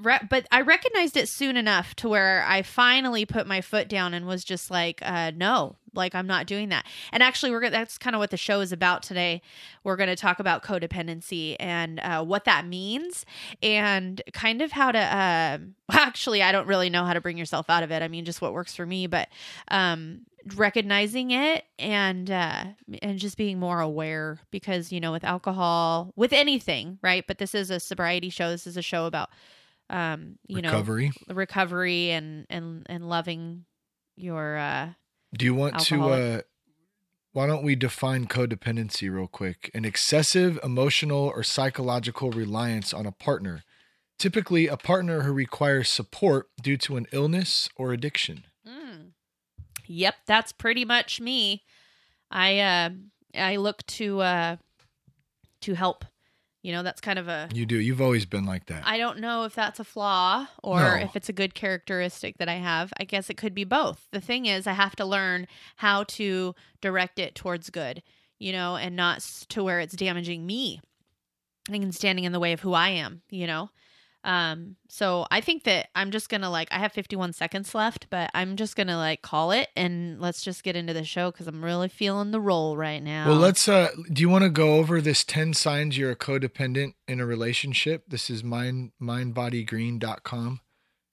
re- 0.00 0.26
but 0.28 0.46
I 0.50 0.62
recognized 0.62 1.16
it 1.16 1.28
soon 1.28 1.56
enough 1.56 1.94
to 1.96 2.08
where 2.08 2.44
I 2.46 2.62
finally 2.62 3.24
put 3.26 3.46
my 3.46 3.60
foot 3.60 3.88
down 3.88 4.14
and 4.14 4.26
was 4.26 4.44
just 4.44 4.70
like, 4.70 5.00
uh, 5.02 5.32
no, 5.34 5.76
like 5.94 6.14
I'm 6.14 6.26
not 6.26 6.46
doing 6.46 6.70
that. 6.70 6.86
And 7.12 7.22
actually, 7.22 7.50
we're 7.50 7.60
gonna, 7.60 7.72
that's 7.72 7.98
kind 7.98 8.16
of 8.16 8.20
what 8.20 8.30
the 8.30 8.36
show 8.36 8.60
is 8.60 8.72
about 8.72 9.02
today. 9.02 9.42
We're 9.84 9.96
going 9.96 10.08
to 10.08 10.16
talk 10.16 10.40
about 10.40 10.62
codependency 10.62 11.56
and 11.60 12.00
uh, 12.00 12.24
what 12.24 12.44
that 12.44 12.66
means, 12.66 13.26
and 13.62 14.20
kind 14.32 14.62
of 14.62 14.72
how 14.72 14.92
to. 14.92 14.98
Uh, 14.98 15.58
actually, 15.92 16.42
I 16.42 16.52
don't 16.52 16.66
really 16.66 16.90
know 16.90 17.04
how 17.04 17.12
to 17.12 17.20
bring 17.20 17.36
yourself 17.36 17.68
out 17.68 17.82
of 17.82 17.90
it. 17.90 18.02
I 18.02 18.08
mean, 18.08 18.24
just 18.24 18.40
what 18.40 18.52
works 18.52 18.74
for 18.74 18.86
me, 18.86 19.06
but 19.06 19.28
um, 19.68 20.22
recognizing 20.56 21.30
it 21.30 21.64
and 21.78 22.28
uh 22.28 22.64
and 23.00 23.18
just 23.20 23.36
being 23.36 23.60
more 23.60 23.80
aware 23.80 24.40
because 24.50 24.90
you 24.90 25.00
know 25.00 25.12
with 25.12 25.22
alcohol 25.22 26.12
with 26.16 26.32
anything 26.32 26.98
right 27.00 27.28
but 27.28 27.38
this 27.38 27.54
is 27.54 27.70
a 27.70 27.78
sobriety 27.78 28.28
show 28.28 28.50
this 28.50 28.66
is 28.66 28.76
a 28.76 28.82
show 28.82 29.06
about 29.06 29.30
um 29.92 30.38
you 30.48 30.56
Recovery. 30.56 31.12
know 31.28 31.34
recovery 31.34 32.10
and 32.10 32.46
and 32.50 32.86
and 32.88 33.08
loving 33.08 33.64
your 34.16 34.56
uh 34.56 34.90
Do 35.36 35.44
you 35.44 35.54
want 35.54 35.78
to? 35.78 36.02
Uh 36.02 36.40
Why 37.32 37.46
don't 37.46 37.62
we 37.62 37.74
define 37.76 38.26
codependency 38.26 39.10
real 39.12 39.28
quick? 39.28 39.70
An 39.74 39.84
excessive 39.84 40.58
emotional 40.64 41.32
or 41.34 41.42
psychological 41.42 42.30
reliance 42.30 42.92
on 42.92 43.06
a 43.06 43.12
partner, 43.12 43.62
typically 44.18 44.66
a 44.66 44.76
partner 44.76 45.22
who 45.22 45.32
requires 45.32 45.88
support 45.88 46.48
due 46.62 46.76
to 46.78 46.96
an 46.96 47.06
illness 47.12 47.68
or 47.76 47.92
addiction. 47.92 48.44
mm. 48.66 49.12
yep 49.86 50.14
that's 50.26 50.52
pretty 50.52 50.84
much 50.84 51.20
me 51.20 51.62
i 52.30 52.58
uh 52.60 52.90
i 53.34 53.56
look 53.56 53.84
to 53.86 54.20
uh 54.20 54.56
to 55.60 55.74
help 55.74 56.04
you 56.62 56.72
know 56.72 56.82
that's 56.82 57.00
kind 57.00 57.18
of 57.18 57.28
a 57.28 57.48
You 57.52 57.66
do. 57.66 57.76
You've 57.76 58.00
always 58.00 58.24
been 58.26 58.44
like 58.46 58.66
that. 58.66 58.82
I 58.86 58.96
don't 58.98 59.18
know 59.18 59.44
if 59.44 59.54
that's 59.54 59.80
a 59.80 59.84
flaw 59.84 60.46
or 60.62 60.78
No. 60.80 60.94
if 60.96 61.16
it's 61.16 61.28
a 61.28 61.32
good 61.32 61.54
characteristic 61.54 62.38
that 62.38 62.48
I 62.48 62.54
have. 62.54 62.92
I 62.98 63.04
guess 63.04 63.28
it 63.30 63.36
could 63.36 63.54
be 63.54 63.64
both. 63.64 64.06
The 64.12 64.20
thing 64.20 64.46
is, 64.46 64.66
I 64.66 64.72
have 64.72 64.96
to 64.96 65.04
learn 65.04 65.46
how 65.76 66.04
to 66.04 66.54
direct 66.80 67.18
it 67.18 67.34
towards 67.34 67.68
good, 67.70 68.02
you 68.38 68.52
know, 68.52 68.76
and 68.76 68.94
not 68.96 69.20
to 69.50 69.62
where 69.64 69.80
it's 69.80 69.94
damaging 69.96 70.46
me 70.46 70.80
and 71.70 71.94
standing 71.94 72.24
in 72.24 72.32
the 72.32 72.40
way 72.40 72.52
of 72.52 72.60
who 72.60 72.72
I 72.74 72.88
am, 72.90 73.22
you 73.30 73.46
know. 73.46 73.70
Um, 74.24 74.76
so 74.88 75.26
I 75.32 75.40
think 75.40 75.64
that 75.64 75.88
I'm 75.96 76.10
just 76.12 76.28
gonna 76.28 76.48
like 76.50 76.68
I 76.70 76.78
have 76.78 76.92
51 76.92 77.32
seconds 77.32 77.74
left, 77.74 78.06
but 78.08 78.30
I'm 78.34 78.54
just 78.56 78.76
gonna 78.76 78.96
like 78.96 79.20
call 79.22 79.50
it 79.50 79.68
and 79.74 80.20
let's 80.20 80.42
just 80.42 80.62
get 80.62 80.76
into 80.76 80.92
the 80.92 81.02
show 81.04 81.30
because 81.32 81.48
I'm 81.48 81.64
really 81.64 81.88
feeling 81.88 82.30
the 82.30 82.40
role 82.40 82.76
right 82.76 83.02
now. 83.02 83.28
Well, 83.28 83.38
let's. 83.38 83.68
uh 83.68 83.88
Do 84.12 84.20
you 84.22 84.28
want 84.28 84.44
to 84.44 84.50
go 84.50 84.76
over 84.76 85.00
this 85.00 85.24
ten 85.24 85.54
signs 85.54 85.98
you're 85.98 86.12
a 86.12 86.16
codependent 86.16 86.94
in 87.08 87.18
a 87.20 87.26
relationship? 87.26 88.04
This 88.08 88.30
is 88.30 88.44
mind 88.44 88.92
mindbodygreen.com. 89.02 90.60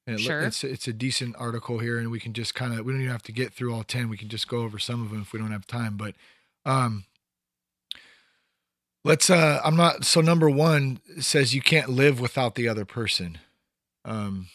And 0.07 0.19
it, 0.19 0.23
Sure. 0.23 0.41
it's 0.41 0.63
it's 0.63 0.87
a 0.87 0.93
decent 0.93 1.35
article 1.37 1.79
here, 1.79 1.99
and 1.99 2.09
we 2.09 2.19
can 2.19 2.33
just 2.33 2.55
kind 2.55 2.73
of 2.73 2.85
we 2.85 2.91
don't 2.93 3.01
even 3.01 3.11
have 3.11 3.21
to 3.23 3.31
get 3.31 3.53
through 3.53 3.73
all 3.73 3.83
ten. 3.83 4.09
We 4.09 4.17
can 4.17 4.29
just 4.29 4.47
go 4.47 4.59
over 4.59 4.79
some 4.79 5.03
of 5.03 5.11
them 5.11 5.21
if 5.21 5.33
we 5.33 5.39
don't 5.39 5.51
have 5.51 5.67
time. 5.67 5.97
But 5.97 6.15
um, 6.65 7.05
let's. 9.03 9.29
uh 9.29 9.61
I'm 9.63 9.75
not. 9.75 10.05
So 10.05 10.21
number 10.21 10.49
one 10.49 10.99
says 11.19 11.53
you 11.53 11.61
can't 11.61 11.89
live 11.89 12.19
without 12.19 12.55
the 12.55 12.67
other 12.67 12.85
person. 12.85 13.39
Um, 14.05 14.47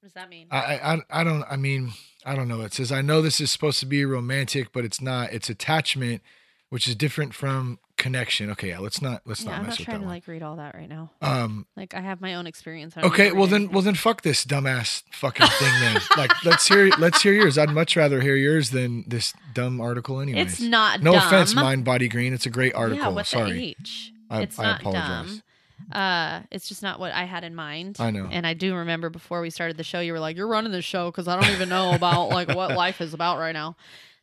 what 0.00 0.08
does 0.08 0.14
that 0.14 0.28
mean? 0.28 0.48
I, 0.50 0.76
I 1.10 1.20
I 1.20 1.24
don't 1.24 1.44
I 1.50 1.56
mean 1.56 1.92
I 2.24 2.34
don't 2.34 2.48
know. 2.48 2.60
It 2.62 2.72
says 2.74 2.92
I 2.92 3.02
know 3.02 3.22
this 3.22 3.40
is 3.40 3.50
supposed 3.50 3.80
to 3.80 3.86
be 3.86 4.04
romantic, 4.04 4.72
but 4.72 4.84
it's 4.84 5.00
not. 5.00 5.32
It's 5.32 5.50
attachment, 5.50 6.22
which 6.70 6.88
is 6.88 6.94
different 6.94 7.34
from 7.34 7.78
connection. 8.02 8.50
Okay, 8.50 8.68
yeah. 8.68 8.78
Let's 8.80 9.00
not 9.00 9.22
let's 9.24 9.42
yeah, 9.42 9.50
not 9.52 9.60
I'm 9.60 9.66
mess 9.66 9.70
not 9.74 9.78
with 9.78 9.84
trying 9.86 9.94
that 9.96 10.00
to 10.00 10.06
one. 10.06 10.14
like 10.14 10.28
read 10.28 10.42
all 10.42 10.56
that 10.56 10.74
right 10.74 10.88
now. 10.88 11.10
um. 11.22 11.66
Like 11.76 11.94
I 11.94 12.00
have 12.00 12.20
my 12.20 12.34
own 12.34 12.46
experience. 12.46 12.94
I 12.96 13.00
don't 13.02 13.10
need 13.10 13.14
Okay. 13.28 13.32
Well 13.32 13.46
then 13.46 13.70
well 13.70 13.82
then 13.82 13.94
fuck 13.94 14.22
this 14.22 14.44
dumbass 14.44 15.02
fucking 15.12 15.46
thing 15.58 15.72
then. 15.80 16.00
like 16.16 16.32
let's 16.44 16.66
hear 16.68 16.90
let's 16.98 17.22
hear 17.22 17.32
yours. 17.32 17.56
I'd 17.58 17.70
much 17.70 17.96
rather 17.96 18.20
hear 18.20 18.36
yours 18.36 18.70
than 18.70 19.04
this 19.06 19.32
dumb 19.54 19.80
article. 19.80 20.20
Anyway, 20.20 20.40
it's 20.40 20.60
not. 20.60 21.02
No 21.02 21.12
dumb. 21.12 21.26
offense, 21.26 21.54
Mind 21.54 21.84
Body 21.84 22.08
Green. 22.08 22.34
It's 22.34 22.46
a 22.46 22.50
great 22.50 22.74
article. 22.74 23.04
Yeah, 23.04 23.08
what 23.10 23.26
Sorry. 23.26 23.52
the 23.52 23.68
H? 23.80 24.12
I- 24.28 24.42
it's 24.42 24.58
I 24.58 24.62
not 24.64 24.80
apologize. 24.80 25.26
dumb. 25.30 25.42
Uh, 25.90 26.40
it's 26.50 26.68
just 26.68 26.82
not 26.82 27.00
what 27.00 27.12
I 27.12 27.24
had 27.24 27.42
in 27.44 27.54
mind. 27.54 27.96
I 27.98 28.10
know. 28.10 28.28
And 28.30 28.46
I 28.46 28.54
do 28.54 28.74
remember 28.76 29.10
before 29.10 29.40
we 29.40 29.50
started 29.50 29.76
the 29.76 29.82
show, 29.84 29.98
you 30.00 30.12
were 30.12 30.20
like, 30.20 30.36
"You're 30.36 30.46
running 30.46 30.70
the 30.72 30.80
show 30.80 31.10
because 31.10 31.26
I 31.28 31.34
don't 31.40 31.50
even 31.52 31.68
know 31.68 31.92
about 31.94 32.28
like 32.28 32.48
what 32.54 32.70
life 32.76 33.00
is 33.00 33.14
about 33.14 33.38
right 33.38 33.52
now." 33.52 33.76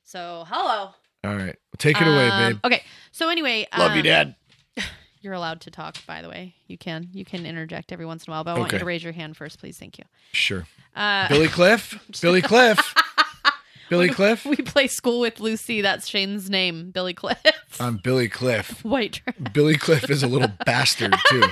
So 0.05 0.45
hello. 0.47 0.91
All 1.23 1.35
right. 1.35 1.55
Take 1.77 1.99
it 2.01 2.07
away, 2.07 2.29
Um, 2.29 2.53
babe. 2.53 2.59
Okay. 2.65 2.83
So 3.11 3.29
anyway, 3.29 3.67
Love 3.77 3.91
you, 3.93 3.99
um, 3.99 4.03
Dad. 4.03 4.35
You're 5.21 5.33
allowed 5.33 5.61
to 5.61 5.71
talk, 5.71 5.97
by 6.05 6.21
the 6.21 6.29
way. 6.29 6.55
You 6.67 6.77
can 6.77 7.09
you 7.11 7.25
can 7.25 7.45
interject 7.45 7.91
every 7.91 8.05
once 8.05 8.25
in 8.25 8.31
a 8.31 8.35
while, 8.35 8.43
but 8.45 8.51
I 8.51 8.59
want 8.59 8.71
you 8.71 8.75
Okay. 8.77 8.79
to 8.79 8.85
raise 8.85 9.03
your 9.03 9.11
hand 9.13 9.35
first, 9.35 9.59
please. 9.59 9.77
Thank 9.77 9.97
you. 9.97 10.05
Sure. 10.31 10.65
Uh, 10.95 11.27
Billy 11.27 11.47
Cliff. 11.57 11.99
Billy 12.21 12.41
Cliff. 12.41 12.95
Billy 13.89 14.09
Cliff. 14.09 14.45
we 14.45 14.55
play 14.57 14.85
school 14.87 15.19
with 15.19 15.39
Lucy. 15.39 15.81
That's 15.81 16.07
Shane's 16.07 16.47
name, 16.49 16.91
Billy 16.91 17.13
Cliff. 17.13 17.37
I'm 17.79 17.97
Billy 17.97 18.29
Cliff. 18.29 18.85
White 18.85 19.13
trash. 19.23 19.35
Billy 19.51 19.75
Cliff 19.75 20.09
is 20.11 20.21
a 20.23 20.27
little 20.27 20.51
bastard 20.65 21.15
too. 21.27 21.43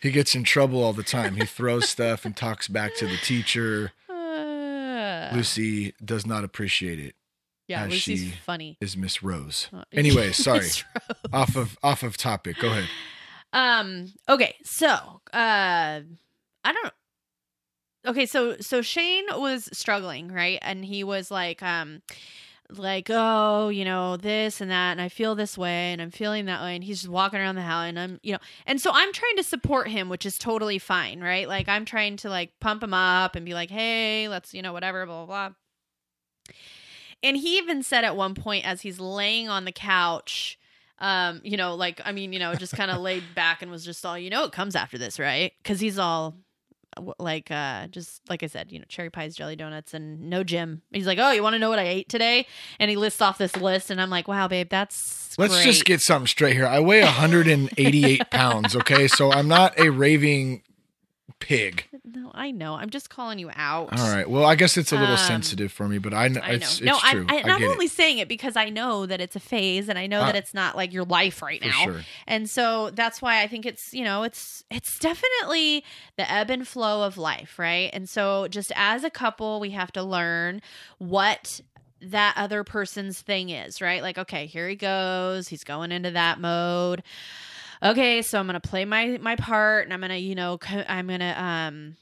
He 0.00 0.10
gets 0.10 0.34
in 0.34 0.44
trouble 0.44 0.82
all 0.82 0.92
the 0.94 1.02
time. 1.02 1.36
He 1.36 1.44
throws 1.44 1.88
stuff 1.88 2.24
and 2.24 2.34
talks 2.36 2.68
back 2.68 2.94
to 2.96 3.06
the 3.06 3.16
teacher. 3.18 3.92
Uh, 4.08 5.30
Lucy 5.34 5.94
does 6.04 6.26
not 6.26 6.42
appreciate 6.42 6.98
it. 6.98 7.14
Yeah, 7.66 7.84
Lucy's 7.86 8.34
funny. 8.44 8.76
Is 8.80 8.96
Miss 8.96 9.22
Rose. 9.22 9.68
Uh, 9.72 9.84
Anyway, 9.92 10.32
sorry. 10.32 10.60
Rose. 10.60 10.84
Off 11.32 11.56
of 11.56 11.78
off 11.82 12.02
of 12.02 12.16
topic. 12.16 12.58
Go 12.58 12.68
ahead. 12.68 12.88
Um. 13.52 14.12
Okay. 14.28 14.56
So, 14.64 14.86
uh, 14.86 16.00
I 16.02 16.02
don't. 16.64 16.92
Okay. 18.06 18.26
So, 18.26 18.56
so 18.60 18.82
Shane 18.82 19.26
was 19.32 19.68
struggling, 19.72 20.28
right? 20.30 20.58
And 20.62 20.84
he 20.84 21.04
was 21.04 21.30
like, 21.30 21.62
um, 21.62 22.02
like, 22.70 23.08
oh, 23.10 23.68
you 23.68 23.84
know, 23.84 24.16
this 24.16 24.60
and 24.60 24.70
that, 24.70 24.92
and 24.92 25.00
I 25.00 25.08
feel 25.08 25.34
this 25.34 25.56
way, 25.56 25.92
and 25.92 26.02
I'm 26.02 26.10
feeling 26.10 26.46
that 26.46 26.62
way, 26.62 26.74
and 26.74 26.82
he's 26.82 27.00
just 27.02 27.10
walking 27.10 27.38
around 27.38 27.54
the 27.56 27.62
house, 27.62 27.88
and 27.88 27.98
I'm, 27.98 28.20
you 28.22 28.32
know, 28.32 28.38
and 28.66 28.80
so 28.80 28.90
I'm 28.92 29.12
trying 29.12 29.36
to 29.36 29.42
support 29.42 29.88
him, 29.88 30.08
which 30.08 30.26
is 30.26 30.38
totally 30.38 30.78
fine, 30.78 31.20
right? 31.20 31.46
Like 31.46 31.68
I'm 31.68 31.84
trying 31.84 32.16
to 32.18 32.28
like 32.30 32.52
pump 32.60 32.82
him 32.82 32.94
up 32.94 33.36
and 33.36 33.44
be 33.46 33.54
like, 33.54 33.70
hey, 33.70 34.28
let's, 34.28 34.52
you 34.54 34.62
know, 34.62 34.72
whatever, 34.72 35.04
blah 35.06 35.26
blah 35.26 35.48
blah. 35.48 35.54
And 37.24 37.36
he 37.36 37.58
even 37.58 37.82
said 37.82 38.04
at 38.04 38.16
one 38.16 38.34
point 38.34 38.64
as 38.64 38.82
he's 38.82 39.00
laying 39.00 39.48
on 39.48 39.64
the 39.64 39.72
couch, 39.72 40.58
um, 41.00 41.40
you 41.42 41.56
know, 41.56 41.74
like 41.74 42.00
I 42.04 42.12
mean, 42.12 42.32
you 42.32 42.38
know, 42.38 42.54
just 42.54 42.76
kind 42.76 42.90
of 42.90 43.00
laid 43.00 43.24
back 43.34 43.62
and 43.62 43.70
was 43.70 43.84
just 43.84 44.06
all, 44.06 44.16
you 44.16 44.30
know, 44.30 44.44
it 44.44 44.52
comes 44.52 44.76
after 44.76 44.98
this, 44.98 45.18
right? 45.18 45.52
Because 45.62 45.80
he's 45.80 45.98
all 45.98 46.36
like 47.18 47.50
uh 47.50 47.88
just 47.88 48.20
like 48.30 48.44
i 48.44 48.46
said 48.46 48.70
you 48.70 48.78
know 48.78 48.84
cherry 48.88 49.10
pies 49.10 49.34
jelly 49.34 49.56
donuts 49.56 49.94
and 49.94 50.30
no 50.30 50.44
gym 50.44 50.80
he's 50.92 51.08
like 51.08 51.18
oh 51.20 51.32
you 51.32 51.42
want 51.42 51.52
to 51.52 51.58
know 51.58 51.68
what 51.68 51.80
i 51.80 51.82
ate 51.82 52.08
today 52.08 52.46
and 52.78 52.88
he 52.88 52.96
lists 52.96 53.20
off 53.20 53.36
this 53.36 53.56
list 53.56 53.90
and 53.90 54.00
i'm 54.00 54.10
like 54.10 54.28
wow 54.28 54.46
babe 54.46 54.68
that's 54.70 55.24
Let's 55.38 55.54
great. 55.54 55.64
just 55.64 55.84
get 55.84 56.00
something 56.00 56.26
straight 56.26 56.54
here. 56.54 56.66
I 56.66 56.80
weigh 56.80 57.02
188 57.02 58.22
pounds, 58.30 58.76
okay? 58.76 59.08
So 59.08 59.32
I'm 59.32 59.48
not 59.48 59.78
a 59.78 59.90
raving 59.90 60.62
pig. 61.40 61.86
no 62.04 62.30
i 62.34 62.50
know 62.50 62.74
i'm 62.74 62.90
just 62.90 63.08
calling 63.10 63.38
you 63.38 63.50
out 63.54 63.98
All 63.98 64.12
right. 64.14 64.28
Well, 64.28 64.44
I 64.44 64.54
guess 64.56 64.76
it's 64.76 64.92
a 64.92 64.96
little 64.96 65.14
Um, 65.14 65.18
sensitive 65.18 65.72
for 65.72 65.88
me, 65.88 65.98
but 65.98 66.12
I, 66.14 66.28
kn- 66.28 66.42
I 66.42 66.48
know. 66.48 66.54
it's, 66.56 66.80
no, 66.80 66.92
it's 66.94 67.10
true. 67.10 67.20
I'm, 67.22 67.30
I, 67.30 67.34
I, 67.34 67.38
and 67.40 67.50
I'm 67.52 67.64
only 67.64 67.86
it. 67.86 67.90
saying 67.92 68.18
it 68.18 68.28
because 68.28 68.56
I 68.56 68.68
know 68.70 69.06
that 69.06 69.20
it's 69.20 69.34
a 69.36 69.40
phase, 69.40 69.88
and 69.88 69.98
I 69.98 70.06
know 70.06 70.20
Uh, 70.20 70.26
that 70.26 70.36
it's 70.36 70.52
not 70.54 70.76
like 70.76 70.92
your 70.92 71.04
life 71.04 71.42
right 71.42 71.60
For 71.62 71.68
now. 71.68 71.84
sure. 71.84 72.00
And 72.26 72.48
so 72.48 72.90
that's 72.90 73.20
why 73.22 73.42
I 73.42 73.46
think 73.46 73.64
it's 73.66 73.92
you 73.94 74.04
know 74.04 74.22
it's 74.22 74.64
it's 74.70 74.98
definitely 74.98 75.84
the 76.16 76.30
ebb 76.30 76.50
and 76.50 76.66
flow 76.68 77.02
of 77.04 77.16
life, 77.18 77.58
right? 77.58 77.90
And 77.92 78.08
so 78.08 78.48
just 78.48 78.70
as 78.76 79.02
a 79.04 79.10
couple, 79.10 79.60
we 79.60 79.70
have 79.70 79.92
to 79.92 80.02
learn 80.02 80.60
what 80.98 81.60
that 82.00 82.34
other 82.36 82.64
person's 82.64 83.20
thing 83.22 83.48
is, 83.50 83.80
right? 83.80 84.02
Like, 84.02 84.18
okay, 84.18 84.46
here 84.46 84.68
he 84.68 84.76
goes. 84.76 85.48
He's 85.48 85.64
going 85.64 85.90
into 85.92 86.10
that 86.10 86.38
mode. 86.40 87.02
Okay, 87.84 88.22
so 88.22 88.38
I'm 88.40 88.46
gonna 88.46 88.60
play 88.60 88.84
my 88.84 89.18
my 89.20 89.36
part, 89.36 89.84
and 89.84 89.92
I'm 89.92 90.00
gonna 90.00 90.16
you 90.16 90.34
know 90.34 90.58
co- 90.58 90.84
I'm 90.88 91.06
gonna 91.06 91.34
um 91.36 91.96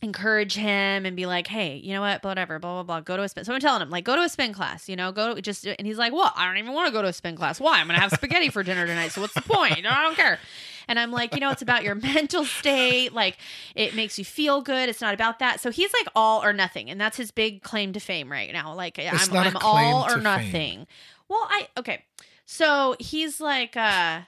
encourage 0.00 0.54
him 0.54 1.04
and 1.06 1.16
be 1.16 1.26
like, 1.26 1.48
hey, 1.48 1.74
you 1.76 1.92
know 1.92 2.00
what, 2.00 2.22
whatever, 2.22 2.60
blah 2.60 2.74
blah 2.74 2.82
blah. 2.84 3.00
Go 3.00 3.16
to 3.16 3.24
a 3.24 3.28
spin. 3.28 3.44
So 3.44 3.52
I'm 3.52 3.58
telling 3.60 3.82
him 3.82 3.90
like, 3.90 4.04
go 4.04 4.14
to 4.14 4.22
a 4.22 4.28
spin 4.28 4.52
class. 4.52 4.88
You 4.88 4.94
know, 4.94 5.10
go 5.10 5.34
to 5.34 5.42
just. 5.42 5.66
And 5.66 5.86
he's 5.86 5.98
like, 5.98 6.12
well, 6.12 6.32
I 6.36 6.46
don't 6.46 6.58
even 6.58 6.72
want 6.72 6.86
to 6.86 6.92
go 6.92 7.02
to 7.02 7.08
a 7.08 7.12
spin 7.12 7.34
class. 7.34 7.58
Why? 7.60 7.80
I'm 7.80 7.86
gonna 7.88 7.98
have 8.00 8.12
spaghetti 8.12 8.48
for 8.48 8.62
dinner 8.62 8.86
tonight. 8.86 9.08
So 9.08 9.20
what's 9.20 9.34
the 9.34 9.42
point? 9.42 9.82
No, 9.82 9.90
I 9.90 10.02
don't 10.02 10.14
care. 10.14 10.38
And 10.86 10.98
I'm 10.98 11.10
like, 11.10 11.34
you 11.34 11.40
know, 11.40 11.50
it's 11.50 11.62
about 11.62 11.82
your 11.82 11.94
mental 11.96 12.44
state. 12.44 13.12
Like, 13.12 13.36
it 13.74 13.94
makes 13.96 14.18
you 14.18 14.24
feel 14.24 14.62
good. 14.62 14.88
It's 14.88 15.00
not 15.00 15.14
about 15.14 15.40
that. 15.40 15.60
So 15.60 15.70
he's 15.70 15.92
like 15.92 16.06
all 16.14 16.44
or 16.44 16.52
nothing, 16.52 16.88
and 16.90 17.00
that's 17.00 17.16
his 17.16 17.30
big 17.32 17.62
claim 17.62 17.92
to 17.94 18.00
fame 18.00 18.30
right 18.30 18.52
now. 18.52 18.72
Like, 18.74 18.98
It's 18.98 19.28
I'm, 19.28 19.36
I'm 19.36 19.56
all 19.60 20.04
or 20.04 20.10
fame. 20.14 20.22
nothing. 20.22 20.86
Well, 21.28 21.44
I 21.50 21.68
okay. 21.76 22.04
So 22.46 22.94
he's 23.00 23.40
like, 23.40 23.76
uh, 23.76 24.20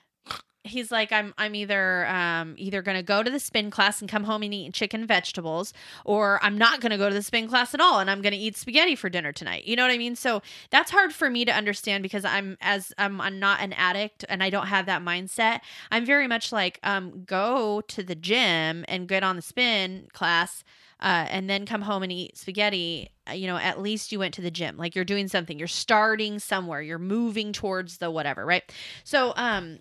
he's 0.64 0.90
like 0.90 1.11
i'm 1.11 1.33
i'm 1.38 1.55
either 1.55 2.07
um 2.07 2.55
either 2.59 2.83
going 2.83 2.96
to 2.96 3.03
go 3.03 3.23
to 3.23 3.31
the 3.31 3.40
spin 3.40 3.70
class 3.70 4.01
and 4.01 4.11
come 4.11 4.25
home 4.25 4.42
and 4.42 4.53
eat 4.53 4.75
chicken 4.75 5.01
and 5.01 5.09
vegetables 5.09 5.73
or 6.05 6.38
i'm 6.42 6.59
not 6.59 6.81
going 6.81 6.90
to 6.90 6.99
go 6.99 7.09
to 7.09 7.14
the 7.14 7.23
spin 7.23 7.49
class 7.49 7.73
at 7.73 7.81
all 7.81 7.99
and 7.99 8.11
i'm 8.11 8.20
going 8.20 8.33
to 8.33 8.38
eat 8.38 8.57
spaghetti 8.57 8.94
for 8.94 9.09
dinner 9.09 9.33
tonight 9.33 9.64
you 9.64 9.75
know 9.75 9.83
what 9.83 9.90
i 9.90 9.99
mean 9.99 10.14
so 10.14 10.42
that's 10.70 10.90
hard 10.90 11.12
for 11.12 11.31
me 11.31 11.44
to 11.44 11.53
understand 11.53 12.03
because 12.03 12.25
i'm 12.25 12.59
as 12.61 12.92
i'm, 12.99 13.20
I'm 13.20 13.38
not 13.38 13.61
an 13.61 13.73
addict 13.73 14.25
and 14.29 14.42
i 14.42 14.51
don't 14.51 14.66
have 14.66 14.87
that 14.87 15.03
mindset 15.03 15.61
i'm 15.90 16.05
very 16.05 16.27
much 16.27 16.53
like 16.53 16.79
um 16.83 17.25
go 17.25 17.81
to 17.81 18.03
the 18.03 18.14
gym 18.14 18.85
and 18.87 19.09
get 19.09 19.23
on 19.23 19.37
the 19.37 19.42
spin 19.42 20.09
class 20.12 20.62
uh, 21.03 21.27
and 21.31 21.49
then 21.49 21.64
come 21.64 21.83
home 21.83 22.03
and 22.03 22.12
eat 22.12 22.37
spaghetti, 22.37 23.11
uh, 23.29 23.33
you 23.33 23.46
know, 23.46 23.57
at 23.57 23.81
least 23.81 24.12
you 24.12 24.18
went 24.18 24.35
to 24.35 24.42
the 24.42 24.51
gym. 24.51 24.77
Like 24.77 24.94
you're 24.94 25.05
doing 25.05 25.29
something. 25.29 25.59
You're 25.59 25.68
starting 25.68 26.38
somewhere. 26.38 26.83
You're 26.83 26.99
moving 26.99 27.53
towards 27.53 27.99
the 27.99 28.11
whatever, 28.11 28.44
right? 28.44 28.62
So, 29.03 29.33
um, 29.37 29.79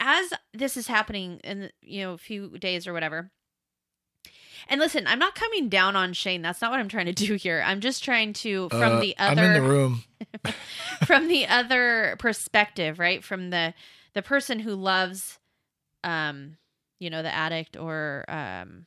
as 0.00 0.32
this 0.54 0.76
is 0.76 0.86
happening 0.88 1.38
in 1.44 1.70
you 1.82 2.02
know 2.02 2.14
a 2.14 2.18
few 2.18 2.58
days 2.58 2.86
or 2.86 2.92
whatever 2.92 3.30
and 4.68 4.80
listen 4.80 5.06
i'm 5.06 5.18
not 5.18 5.34
coming 5.34 5.68
down 5.68 5.94
on 5.96 6.12
shane. 6.12 6.42
That's 6.42 6.60
not 6.60 6.70
what 6.70 6.80
i'm 6.80 6.88
trying 6.88 7.06
to 7.06 7.12
do 7.26 7.34
here. 7.34 7.62
I'm 7.64 7.80
just 7.80 8.02
trying 8.02 8.32
to 8.34 8.68
from 8.70 8.82
Uh, 8.82 9.00
the 9.00 9.14
I'm 9.18 9.38
other 9.38 9.52
in 9.52 9.62
the 9.62 9.68
room. 9.68 10.04
from 11.06 11.28
the 11.28 11.46
other 11.46 12.16
perspective 12.18 12.98
right? 12.98 13.22
From 13.22 13.50
the 13.50 13.74
the 14.14 14.22
person 14.22 14.58
who 14.60 14.74
loves 14.74 15.38
um 16.02 16.56
you 16.98 17.10
know 17.10 17.22
the 17.22 17.34
addict 17.34 17.76
or 17.76 18.24
um 18.28 18.86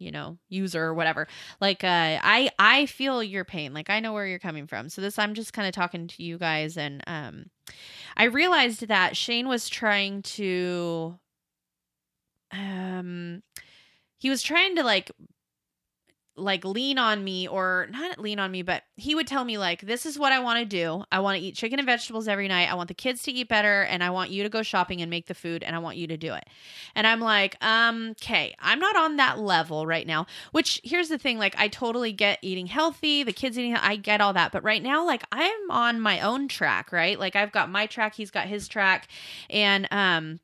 you 0.00 0.10
know 0.10 0.38
user 0.48 0.82
or 0.82 0.94
whatever. 0.94 1.28
Like 1.60 1.84
uh 1.84 2.18
i 2.22 2.50
i 2.58 2.86
feel 2.86 3.22
your 3.22 3.44
pain. 3.44 3.72
Like 3.74 3.90
i 3.90 4.00
know 4.00 4.12
where 4.12 4.26
you're 4.26 4.38
coming 4.38 4.66
from. 4.66 4.88
So 4.88 5.00
this 5.00 5.18
i'm 5.18 5.34
just 5.34 5.52
kind 5.52 5.68
of 5.68 5.74
talking 5.74 6.08
to 6.08 6.22
you 6.22 6.38
guys 6.38 6.76
and 6.76 7.02
um 7.06 7.46
i 8.16 8.24
realized 8.24 8.88
that 8.88 9.16
shane 9.16 9.48
was 9.48 9.68
trying 9.68 10.22
to 10.22 11.18
um 12.52 13.42
he 14.18 14.30
was 14.30 14.42
trying 14.42 14.76
to 14.76 14.82
like 14.82 15.10
like 16.40 16.64
lean 16.64 16.98
on 16.98 17.22
me 17.22 17.46
or 17.46 17.88
not 17.90 18.18
lean 18.18 18.38
on 18.38 18.50
me 18.50 18.62
but 18.62 18.82
he 18.96 19.14
would 19.14 19.26
tell 19.26 19.44
me 19.44 19.58
like 19.58 19.82
this 19.82 20.06
is 20.06 20.18
what 20.18 20.32
i 20.32 20.38
want 20.40 20.58
to 20.58 20.64
do. 20.64 21.04
I 21.12 21.20
want 21.20 21.38
to 21.38 21.44
eat 21.44 21.54
chicken 21.54 21.78
and 21.78 21.86
vegetables 21.86 22.28
every 22.28 22.48
night. 22.48 22.70
I 22.70 22.74
want 22.74 22.88
the 22.88 22.94
kids 22.94 23.22
to 23.24 23.32
eat 23.32 23.48
better 23.48 23.82
and 23.82 24.02
i 24.02 24.10
want 24.10 24.30
you 24.30 24.42
to 24.42 24.48
go 24.48 24.62
shopping 24.62 25.00
and 25.00 25.10
make 25.10 25.26
the 25.26 25.34
food 25.34 25.62
and 25.62 25.76
i 25.76 25.78
want 25.78 25.96
you 25.96 26.06
to 26.06 26.16
do 26.16 26.34
it. 26.34 26.44
And 26.94 27.06
i'm 27.06 27.20
like 27.20 27.62
um 27.64 28.10
okay 28.22 28.54
i'm 28.58 28.78
not 28.78 28.96
on 28.96 29.16
that 29.16 29.38
level 29.38 29.86
right 29.86 30.06
now. 30.06 30.26
Which 30.52 30.80
here's 30.84 31.08
the 31.08 31.18
thing 31.18 31.38
like 31.38 31.54
i 31.58 31.68
totally 31.68 32.12
get 32.12 32.38
eating 32.42 32.66
healthy 32.66 33.22
the 33.22 33.32
kids 33.32 33.58
eating 33.58 33.76
i 33.76 33.96
get 33.96 34.20
all 34.20 34.32
that 34.32 34.52
but 34.52 34.64
right 34.64 34.82
now 34.82 35.04
like 35.04 35.22
i'm 35.32 35.70
on 35.70 36.00
my 36.00 36.20
own 36.20 36.48
track 36.48 36.92
right? 36.92 37.18
Like 37.18 37.36
i've 37.36 37.52
got 37.52 37.70
my 37.70 37.86
track 37.86 38.14
he's 38.14 38.30
got 38.30 38.46
his 38.46 38.68
track 38.68 39.08
and 39.48 39.86
um 39.90 40.40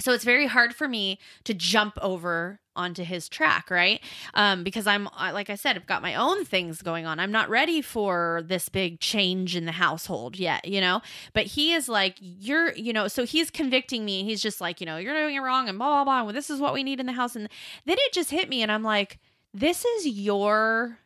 so 0.00 0.12
it's 0.12 0.24
very 0.24 0.46
hard 0.46 0.74
for 0.74 0.88
me 0.88 1.18
to 1.44 1.54
jump 1.54 1.98
over 2.02 2.60
onto 2.76 3.04
his 3.04 3.28
track 3.28 3.70
right? 3.70 4.00
Um 4.34 4.64
because 4.64 4.86
i'm 4.86 5.08
like 5.16 5.50
i 5.50 5.54
said 5.54 5.76
i've 5.76 5.86
got 5.86 6.02
my 6.02 6.14
own 6.14 6.44
things 6.44 6.82
going 6.82 7.06
on. 7.06 7.20
I'm 7.20 7.32
not 7.32 7.48
ready 7.48 7.80
for 7.82 8.42
this 8.46 8.68
big 8.68 9.00
change 9.00 9.56
in 9.56 9.64
the 9.64 9.72
household 9.72 10.38
yet 10.38 10.66
you 10.66 10.80
know? 10.80 11.02
But 11.32 11.46
he 11.46 11.72
is 11.72 11.88
like 11.88 12.16
you're 12.20 12.72
you 12.74 12.92
know 12.92 13.08
so 13.08 13.24
he's 13.24 13.50
convicting 13.50 14.04
me. 14.04 14.24
He's 14.24 14.42
just 14.42 14.60
like 14.60 14.80
you 14.80 14.86
know 14.86 14.96
you're 14.96 15.14
doing 15.14 15.36
it 15.36 15.40
wrong 15.40 15.68
and 15.68 15.78
blah 15.78 15.88
blah 15.88 16.04
blah 16.04 16.24
well, 16.24 16.32
this 16.32 16.50
is 16.50 16.60
what 16.60 16.74
we 16.74 16.82
need 16.82 17.00
in 17.00 17.06
the 17.06 17.12
house. 17.12 17.36
And 17.36 17.48
then 17.84 17.96
it 17.98 18.12
just 18.12 18.30
hit 18.30 18.48
me 18.48 18.62
and 18.62 18.70
i'm 18.72 18.82
like 18.82 19.18
this 19.52 19.84
is 19.84 20.06
your 20.08 20.98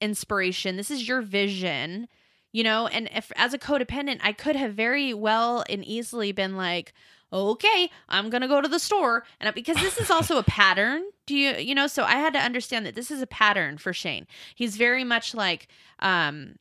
inspiration. 0.00 0.76
This 0.76 0.90
is 0.90 1.06
your 1.08 1.22
vision 1.22 2.08
you 2.52 2.64
know? 2.64 2.88
And 2.88 3.08
if 3.14 3.30
as 3.36 3.54
a 3.54 3.58
codependent 3.58 4.20
i 4.22 4.32
could 4.32 4.56
have 4.56 4.74
very 4.74 5.14
well 5.14 5.64
and 5.68 5.84
easily 5.84 6.32
been 6.32 6.56
like 6.56 6.92
okay 7.32 7.90
i'm 8.08 8.30
gonna 8.30 8.48
go 8.48 8.60
to 8.60 8.68
the 8.68 8.78
store. 8.78 9.24
And 9.40 9.48
I- 9.48 9.52
because 9.52 9.76
this 9.76 9.98
is 9.98 10.10
also 10.16 10.38
a 10.38 10.42
pattern 10.42 11.04
do 11.26 11.34
you 11.36 11.52
you 11.56 11.74
know 11.74 11.86
so 11.86 12.02
i 12.04 12.14
had 12.16 12.32
to 12.34 12.40
understand 12.40 12.86
that 12.86 12.94
this 12.94 13.10
is 13.10 13.22
a 13.22 13.26
pattern 13.26 13.78
for 13.78 13.92
shane. 13.92 14.26
He's 14.54 14.76
very 14.76 15.04
much 15.04 15.34
like 15.34 15.68
um 16.00 16.56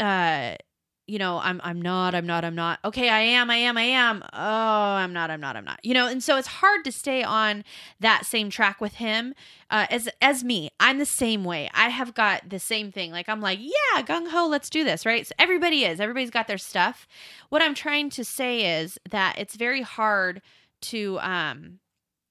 uh 0.00 0.56
you 1.06 1.18
know 1.18 1.38
i'm 1.42 1.60
i'm 1.64 1.80
not 1.80 2.14
i'm 2.14 2.26
not 2.26 2.44
i'm 2.44 2.54
not. 2.54 2.78
Okay 2.84 3.08
i 3.08 3.20
am 3.20 3.50
i 3.50 3.56
am 3.56 3.76
i 3.76 3.82
am. 3.82 4.22
Oh 4.32 4.38
i'm 4.38 5.12
not 5.12 5.30
i'm 5.30 5.40
not 5.40 5.56
i'm 5.56 5.64
not. 5.64 5.80
You 5.84 5.94
know 5.94 6.06
and 6.06 6.22
so 6.22 6.36
it's 6.36 6.48
hard 6.48 6.84
to 6.84 6.92
stay 6.92 7.22
on 7.22 7.64
that 8.00 8.26
same 8.26 8.50
track 8.50 8.80
with 8.80 8.94
him 8.94 9.34
uh, 9.70 9.86
as 9.90 10.08
as 10.20 10.44
me. 10.44 10.70
I'm 10.80 10.98
the 10.98 11.06
same 11.06 11.44
way. 11.44 11.70
I 11.74 11.88
have 11.88 12.14
got 12.14 12.48
the 12.48 12.58
same 12.58 12.92
thing. 12.92 13.12
Like 13.12 13.28
i'm 13.28 13.40
like 13.40 13.58
yeah 13.60 14.02
gung 14.02 14.28
ho 14.28 14.46
let's 14.46 14.70
do 14.70 14.84
this 14.84 15.06
right? 15.06 15.26
So 15.26 15.34
everybody 15.38 15.84
is. 15.84 16.00
Everybody's 16.00 16.30
got 16.30 16.48
their 16.48 16.58
stuff. 16.58 17.06
What 17.48 17.62
i'm 17.62 17.74
trying 17.74 18.10
to 18.10 18.24
say 18.24 18.80
is 18.80 18.98
that 19.10 19.36
it's 19.38 19.56
very 19.56 19.82
hard 19.82 20.42
to 20.82 21.18
um 21.20 21.78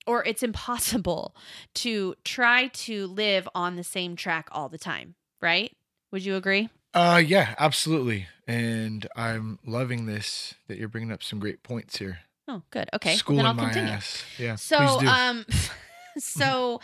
or 0.07 0.23
it's 0.23 0.43
impossible 0.43 1.35
to 1.75 2.15
try 2.23 2.67
to 2.67 3.07
live 3.07 3.47
on 3.55 3.75
the 3.75 3.83
same 3.83 4.15
track 4.15 4.47
all 4.51 4.69
the 4.69 4.77
time 4.77 5.15
right? 5.45 5.71
Would 6.11 6.25
you 6.25 6.35
agree? 6.35 6.69
Uh, 6.93 7.21
yeah, 7.25 7.55
absolutely. 7.59 8.27
And 8.47 9.07
I'm 9.15 9.59
loving 9.65 10.05
this 10.05 10.53
that 10.67 10.77
you're 10.77 10.87
bringing 10.87 11.11
up 11.11 11.23
some 11.23 11.39
great 11.39 11.63
points 11.63 11.97
here. 11.97 12.19
oh 12.47 12.61
good 12.69 12.89
okay 12.93 13.11
well, 13.11 13.17
Schooling 13.17 13.37
then 13.37 13.45
i'll 13.47 13.53
my 13.53 13.63
continue 13.65 13.89
ass. 13.91 14.23
Yeah. 14.37 14.55
So 14.55 14.77
um 14.77 15.45
so 16.17 16.79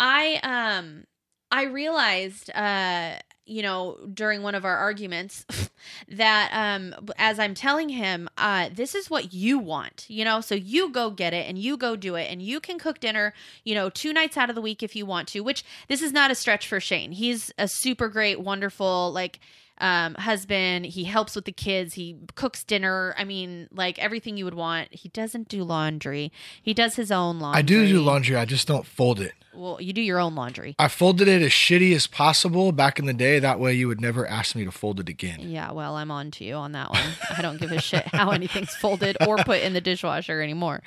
I 0.00 0.40
um 0.42 1.04
I 1.50 1.64
realized 1.64 2.50
uh 2.50 3.16
you 3.44 3.62
know 3.62 3.98
during 4.12 4.42
one 4.42 4.54
of 4.56 4.64
our 4.64 4.76
arguments 4.76 5.46
that 6.08 6.50
um 6.52 6.94
as 7.18 7.38
I'm 7.38 7.54
telling 7.54 7.90
him 7.90 8.28
uh 8.38 8.70
this 8.72 8.94
is 8.94 9.08
what 9.08 9.32
you 9.32 9.58
want 9.58 10.06
you 10.08 10.24
know 10.24 10.40
so 10.40 10.54
you 10.54 10.90
go 10.90 11.10
get 11.10 11.32
it 11.32 11.46
and 11.46 11.56
you 11.56 11.76
go 11.76 11.94
do 11.94 12.16
it 12.16 12.30
and 12.30 12.42
you 12.42 12.58
can 12.58 12.78
cook 12.78 12.98
dinner 12.98 13.34
you 13.64 13.74
know 13.74 13.88
two 13.88 14.12
nights 14.12 14.36
out 14.36 14.48
of 14.48 14.56
the 14.56 14.62
week 14.62 14.82
if 14.82 14.96
you 14.96 15.06
want 15.06 15.28
to 15.28 15.40
which 15.40 15.62
this 15.88 16.02
is 16.02 16.12
not 16.12 16.30
a 16.30 16.34
stretch 16.34 16.66
for 16.66 16.80
Shane 16.80 17.12
he's 17.12 17.52
a 17.58 17.68
super 17.68 18.08
great 18.08 18.40
wonderful 18.40 19.12
like 19.12 19.38
um, 19.78 20.14
husband. 20.14 20.86
He 20.86 21.04
helps 21.04 21.34
with 21.34 21.44
the 21.44 21.52
kids. 21.52 21.94
He 21.94 22.16
cooks 22.34 22.64
dinner. 22.64 23.14
I 23.18 23.24
mean, 23.24 23.68
like 23.72 23.98
everything 23.98 24.36
you 24.36 24.44
would 24.44 24.54
want. 24.54 24.94
He 24.94 25.08
doesn't 25.08 25.48
do 25.48 25.64
laundry. 25.64 26.32
He 26.62 26.74
does 26.74 26.96
his 26.96 27.10
own 27.10 27.38
laundry. 27.38 27.58
I 27.58 27.62
do 27.62 27.86
do 27.86 28.00
laundry. 28.00 28.36
I 28.36 28.44
just 28.44 28.66
don't 28.68 28.86
fold 28.86 29.20
it. 29.20 29.32
Well, 29.56 29.80
you 29.80 29.92
do 29.92 30.02
your 30.02 30.18
own 30.18 30.34
laundry. 30.34 30.74
I 30.78 30.88
folded 30.88 31.28
it 31.28 31.40
as 31.40 31.50
shitty 31.50 31.94
as 31.94 32.06
possible 32.06 32.72
back 32.72 32.98
in 32.98 33.06
the 33.06 33.14
day. 33.14 33.38
That 33.38 33.58
way, 33.58 33.72
you 33.72 33.88
would 33.88 34.00
never 34.00 34.26
ask 34.26 34.54
me 34.54 34.64
to 34.64 34.70
fold 34.70 35.00
it 35.00 35.08
again. 35.08 35.38
Yeah, 35.40 35.72
well, 35.72 35.96
I'm 35.96 36.10
on 36.10 36.30
to 36.32 36.44
you 36.44 36.54
on 36.54 36.72
that 36.72 36.90
one. 36.90 37.08
I 37.36 37.40
don't 37.42 37.58
give 37.58 37.72
a 37.72 37.80
shit 37.80 38.06
how 38.08 38.30
anything's 38.32 38.74
folded 38.74 39.16
or 39.26 39.36
put 39.38 39.62
in 39.62 39.72
the 39.72 39.80
dishwasher 39.80 40.42
anymore. 40.42 40.82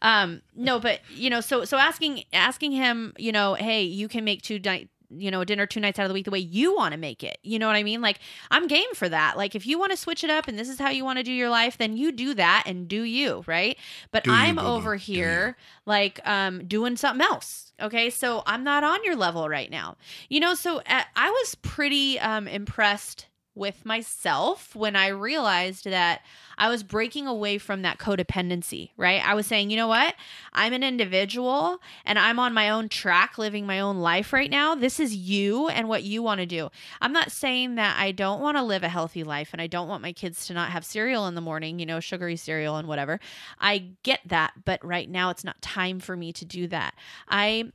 Um, 0.00 0.40
no, 0.54 0.80
but 0.80 1.00
you 1.10 1.28
know, 1.28 1.40
so 1.40 1.64
so 1.64 1.76
asking 1.76 2.24
asking 2.32 2.72
him, 2.72 3.12
you 3.18 3.32
know, 3.32 3.54
hey, 3.54 3.82
you 3.82 4.08
can 4.08 4.24
make 4.24 4.40
two 4.42 4.58
night 4.58 4.88
you 5.10 5.30
know, 5.30 5.44
dinner 5.44 5.66
two 5.66 5.80
nights 5.80 5.98
out 5.98 6.04
of 6.04 6.08
the 6.08 6.14
week 6.14 6.24
the 6.24 6.30
way 6.30 6.38
you 6.38 6.74
want 6.74 6.92
to 6.92 6.98
make 6.98 7.22
it. 7.22 7.38
You 7.42 7.58
know 7.58 7.66
what 7.66 7.76
I 7.76 7.82
mean? 7.82 8.00
Like, 8.00 8.18
I'm 8.50 8.66
game 8.66 8.92
for 8.94 9.08
that. 9.08 9.36
Like, 9.36 9.54
if 9.54 9.66
you 9.66 9.78
want 9.78 9.92
to 9.92 9.96
switch 9.96 10.24
it 10.24 10.30
up 10.30 10.48
and 10.48 10.58
this 10.58 10.68
is 10.68 10.78
how 10.78 10.90
you 10.90 11.04
want 11.04 11.18
to 11.18 11.22
do 11.22 11.32
your 11.32 11.50
life, 11.50 11.78
then 11.78 11.96
you 11.96 12.12
do 12.12 12.34
that 12.34 12.64
and 12.66 12.88
do 12.88 13.02
you, 13.02 13.44
right? 13.46 13.76
But 14.10 14.24
Do 14.24 14.32
I'm 14.32 14.56
boo-boo. 14.56 14.68
over 14.68 14.96
here, 14.96 15.56
like, 15.84 16.20
um, 16.26 16.66
doing 16.66 16.96
something 16.96 17.24
else. 17.24 17.72
Okay. 17.80 18.10
So 18.10 18.42
I'm 18.46 18.64
not 18.64 18.84
on 18.84 19.04
your 19.04 19.16
level 19.16 19.48
right 19.48 19.70
now. 19.70 19.96
You 20.28 20.40
know, 20.40 20.54
so 20.54 20.78
uh, 20.78 21.02
I 21.14 21.30
was 21.30 21.54
pretty 21.56 22.18
um, 22.20 22.48
impressed 22.48 23.26
with 23.56 23.86
myself 23.86 24.76
when 24.76 24.94
I 24.94 25.08
realized 25.08 25.86
that 25.86 26.20
I 26.58 26.68
was 26.68 26.82
breaking 26.82 27.26
away 27.26 27.58
from 27.58 27.82
that 27.82 27.98
codependency, 27.98 28.90
right? 28.96 29.26
I 29.26 29.34
was 29.34 29.46
saying, 29.46 29.70
you 29.70 29.76
know 29.76 29.88
what? 29.88 30.14
I'm 30.52 30.74
an 30.74 30.82
individual 30.82 31.80
and 32.04 32.18
I'm 32.18 32.38
on 32.38 32.52
my 32.52 32.70
own 32.70 32.88
track 32.88 33.38
living 33.38 33.66
my 33.66 33.80
own 33.80 33.96
life 33.96 34.32
right 34.32 34.50
now. 34.50 34.74
This 34.74 35.00
is 35.00 35.16
you 35.16 35.68
and 35.68 35.88
what 35.88 36.04
you 36.04 36.22
want 36.22 36.40
to 36.40 36.46
do. 36.46 36.68
I'm 37.00 37.12
not 37.12 37.32
saying 37.32 37.76
that 37.76 37.96
I 37.98 38.12
don't 38.12 38.40
want 38.40 38.58
to 38.58 38.62
live 38.62 38.82
a 38.82 38.88
healthy 38.88 39.24
life 39.24 39.50
and 39.52 39.60
I 39.60 39.66
don't 39.66 39.88
want 39.88 40.02
my 40.02 40.12
kids 40.12 40.46
to 40.46 40.54
not 40.54 40.70
have 40.70 40.84
cereal 40.84 41.26
in 41.26 41.34
the 41.34 41.40
morning, 41.40 41.78
you 41.78 41.86
know, 41.86 41.98
sugary 41.98 42.36
cereal 42.36 42.76
and 42.76 42.86
whatever. 42.86 43.18
I 43.58 43.92
get 44.02 44.20
that, 44.26 44.52
but 44.64 44.84
right 44.84 45.08
now 45.08 45.30
it's 45.30 45.44
not 45.44 45.60
time 45.62 45.98
for 45.98 46.16
me 46.16 46.32
to 46.34 46.44
do 46.44 46.68
that. 46.68 46.94
I 47.28 47.72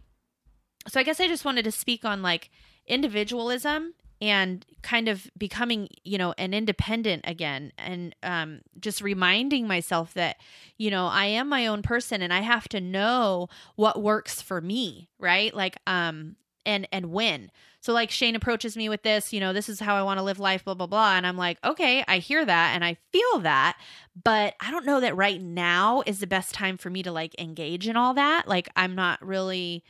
so 0.88 1.00
I 1.00 1.04
guess 1.04 1.20
I 1.20 1.28
just 1.28 1.46
wanted 1.46 1.64
to 1.66 1.72
speak 1.72 2.06
on 2.06 2.22
like 2.22 2.50
individualism 2.88 3.94
and 4.22 4.66
kind 4.84 5.08
of 5.08 5.30
becoming 5.38 5.88
you 6.04 6.18
know 6.18 6.34
an 6.38 6.54
independent 6.54 7.24
again 7.28 7.72
and 7.78 8.16
um, 8.24 8.62
just 8.80 9.02
reminding 9.02 9.68
myself 9.68 10.14
that 10.14 10.38
you 10.78 10.92
know 10.92 11.08
i 11.08 11.26
am 11.26 11.50
my 11.50 11.68
own 11.68 11.82
person 11.82 12.22
and 12.22 12.34
i 12.34 12.42
have 12.42 12.70
to 12.70 12.80
know 12.80 13.48
what 13.76 14.02
works 14.02 14.42
for 14.42 14.62
me 14.62 15.10
right? 15.22 15.54
Like 15.54 15.78
um 15.88 16.36
and 16.66 16.88
and 16.92 17.08
when. 17.08 17.52
So 17.80 17.94
like 17.94 18.12
shane 18.12 18.36
approaches 18.36 18.78
me 18.78 18.90
with 18.90 19.02
this 19.04 19.34
you 19.34 19.40
know 19.40 19.54
this 19.54 19.70
is 19.70 19.80
how 19.80 19.96
i 19.96 20.04
want 20.04 20.20
to 20.20 20.24
live 20.24 20.40
life 20.40 20.66
blah 20.66 20.76
blah 20.76 20.86
blah 20.86 21.16
and 21.16 21.26
i'm 21.26 21.38
like 21.38 21.58
okay 21.64 22.04
i 22.08 22.20
hear 22.20 22.46
that 22.46 22.76
and 22.76 22.86
i 22.86 22.96
feel 23.12 23.40
that 23.40 23.76
but 24.24 24.54
i 24.60 24.70
don't 24.70 24.86
know 24.86 25.00
that 25.00 25.16
right 25.16 25.42
now 25.42 26.04
is 26.06 26.20
the 26.20 26.28
best 26.28 26.54
time 26.54 26.78
for 26.78 26.92
me 26.92 27.02
to 27.02 27.12
like 27.12 27.34
engage 27.40 27.88
in 27.88 27.98
all 27.98 28.14
that. 28.14 28.48
Like 28.48 28.70
i'm 28.76 28.94
not 28.94 29.26
really 29.26 29.84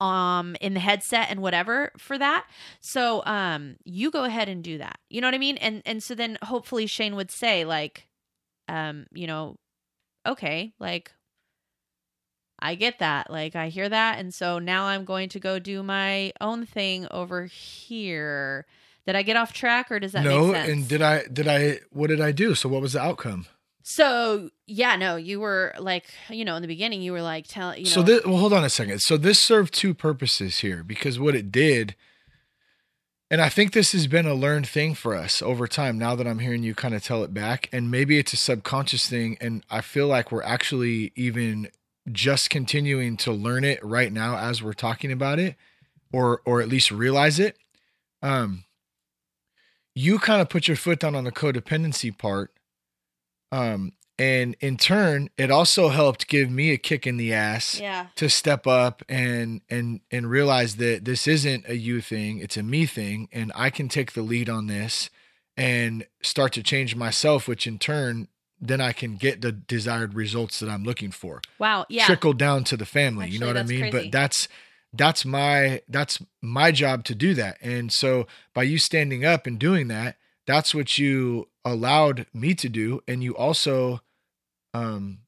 um 0.00 0.56
in 0.60 0.74
the 0.74 0.80
headset 0.80 1.28
and 1.30 1.40
whatever 1.40 1.92
for 1.98 2.18
that. 2.18 2.46
So 2.80 3.22
um 3.26 3.76
you 3.84 4.10
go 4.10 4.24
ahead 4.24 4.48
and 4.48 4.64
do 4.64 4.78
that. 4.78 4.98
You 5.08 5.20
know 5.20 5.26
what 5.26 5.34
i 5.34 5.38
mean? 5.38 5.56
And 5.58 5.82
and 5.84 6.02
so 6.02 6.14
then 6.14 6.38
hopefully 6.42 6.86
shane 6.86 7.16
would 7.16 7.30
say 7.30 7.64
like 7.64 8.08
um 8.68 9.06
you 9.12 9.26
know 9.26 9.56
okay 10.26 10.72
like 10.78 11.12
i 12.60 12.74
get 12.74 12.98
that. 13.00 13.30
Like 13.30 13.54
i 13.56 13.68
hear 13.68 13.88
that. 13.88 14.18
And 14.18 14.32
so 14.32 14.58
now 14.58 14.86
i'm 14.86 15.04
going 15.04 15.28
to 15.30 15.40
go 15.40 15.58
do 15.58 15.82
my 15.82 16.32
own 16.40 16.66
thing 16.66 17.06
over 17.10 17.44
here. 17.44 18.66
Did 19.06 19.16
i 19.16 19.22
get 19.22 19.36
off 19.36 19.52
track 19.52 19.90
or 19.90 20.00
does 20.00 20.12
that 20.12 20.24
no, 20.24 20.46
make 20.46 20.56
sense? 20.56 20.68
and 20.70 20.88
did 20.88 21.02
I 21.02 21.24
did 21.26 21.46
I 21.48 21.80
what 21.90 22.08
did 22.08 22.20
I 22.20 22.32
do? 22.32 22.54
So 22.54 22.68
what 22.68 22.80
was 22.80 22.94
the 22.94 23.00
outcome? 23.00 23.46
So 23.90 24.50
yeah 24.68 24.94
no 24.94 25.16
you 25.16 25.40
were 25.40 25.74
like 25.80 26.04
you 26.28 26.44
know 26.44 26.54
in 26.54 26.62
the 26.62 26.68
beginning 26.68 27.02
you 27.02 27.10
were 27.10 27.22
like 27.22 27.44
tell 27.48 27.76
you 27.76 27.82
know 27.82 27.90
so 27.90 28.02
this 28.02 28.24
well 28.24 28.36
hold 28.36 28.52
on 28.52 28.62
a 28.62 28.70
second. 28.70 29.00
So 29.00 29.16
this 29.16 29.40
served 29.40 29.74
two 29.74 29.94
purposes 29.94 30.58
here 30.58 30.84
because 30.84 31.18
what 31.18 31.34
it 31.34 31.50
did 31.50 31.96
and 33.32 33.40
I 33.40 33.48
think 33.48 33.72
this 33.72 33.90
has 33.92 34.06
been 34.06 34.26
a 34.26 34.34
learned 34.34 34.68
thing 34.68 34.94
for 34.94 35.14
us 35.16 35.42
over 35.42 35.66
time 35.66 35.98
now 35.98 36.14
that 36.14 36.26
I'm 36.26 36.38
hearing 36.38 36.62
you 36.62 36.74
kind 36.74 36.94
of 36.94 37.02
tell 37.02 37.24
it 37.24 37.34
back 37.34 37.68
and 37.72 37.90
maybe 37.90 38.16
it's 38.16 38.32
a 38.32 38.36
subconscious 38.36 39.08
thing 39.08 39.36
and 39.40 39.64
I 39.68 39.80
feel 39.80 40.06
like 40.06 40.30
we're 40.30 40.42
actually 40.44 41.12
even 41.16 41.68
just 42.12 42.48
continuing 42.48 43.16
to 43.18 43.32
learn 43.32 43.64
it 43.64 43.84
right 43.84 44.12
now 44.12 44.36
as 44.36 44.62
we're 44.62 44.72
talking 44.72 45.10
about 45.10 45.40
it 45.40 45.56
or 46.12 46.42
or 46.44 46.60
at 46.60 46.68
least 46.68 46.92
realize 46.92 47.40
it. 47.40 47.56
Um 48.22 48.64
you 49.96 50.20
kind 50.20 50.40
of 50.40 50.48
put 50.48 50.68
your 50.68 50.76
foot 50.76 51.00
down 51.00 51.16
on 51.16 51.24
the 51.24 51.32
codependency 51.32 52.16
part 52.16 52.52
um 53.52 53.92
and 54.18 54.54
in 54.60 54.76
turn 54.76 55.30
it 55.38 55.50
also 55.50 55.88
helped 55.88 56.28
give 56.28 56.50
me 56.50 56.72
a 56.72 56.76
kick 56.76 57.06
in 57.06 57.16
the 57.16 57.32
ass 57.32 57.80
yeah. 57.80 58.06
to 58.16 58.28
step 58.28 58.66
up 58.66 59.02
and 59.08 59.62
and 59.70 60.00
and 60.10 60.30
realize 60.30 60.76
that 60.76 61.04
this 61.04 61.26
isn't 61.26 61.64
a 61.68 61.76
you 61.76 62.00
thing 62.00 62.38
it's 62.38 62.56
a 62.56 62.62
me 62.62 62.86
thing 62.86 63.28
and 63.32 63.50
i 63.54 63.70
can 63.70 63.88
take 63.88 64.12
the 64.12 64.22
lead 64.22 64.48
on 64.48 64.66
this 64.66 65.08
and 65.56 66.06
start 66.22 66.52
to 66.52 66.62
change 66.62 66.94
myself 66.94 67.48
which 67.48 67.66
in 67.66 67.78
turn 67.78 68.28
then 68.60 68.80
i 68.80 68.92
can 68.92 69.16
get 69.16 69.40
the 69.40 69.52
desired 69.52 70.12
results 70.12 70.60
that 70.60 70.68
i'm 70.68 70.84
looking 70.84 71.10
for. 71.10 71.40
Wow 71.58 71.86
yeah. 71.88 72.04
Trickle 72.04 72.34
down 72.34 72.64
to 72.64 72.76
the 72.76 72.86
family 72.86 73.28
you 73.28 73.38
know 73.38 73.46
what 73.46 73.56
i 73.56 73.62
mean? 73.62 73.90
Crazy. 73.90 73.90
but 73.90 74.12
that's 74.12 74.48
that's 74.92 75.24
my 75.24 75.82
that's 75.88 76.20
my 76.42 76.72
job 76.72 77.04
to 77.04 77.14
do 77.14 77.34
that. 77.34 77.58
And 77.60 77.92
so 77.92 78.26
by 78.54 78.64
you 78.64 78.78
standing 78.78 79.24
up 79.24 79.46
and 79.46 79.58
doing 79.58 79.88
that 79.88 80.16
that's 80.46 80.74
what 80.74 80.98
you 80.98 81.48
allowed 81.64 82.26
me 82.32 82.54
to 82.54 82.68
do 82.68 83.00
and 83.06 83.22
you 83.22 83.36
also 83.36 84.00
um 84.74 85.18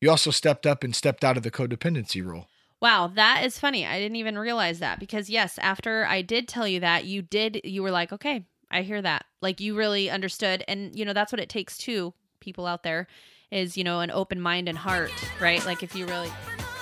you 0.00 0.10
also 0.10 0.30
stepped 0.30 0.66
up 0.66 0.84
and 0.84 0.94
stepped 0.94 1.24
out 1.24 1.36
of 1.36 1.42
the 1.42 1.50
codependency 1.50 2.24
role 2.24 2.46
Wow, 2.80 3.06
that 3.14 3.44
is 3.44 3.60
funny. 3.60 3.86
I 3.86 4.00
didn't 4.00 4.16
even 4.16 4.36
realize 4.36 4.80
that 4.80 4.98
because 4.98 5.30
yes, 5.30 5.56
after 5.58 6.04
I 6.04 6.20
did 6.20 6.48
tell 6.48 6.66
you 6.66 6.80
that, 6.80 7.04
you 7.04 7.22
did 7.22 7.60
you 7.62 7.80
were 7.80 7.92
like, 7.92 8.12
"Okay, 8.12 8.44
I 8.72 8.82
hear 8.82 9.00
that." 9.00 9.24
Like 9.40 9.60
you 9.60 9.76
really 9.76 10.10
understood 10.10 10.64
and 10.66 10.92
you 10.92 11.04
know 11.04 11.12
that's 11.12 11.30
what 11.30 11.38
it 11.38 11.48
takes 11.48 11.78
too, 11.78 12.12
people 12.40 12.66
out 12.66 12.82
there 12.82 13.06
is, 13.52 13.76
you 13.76 13.84
know, 13.84 14.00
an 14.00 14.10
open 14.10 14.40
mind 14.40 14.68
and 14.68 14.76
heart, 14.76 15.12
right? 15.40 15.64
Like 15.64 15.84
if 15.84 15.94
you 15.94 16.06
really 16.06 16.30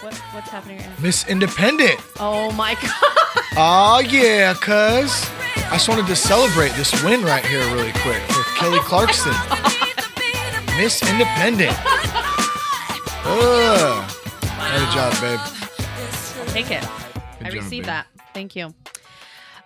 what 0.03 0.15
what's 0.33 0.49
happening 0.49 0.79
right 0.79 0.87
now? 0.87 0.95
miss 1.03 1.27
independent 1.29 2.01
Oh 2.19 2.51
my 2.53 2.75
god. 2.83 2.91
oh 3.57 4.01
yeah 4.09 4.55
cuz 4.55 5.29
i 5.71 5.73
just 5.73 5.89
wanted 5.89 6.07
to 6.07 6.17
celebrate 6.17 6.73
this 6.73 6.91
win 7.05 7.23
right 7.23 7.45
here 7.45 7.63
really 7.75 7.93
quick 8.03 8.23
for 8.33 8.43
kelly 8.59 8.79
clarkson 8.91 9.35
miss 10.77 11.03
independent 11.11 11.77
Ugh. 13.25 14.11
Good 14.41 14.91
job 14.93 15.13
babe 15.21 15.41
Take 16.49 16.71
it. 16.73 16.83
Good 17.39 17.47
I 17.47 17.51
job, 17.51 17.55
received 17.63 17.87
babe. 17.87 17.95
that. 17.95 18.07
Thank 18.35 18.57
you. 18.57 18.75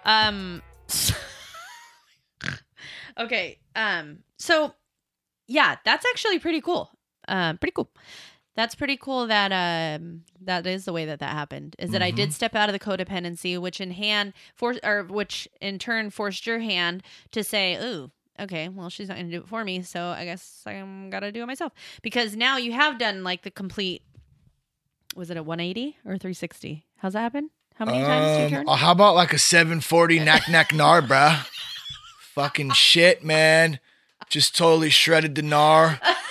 Um 0.04 0.60
Okay, 3.18 3.58
um 3.76 4.18
so 4.38 4.74
yeah, 5.46 5.76
that's 5.84 6.04
actually 6.06 6.38
pretty 6.40 6.60
cool. 6.60 6.90
Uh, 7.28 7.52
pretty 7.54 7.72
cool. 7.72 7.88
That's 8.56 8.74
pretty 8.76 8.96
cool 8.96 9.26
that 9.26 9.50
um 9.52 10.22
that 10.40 10.66
is 10.66 10.84
the 10.84 10.92
way 10.92 11.04
that 11.06 11.18
that 11.20 11.32
happened. 11.32 11.74
Is 11.78 11.90
that 11.90 12.02
I 12.02 12.10
Mm-hmm. 12.10 12.16
did 12.16 12.32
step 12.34 12.54
out 12.54 12.68
of 12.68 12.72
the 12.72 12.78
codependency 12.78 13.58
which 13.58 13.80
in 13.80 13.90
hand 13.90 14.32
for 14.54 14.74
or 14.84 15.04
which 15.04 15.48
in 15.60 15.78
turn 15.78 16.10
forced 16.10 16.46
your 16.46 16.60
hand 16.60 17.02
to 17.32 17.42
say, 17.42 17.76
"Ooh, 17.76 18.10
okay, 18.38 18.68
well 18.68 18.90
she's 18.90 19.08
not 19.08 19.16
going 19.16 19.28
to 19.30 19.36
do 19.36 19.42
it 19.42 19.48
for 19.48 19.64
me, 19.64 19.82
so 19.82 20.06
I 20.08 20.24
guess 20.24 20.62
I'm 20.66 21.10
got 21.10 21.20
to 21.20 21.32
do 21.32 21.42
it 21.42 21.46
myself." 21.46 21.72
Because 22.02 22.36
now 22.36 22.56
you 22.56 22.72
have 22.72 22.98
done 22.98 23.24
like 23.24 23.42
the 23.42 23.50
complete 23.50 24.02
was 25.16 25.30
it 25.30 25.36
a 25.36 25.42
180 25.42 25.96
or 26.04 26.18
360? 26.18 26.86
How's 26.98 27.12
that 27.12 27.20
happen? 27.20 27.50
How 27.76 27.84
many 27.84 27.98
times 28.04 28.30
did 28.30 28.38
you 28.38 28.44
Um, 28.44 28.50
turn? 28.50 28.64
oh, 28.68 28.74
how 28.76 28.92
about 28.92 29.14
like 29.16 29.32
a 29.32 29.38
740 29.38 30.20
knack 30.20 30.48
knack 30.48 30.70
gnar, 30.70 31.06
bruh? 31.06 31.46
Fucking 32.34 32.72
shit, 32.72 33.24
man. 33.24 33.78
Just 34.28 34.56
totally 34.56 34.90
shredded 34.90 35.34
the 35.34 35.42
gnar. 35.42 36.00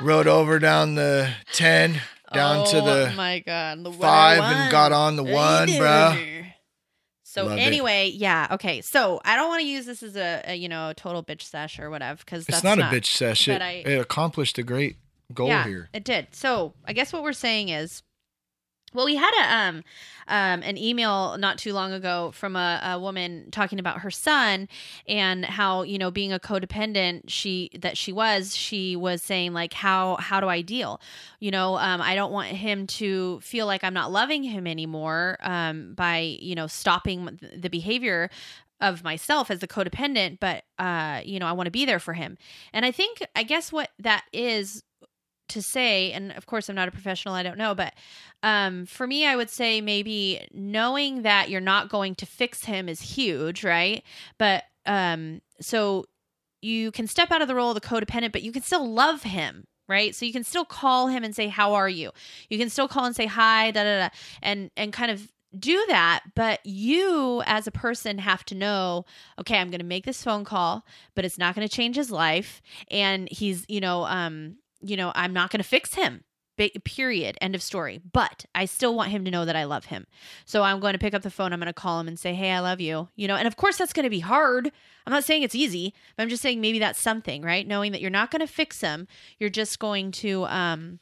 Rode 0.00 0.26
over 0.28 0.58
down 0.58 0.94
the 0.94 1.32
10, 1.52 2.00
down 2.32 2.66
to 2.68 2.78
Oh 2.80 2.84
the 2.84 3.12
my 3.16 3.40
god, 3.40 3.84
the 3.84 3.90
oh 3.90 3.92
five 3.92 4.38
one. 4.38 4.54
and 4.54 4.70
got 4.70 4.92
on 4.92 5.16
the 5.16 5.24
one, 5.24 5.68
bro 5.76 6.44
So 7.24 7.46
Love 7.46 7.58
it. 7.58 7.62
anyway, 7.62 8.12
yeah, 8.14 8.46
okay. 8.52 8.80
So 8.80 9.20
I 9.24 9.34
don't 9.36 9.48
want 9.48 9.60
to 9.62 9.66
use 9.66 9.86
this 9.86 10.02
as 10.02 10.16
a, 10.16 10.42
a 10.46 10.54
you 10.54 10.68
know 10.68 10.90
a 10.90 10.94
total 10.94 11.22
bitch 11.24 11.42
sesh 11.42 11.78
or 11.78 11.90
whatever 11.90 12.18
because 12.24 12.48
It's 12.48 12.60
that's 12.60 12.76
not, 12.76 12.78
a 12.78 12.82
bitch 12.96 13.06
session. 13.06 13.54
but 13.54 13.62
I- 13.62 13.82
it 13.86 14.00
accomplished 14.00 14.56
a 14.58 14.62
great 14.62 14.96
goal 15.34 15.48
yeah, 15.48 15.64
here. 15.64 15.88
It 15.92 16.04
did. 16.04 16.28
So 16.32 16.74
I 16.86 16.92
guess 16.92 17.12
what 17.12 17.22
we're 17.22 17.32
saying 17.32 17.68
is, 17.70 18.02
well, 18.94 19.04
we 19.04 19.16
had 19.16 19.30
a 19.40 19.56
um 19.56 19.84
um 20.28 20.62
an 20.62 20.76
email 20.76 21.36
not 21.38 21.58
too 21.58 21.72
long 21.72 21.92
ago 21.92 22.30
from 22.34 22.56
a, 22.56 22.80
a 22.84 22.98
woman 22.98 23.50
talking 23.50 23.78
about 23.78 24.00
her 24.00 24.10
son 24.10 24.68
and 25.06 25.44
how 25.44 25.82
you 25.82 25.98
know 25.98 26.10
being 26.10 26.32
a 26.32 26.38
codependent 26.38 27.22
she 27.28 27.70
that 27.78 27.96
she 27.96 28.12
was 28.12 28.56
she 28.56 28.96
was 28.96 29.22
saying 29.22 29.52
like 29.52 29.72
how 29.72 30.16
how 30.16 30.40
do 30.40 30.48
I 30.48 30.60
deal 30.60 31.00
you 31.40 31.50
know 31.50 31.76
um 31.76 32.00
I 32.00 32.14
don't 32.14 32.32
want 32.32 32.48
him 32.48 32.86
to 32.86 33.40
feel 33.40 33.66
like 33.66 33.84
I'm 33.84 33.94
not 33.94 34.12
loving 34.12 34.42
him 34.42 34.66
anymore 34.66 35.38
um 35.40 35.94
by 35.94 36.36
you 36.40 36.54
know 36.54 36.66
stopping 36.66 37.38
the 37.56 37.70
behavior 37.70 38.30
of 38.80 39.02
myself 39.02 39.50
as 39.50 39.62
a 39.62 39.66
codependent, 39.66 40.38
but 40.40 40.62
uh, 40.78 41.20
you 41.24 41.38
know, 41.38 41.46
I 41.46 41.52
want 41.52 41.66
to 41.66 41.70
be 41.70 41.84
there 41.84 41.98
for 41.98 42.14
him. 42.14 42.38
And 42.72 42.84
I 42.84 42.92
think 42.92 43.26
I 43.34 43.42
guess 43.42 43.72
what 43.72 43.90
that 43.98 44.24
is 44.32 44.84
to 45.48 45.62
say, 45.62 46.12
and 46.12 46.32
of 46.32 46.46
course 46.46 46.68
I'm 46.68 46.76
not 46.76 46.88
a 46.88 46.92
professional, 46.92 47.34
I 47.34 47.42
don't 47.42 47.58
know, 47.58 47.74
but 47.74 47.94
um, 48.42 48.86
for 48.86 49.06
me, 49.06 49.26
I 49.26 49.36
would 49.36 49.50
say 49.50 49.80
maybe 49.80 50.46
knowing 50.52 51.22
that 51.22 51.50
you're 51.50 51.60
not 51.60 51.88
going 51.88 52.14
to 52.16 52.26
fix 52.26 52.64
him 52.64 52.88
is 52.88 53.00
huge, 53.00 53.64
right? 53.64 54.02
But 54.38 54.64
um, 54.86 55.40
so 55.60 56.04
you 56.62 56.90
can 56.90 57.06
step 57.06 57.30
out 57.30 57.42
of 57.42 57.48
the 57.48 57.54
role 57.54 57.70
of 57.70 57.74
the 57.74 57.80
codependent, 57.80 58.32
but 58.32 58.42
you 58.42 58.52
can 58.52 58.62
still 58.62 58.88
love 58.88 59.22
him, 59.22 59.66
right? 59.88 60.14
So 60.14 60.24
you 60.24 60.32
can 60.32 60.44
still 60.44 60.64
call 60.64 61.08
him 61.08 61.24
and 61.24 61.34
say, 61.34 61.48
"How 61.48 61.74
are 61.74 61.88
you?" 61.88 62.10
You 62.48 62.58
can 62.58 62.70
still 62.70 62.88
call 62.88 63.04
and 63.04 63.14
say 63.14 63.26
hi, 63.26 63.70
da 63.70 63.84
da 63.84 63.98
da, 64.00 64.08
and 64.42 64.70
and 64.76 64.92
kind 64.92 65.10
of 65.10 65.32
do 65.58 65.84
that. 65.88 66.24
But 66.34 66.64
you, 66.64 67.42
as 67.46 67.66
a 67.66 67.72
person, 67.72 68.18
have 68.18 68.44
to 68.46 68.54
know, 68.54 69.04
okay, 69.38 69.58
I'm 69.58 69.70
going 69.70 69.80
to 69.80 69.86
make 69.86 70.04
this 70.04 70.22
phone 70.22 70.44
call, 70.44 70.84
but 71.14 71.24
it's 71.24 71.38
not 71.38 71.54
going 71.54 71.66
to 71.66 71.74
change 71.74 71.96
his 71.96 72.10
life, 72.10 72.60
and 72.90 73.28
he's, 73.30 73.64
you 73.68 73.80
know, 73.80 74.04
um, 74.04 74.56
you 74.80 74.96
know, 74.96 75.12
I'm 75.14 75.32
not 75.32 75.50
going 75.50 75.60
to 75.60 75.68
fix 75.68 75.94
him. 75.94 76.24
Period. 76.82 77.38
End 77.40 77.54
of 77.54 77.62
story. 77.62 78.00
But 78.12 78.44
I 78.52 78.64
still 78.64 78.92
want 78.96 79.10
him 79.10 79.24
to 79.24 79.30
know 79.30 79.44
that 79.44 79.54
I 79.54 79.62
love 79.62 79.84
him. 79.84 80.08
So 80.44 80.64
I'm 80.64 80.80
going 80.80 80.94
to 80.94 80.98
pick 80.98 81.14
up 81.14 81.22
the 81.22 81.30
phone. 81.30 81.52
I'm 81.52 81.60
going 81.60 81.68
to 81.68 81.72
call 81.72 82.00
him 82.00 82.08
and 82.08 82.18
say, 82.18 82.34
"Hey, 82.34 82.50
I 82.50 82.58
love 82.58 82.80
you." 82.80 83.08
You 83.14 83.28
know, 83.28 83.36
and 83.36 83.46
of 83.46 83.54
course 83.54 83.76
that's 83.76 83.92
going 83.92 84.04
to 84.04 84.10
be 84.10 84.18
hard. 84.18 84.72
I'm 85.06 85.12
not 85.12 85.22
saying 85.22 85.44
it's 85.44 85.54
easy, 85.54 85.94
but 86.16 86.24
I'm 86.24 86.28
just 86.28 86.42
saying 86.42 86.60
maybe 86.60 86.80
that's 86.80 87.00
something, 87.00 87.42
right? 87.42 87.64
Knowing 87.64 87.92
that 87.92 88.00
you're 88.00 88.10
not 88.10 88.32
going 88.32 88.40
to 88.40 88.52
fix 88.52 88.80
him, 88.80 89.06
you're 89.38 89.50
just 89.50 89.78
going 89.78 90.10
to, 90.12 90.46
um, 90.46 90.98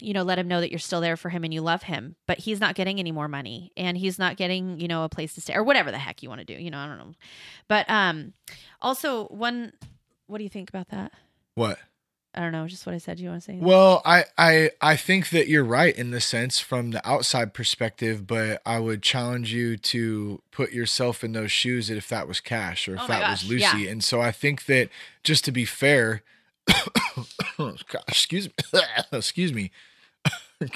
you 0.00 0.14
know, 0.14 0.22
let 0.22 0.38
him 0.38 0.46
know 0.46 0.60
that 0.60 0.70
you're 0.70 0.78
still 0.78 1.00
there 1.00 1.16
for 1.16 1.30
him 1.30 1.42
and 1.42 1.52
you 1.52 1.62
love 1.62 1.82
him. 1.82 2.14
But 2.28 2.38
he's 2.38 2.60
not 2.60 2.76
getting 2.76 3.00
any 3.00 3.10
more 3.10 3.26
money, 3.26 3.72
and 3.76 3.98
he's 3.98 4.20
not 4.20 4.36
getting, 4.36 4.78
you 4.78 4.86
know, 4.86 5.02
a 5.02 5.08
place 5.08 5.34
to 5.34 5.40
stay 5.40 5.54
or 5.54 5.64
whatever 5.64 5.90
the 5.90 5.98
heck 5.98 6.22
you 6.22 6.28
want 6.28 6.42
to 6.42 6.44
do. 6.44 6.54
You 6.54 6.70
know, 6.70 6.78
I 6.78 6.86
don't 6.86 6.98
know. 6.98 7.14
But 7.66 7.90
um, 7.90 8.34
also 8.80 9.26
one, 9.26 9.72
what 10.28 10.38
do 10.38 10.44
you 10.44 10.50
think 10.50 10.68
about 10.68 10.90
that? 10.90 11.10
What? 11.56 11.80
I 12.32 12.40
don't 12.40 12.52
know, 12.52 12.68
just 12.68 12.86
what 12.86 12.94
I 12.94 12.98
said. 12.98 13.16
Do 13.16 13.24
you 13.24 13.30
want 13.30 13.42
to 13.42 13.52
say? 13.52 13.58
Well, 13.60 14.02
I, 14.04 14.24
I 14.38 14.70
I 14.80 14.94
think 14.96 15.30
that 15.30 15.48
you're 15.48 15.64
right 15.64 15.96
in 15.96 16.12
the 16.12 16.20
sense 16.20 16.60
from 16.60 16.92
the 16.92 17.08
outside 17.08 17.52
perspective, 17.54 18.26
but 18.26 18.62
I 18.64 18.78
would 18.78 19.02
challenge 19.02 19.52
you 19.52 19.76
to 19.76 20.40
put 20.52 20.70
yourself 20.70 21.24
in 21.24 21.32
those 21.32 21.50
shoes 21.50 21.90
if 21.90 22.08
that 22.08 22.28
was 22.28 22.40
Cash 22.40 22.86
or 22.88 22.94
if 22.94 23.00
Oh 23.02 23.06
that 23.08 23.28
was 23.28 23.48
Lucy. 23.48 23.82
yeah. 23.82 23.90
And 23.90 24.04
so 24.04 24.20
I 24.20 24.30
think 24.30 24.66
that 24.66 24.90
just 25.24 25.44
to 25.46 25.52
be 25.52 25.64
fair, 25.64 26.22
excuse 28.08 28.48
me, 28.48 28.54
excuse 29.12 29.52
me. 29.52 29.70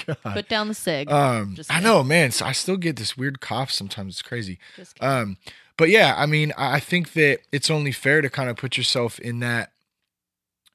God. 0.06 0.16
Put 0.22 0.48
down 0.48 0.68
the 0.68 0.74
sig. 0.74 1.10
Um, 1.10 1.56
I 1.68 1.78
know, 1.78 2.02
man. 2.02 2.30
So 2.30 2.46
I 2.46 2.52
still 2.52 2.78
get 2.78 2.96
this 2.96 3.18
weird 3.18 3.40
cough 3.42 3.70
sometimes. 3.70 4.14
It's 4.14 4.22
crazy. 4.22 4.58
Um, 5.00 5.36
but 5.76 5.90
yeah, 5.90 6.14
I 6.16 6.24
mean, 6.24 6.54
I 6.56 6.80
think 6.80 7.12
that 7.12 7.40
it's 7.52 7.70
only 7.70 7.92
fair 7.92 8.22
to 8.22 8.30
kind 8.30 8.48
of 8.48 8.56
put 8.56 8.78
yourself 8.78 9.18
in 9.18 9.40
that 9.40 9.72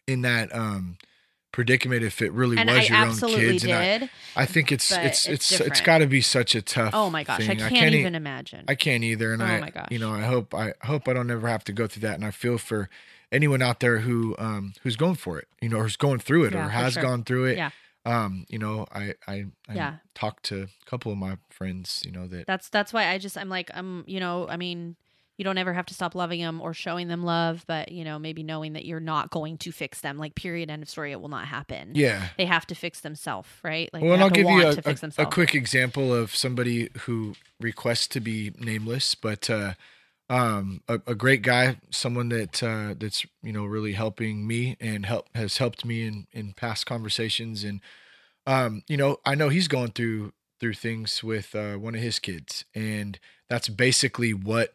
in 0.09 0.21
that 0.23 0.53
um 0.55 0.97
predicament 1.51 2.03
if 2.03 2.21
it 2.21 2.31
really 2.31 2.57
and 2.57 2.69
was 2.69 2.89
I 2.89 2.95
your 2.95 3.07
own 3.07 3.19
kids. 3.19 3.63
And 3.63 3.73
I. 3.73 4.09
I 4.35 4.45
think 4.45 4.71
it's 4.71 4.91
it's 4.91 5.27
it's 5.27 5.51
it's 5.51 5.61
it's 5.61 5.81
got 5.81 5.97
to 5.97 6.07
be 6.07 6.21
such 6.21 6.55
a 6.55 6.61
tough. 6.61 6.93
oh 6.95 7.09
my 7.09 7.23
gosh, 7.23 7.41
I 7.41 7.55
thing. 7.55 7.59
can't, 7.59 7.93
e- 7.95 7.99
even 7.99 8.15
imagine. 8.15 8.65
I 8.67 8.75
can't 8.75 9.03
either, 9.03 9.33
and 9.33 9.41
Oh 9.41 9.45
I, 9.45 9.59
my 9.59 9.69
gosh. 9.69 9.87
you 9.89 9.99
know, 9.99 10.11
I 10.13 10.21
hope 10.21 10.53
I 10.53 10.73
hope 10.83 11.07
I 11.07 11.13
don't 11.13 11.29
ever 11.31 11.47
have 11.47 11.63
to 11.65 11.73
go 11.73 11.87
through 11.87 12.01
that, 12.01 12.15
and 12.15 12.23
I 12.23 12.31
feel 12.31 12.57
for 12.57 12.89
anyone 13.31 13.61
out 13.61 13.79
there 13.79 13.99
who 13.99 14.35
um 14.37 14.73
who's 14.83 14.95
going 14.95 15.15
for 15.15 15.39
it, 15.39 15.47
you 15.61 15.69
know, 15.69 15.81
who's 15.81 15.97
going 15.97 16.19
through 16.19 16.45
it 16.45 16.53
Yeah, 16.53 16.67
or 16.67 16.69
has 16.69 16.93
sure. 16.93 17.03
gone 17.03 17.23
through 17.23 17.45
it. 17.45 17.57
Yeah. 17.57 17.71
Um, 18.05 18.45
you 18.47 18.59
know, 18.59 18.85
I 18.93 19.15
I, 19.27 19.45
I 19.67 19.73
Yeah. 19.73 19.93
talked 20.15 20.43
to 20.45 20.63
a 20.63 20.89
couple 20.89 21.11
of 21.11 21.17
my 21.17 21.37
friends, 21.49 22.01
you 22.05 22.11
know, 22.11 22.27
that 22.27 22.47
that's 22.47 22.69
that's 22.69 22.93
why 22.93 23.07
I 23.09 23.17
just 23.17 23.37
I'm 23.37 23.49
like 23.49 23.69
I'm 23.73 24.03
you 24.07 24.19
know 24.19 24.47
I 24.47 24.55
mean 24.57 24.95
you 25.39 25.45
don't 25.45 25.57
ever 25.57 25.71
have 25.71 25.85
to 25.85 25.93
stop 25.93 26.15
loving 26.15 26.41
them 26.41 26.59
or 26.59 26.73
showing 26.73 27.07
them 27.07 27.23
love, 27.23 27.63
but 27.65 27.93
you 27.93 28.03
know 28.03 28.19
maybe 28.19 28.43
knowing 28.43 28.73
that 28.73 28.83
you're 28.83 28.99
not 28.99 29.29
going 29.29 29.57
to 29.59 29.71
fix 29.71 30.01
them. 30.01 30.17
Like 30.17 30.35
period, 30.35 30.69
end 30.69 30.83
of 30.83 30.89
story. 30.89 31.13
It 31.13 31.21
will 31.21 31.29
not 31.29 31.47
happen. 31.47 31.93
yeah. 31.95 32.27
They 32.37 32.45
have 32.45 32.67
to 32.67 32.75
fix 32.75 32.99
themselves, 32.99 33.47
right? 33.63 33.89
Like 33.93 34.03
well, 34.03 34.13
and 34.13 34.21
I'll 34.21 34.29
give 34.29 34.49
you 34.49 34.61
a, 34.61 34.75
a, 34.85 35.23
a 35.23 35.25
quick 35.25 35.55
example 35.55 36.13
of 36.13 36.35
somebody 36.35 36.89
who 37.03 37.35
requests 37.57 38.09
to 38.09 38.19
be 38.19 38.51
nameless, 38.59 39.15
but 39.15 39.49
uh, 39.49 39.75
um, 40.29 40.81
a, 40.89 40.99
a 41.07 41.15
great 41.15 41.41
guy, 41.41 41.77
someone 41.89 42.27
that 42.29 42.61
uh, 42.61 42.95
that's 42.99 43.25
you 43.41 43.53
know 43.53 43.63
really 43.63 43.93
helping 43.93 44.45
me 44.45 44.75
and 44.81 45.05
help 45.05 45.29
has 45.35 45.57
helped 45.57 45.85
me 45.85 46.05
in 46.05 46.27
in 46.33 46.51
past 46.51 46.85
conversations, 46.85 47.63
and 47.63 47.79
um, 48.45 48.83
you 48.89 48.97
know 48.97 49.21
I 49.25 49.35
know 49.35 49.47
he's 49.47 49.69
going 49.69 49.91
through 49.91 50.33
through 50.59 50.73
things 50.73 51.23
with 51.23 51.55
uh, 51.55 51.75
one 51.75 51.95
of 51.95 52.01
his 52.01 52.19
kids, 52.19 52.65
and 52.75 53.17
that's 53.47 53.69
basically 53.69 54.33
what 54.33 54.73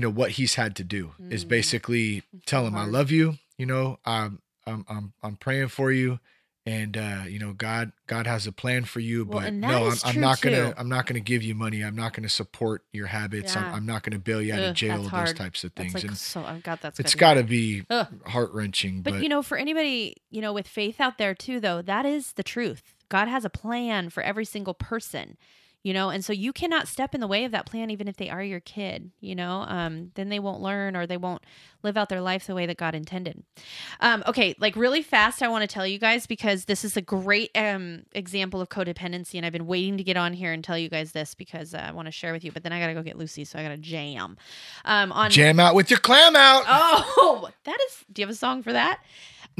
you 0.00 0.06
know 0.06 0.10
what 0.10 0.30
he's 0.32 0.54
had 0.54 0.74
to 0.76 0.82
do 0.82 1.12
is 1.28 1.44
Mm. 1.44 1.48
basically 1.48 2.22
tell 2.46 2.66
him 2.66 2.74
I 2.74 2.86
love 2.86 3.10
you, 3.10 3.34
you 3.58 3.66
know 3.66 3.98
I'm 4.06 4.40
I'm 4.66 4.86
I'm 4.88 5.12
I'm 5.22 5.36
praying 5.36 5.68
for 5.68 5.92
you 5.92 6.20
and 6.64 6.96
uh 6.96 7.24
you 7.26 7.38
know 7.38 7.52
god 7.52 7.92
god 8.06 8.26
has 8.26 8.46
a 8.46 8.52
plan 8.52 8.84
for 8.84 9.00
you 9.00 9.24
Well, 9.26 9.40
but 9.40 9.52
no 9.54 9.88
i'm, 9.90 9.98
I'm 10.04 10.20
not 10.20 10.40
gonna 10.42 10.68
too. 10.68 10.74
i'm 10.78 10.88
not 10.90 11.06
gonna 11.06 11.20
give 11.20 11.42
you 11.42 11.54
money 11.54 11.82
i'm 11.82 11.96
not 11.96 12.12
gonna 12.12 12.28
support 12.28 12.82
your 12.92 13.06
habits 13.08 13.54
Yeah. 13.54 13.64
I'm, 13.68 13.74
I'm 13.76 13.86
not 13.86 14.02
gonna 14.02 14.18
bail 14.18 14.40
you 14.42 14.52
out 14.54 14.60
of 14.60 14.74
jail 14.74 14.98
those 15.02 15.10
hard. 15.10 15.36
types 15.36 15.64
of 15.64 15.72
things 15.72 15.94
like 15.94 16.04
and 16.04 16.16
so. 16.18 16.44
I've 16.44 16.62
got 16.62 16.80
that 16.82 16.98
it's 17.00 17.14
gotta 17.14 17.42
be 17.44 17.84
heart 18.26 18.52
wrenching 18.52 19.02
But, 19.02 19.14
but, 19.14 19.22
you 19.22 19.28
know, 19.30 19.42
for 19.42 19.56
anybody, 19.58 20.16
you 20.30 20.40
know, 20.42 20.52
with 20.54 20.68
faith 20.68 21.00
out 21.00 21.16
there 21.18 21.34
too, 21.34 21.60
though, 21.60 21.80
that 21.82 22.04
is 22.06 22.32
the 22.34 22.42
truth. 22.42 22.94
God 23.08 23.26
has 23.28 23.44
a 23.46 23.50
plan 23.50 24.08
for 24.10 24.22
every 24.22 24.44
single 24.44 24.74
person, 24.74 25.36
you 25.82 25.94
know, 25.94 26.10
and 26.10 26.22
so 26.24 26.32
you 26.32 26.52
cannot 26.52 26.88
step 26.88 27.14
in 27.14 27.20
the 27.20 27.26
way 27.26 27.44
of 27.44 27.52
that 27.52 27.64
plan, 27.64 27.90
even 27.90 28.06
if 28.06 28.16
they 28.16 28.28
are 28.28 28.42
your 28.42 28.60
kid, 28.60 29.10
you 29.20 29.34
know, 29.34 29.64
um, 29.66 30.10
then 30.14 30.28
they 30.28 30.38
won't 30.38 30.60
learn 30.60 30.94
or 30.94 31.06
they 31.06 31.16
won't 31.16 31.42
live 31.82 31.96
out 31.96 32.10
their 32.10 32.20
life 32.20 32.46
the 32.46 32.54
way 32.54 32.66
that 32.66 32.76
God 32.76 32.94
intended. 32.94 33.42
Um, 34.00 34.22
okay, 34.26 34.54
like 34.58 34.76
really 34.76 35.02
fast, 35.02 35.42
I 35.42 35.48
want 35.48 35.62
to 35.62 35.72
tell 35.72 35.86
you 35.86 35.98
guys 35.98 36.26
because 36.26 36.66
this 36.66 36.84
is 36.84 36.98
a 36.98 37.00
great 37.00 37.50
um, 37.54 38.02
example 38.12 38.60
of 38.60 38.68
codependency, 38.68 39.36
and 39.36 39.46
I've 39.46 39.52
been 39.52 39.66
waiting 39.66 39.96
to 39.96 40.04
get 40.04 40.18
on 40.18 40.34
here 40.34 40.52
and 40.52 40.62
tell 40.62 40.76
you 40.76 40.90
guys 40.90 41.12
this 41.12 41.34
because 41.34 41.72
uh, 41.72 41.78
I 41.78 41.92
want 41.92 42.06
to 42.06 42.12
share 42.12 42.32
with 42.32 42.44
you, 42.44 42.52
but 42.52 42.62
then 42.62 42.72
I 42.72 42.80
got 42.80 42.88
to 42.88 42.94
go 42.94 43.02
get 43.02 43.16
Lucy, 43.16 43.44
so 43.44 43.58
I 43.58 43.62
got 43.62 43.70
to 43.70 43.78
jam. 43.78 44.36
Um, 44.84 45.12
on 45.12 45.30
jam 45.30 45.58
out 45.58 45.74
with 45.74 45.90
your 45.90 46.00
clam 46.00 46.36
out 46.36 46.64
Oh, 46.68 47.48
that 47.64 47.78
is. 47.88 48.04
Do 48.12 48.20
you 48.20 48.26
have 48.26 48.34
a 48.34 48.38
song 48.38 48.62
for 48.62 48.72
that? 48.72 49.00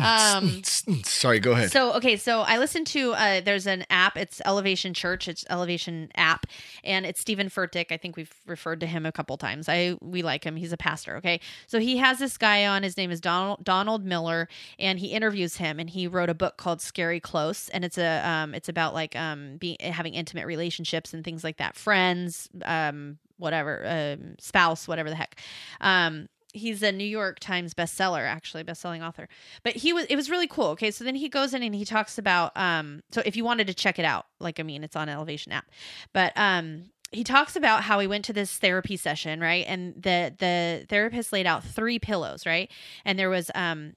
Um, 0.01 0.63
sorry 1.05 1.41
go 1.41 1.53
ahead 1.53 1.71
so 1.71 1.95
okay, 1.95 2.17
so 2.17 2.41
I 2.41 2.59
listened 2.59 2.87
to 2.89 3.13
uh 3.13 3.41
there's 3.41 3.67
an 3.67 3.85
app, 3.91 4.17
it's 4.17 4.41
Elevation 4.45 4.95
Church, 4.95 5.29
it's 5.29 5.45
Elevation 5.51 6.11
app, 6.17 6.47
and 6.85 7.07
it's 7.07 7.21
Steven 7.21 7.49
Furtick. 7.49 7.87
I 7.91 7.97
think 7.97 8.17
we've 8.17 8.35
referred 8.47 8.81
to 8.81 8.87
him 8.87 9.07
a 9.07 9.13
couple 9.13 9.37
times. 9.37 9.69
I 9.69 9.97
we 10.01 10.23
like 10.23 10.45
him. 10.45 10.57
He's 10.57 10.73
a 10.73 10.77
pastor, 10.77 11.17
okay? 11.17 11.41
So 11.67 11.79
he 11.79 11.97
has 11.99 12.19
this 12.19 12.37
guy 12.37 12.67
on, 12.67 12.83
his 12.83 12.97
name 12.97 13.11
is 13.11 13.21
Donald 13.21 13.65
Donald 13.65 14.05
Miller, 14.05 14.49
and 14.79 14.99
he 14.99 15.09
interviews 15.09 15.57
him 15.57 15.79
and 15.79 15.89
he 15.89 16.07
wrote 16.07 16.31
a 16.31 16.35
book 16.35 16.57
called 16.57 16.81
Scary 16.81 17.21
Close, 17.21 17.69
and 17.71 17.85
it's 17.85 17.99
a 17.99 18.27
um 18.29 18.55
it's 18.55 18.69
about 18.69 18.95
like 18.95 19.15
um 19.17 19.57
being 19.59 19.77
having 19.81 20.15
intimate 20.15 20.47
relationships 20.47 21.15
and 21.15 21.25
things 21.25 21.45
like 21.45 21.59
that, 21.59 21.77
friends, 21.77 22.49
um 22.65 23.19
whatever, 23.39 23.85
um 23.87 24.35
spouse, 24.39 24.89
whatever 24.89 25.09
the 25.11 25.17
heck. 25.17 25.41
Um 25.81 26.29
he's 26.53 26.83
a 26.83 26.93
New 26.93 27.05
York 27.05 27.39
Times 27.41 27.75
bestseller, 27.75 28.27
actually, 28.27 28.63
best-selling 28.63 29.03
author. 29.03 29.29
But 29.63 29.77
he 29.77 29.93
was 29.93 30.07
it 30.07 30.17
was 30.17 30.31
really 30.31 30.47
cool. 30.47 30.69
Okay, 30.69 30.91
so 30.91 31.05
then 31.05 31.15
he 31.15 31.29
goes 31.29 31.55
in 31.55 31.63
and 31.63 31.75
he 31.75 31.85
talks 31.85 32.19
about 32.19 32.57
um 32.57 33.03
so 33.11 33.23
if 33.25 33.37
you 33.37 33.45
wanted 33.45 33.67
to 33.69 33.75
check 33.75 33.99
it 33.99 34.05
out, 34.05 34.27
like 34.39 34.61
I 34.61 34.63
mean, 34.63 34.85
it's 34.85 34.97
on 34.97 35.09
Elevation 35.09 35.53
app. 35.53 35.67
But 36.13 36.33
um 36.37 36.91
he 37.13 37.25
talks 37.25 37.57
about 37.57 37.83
how 37.83 37.99
he 37.99 38.07
went 38.07 38.25
to 38.27 38.33
this 38.33 38.57
therapy 38.57 38.97
session, 38.97 39.41
right? 39.41 39.65
And 39.67 39.95
the 39.95 40.35
the 40.39 40.87
therapist 40.89 41.33
laid 41.33 41.47
out 41.47 41.65
three 41.65 41.99
pillows, 41.99 42.47
right? 42.47 42.71
And 43.05 43.19
there 43.19 43.31
was 43.31 43.51
um 43.55 43.95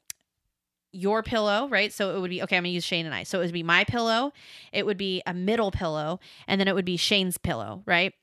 your 0.91 1.23
pillow, 1.23 1.67
right? 1.69 1.91
So 1.91 2.15
it 2.15 2.19
would 2.19 2.29
be 2.29 2.41
okay, 2.43 2.57
I'm 2.57 2.63
gonna 2.63 2.69
use 2.69 2.85
Shane 2.85 3.05
and 3.05 3.15
I. 3.15 3.23
So 3.23 3.39
it 3.39 3.45
would 3.45 3.53
be 3.53 3.63
my 3.63 3.83
pillow, 3.83 4.31
it 4.71 4.85
would 4.85 4.97
be 4.97 5.21
a 5.25 5.33
middle 5.33 5.71
pillow, 5.71 6.19
and 6.47 6.59
then 6.59 6.67
it 6.67 6.75
would 6.75 6.85
be 6.85 6.97
Shane's 6.97 7.37
pillow, 7.37 7.83
right? 7.85 8.13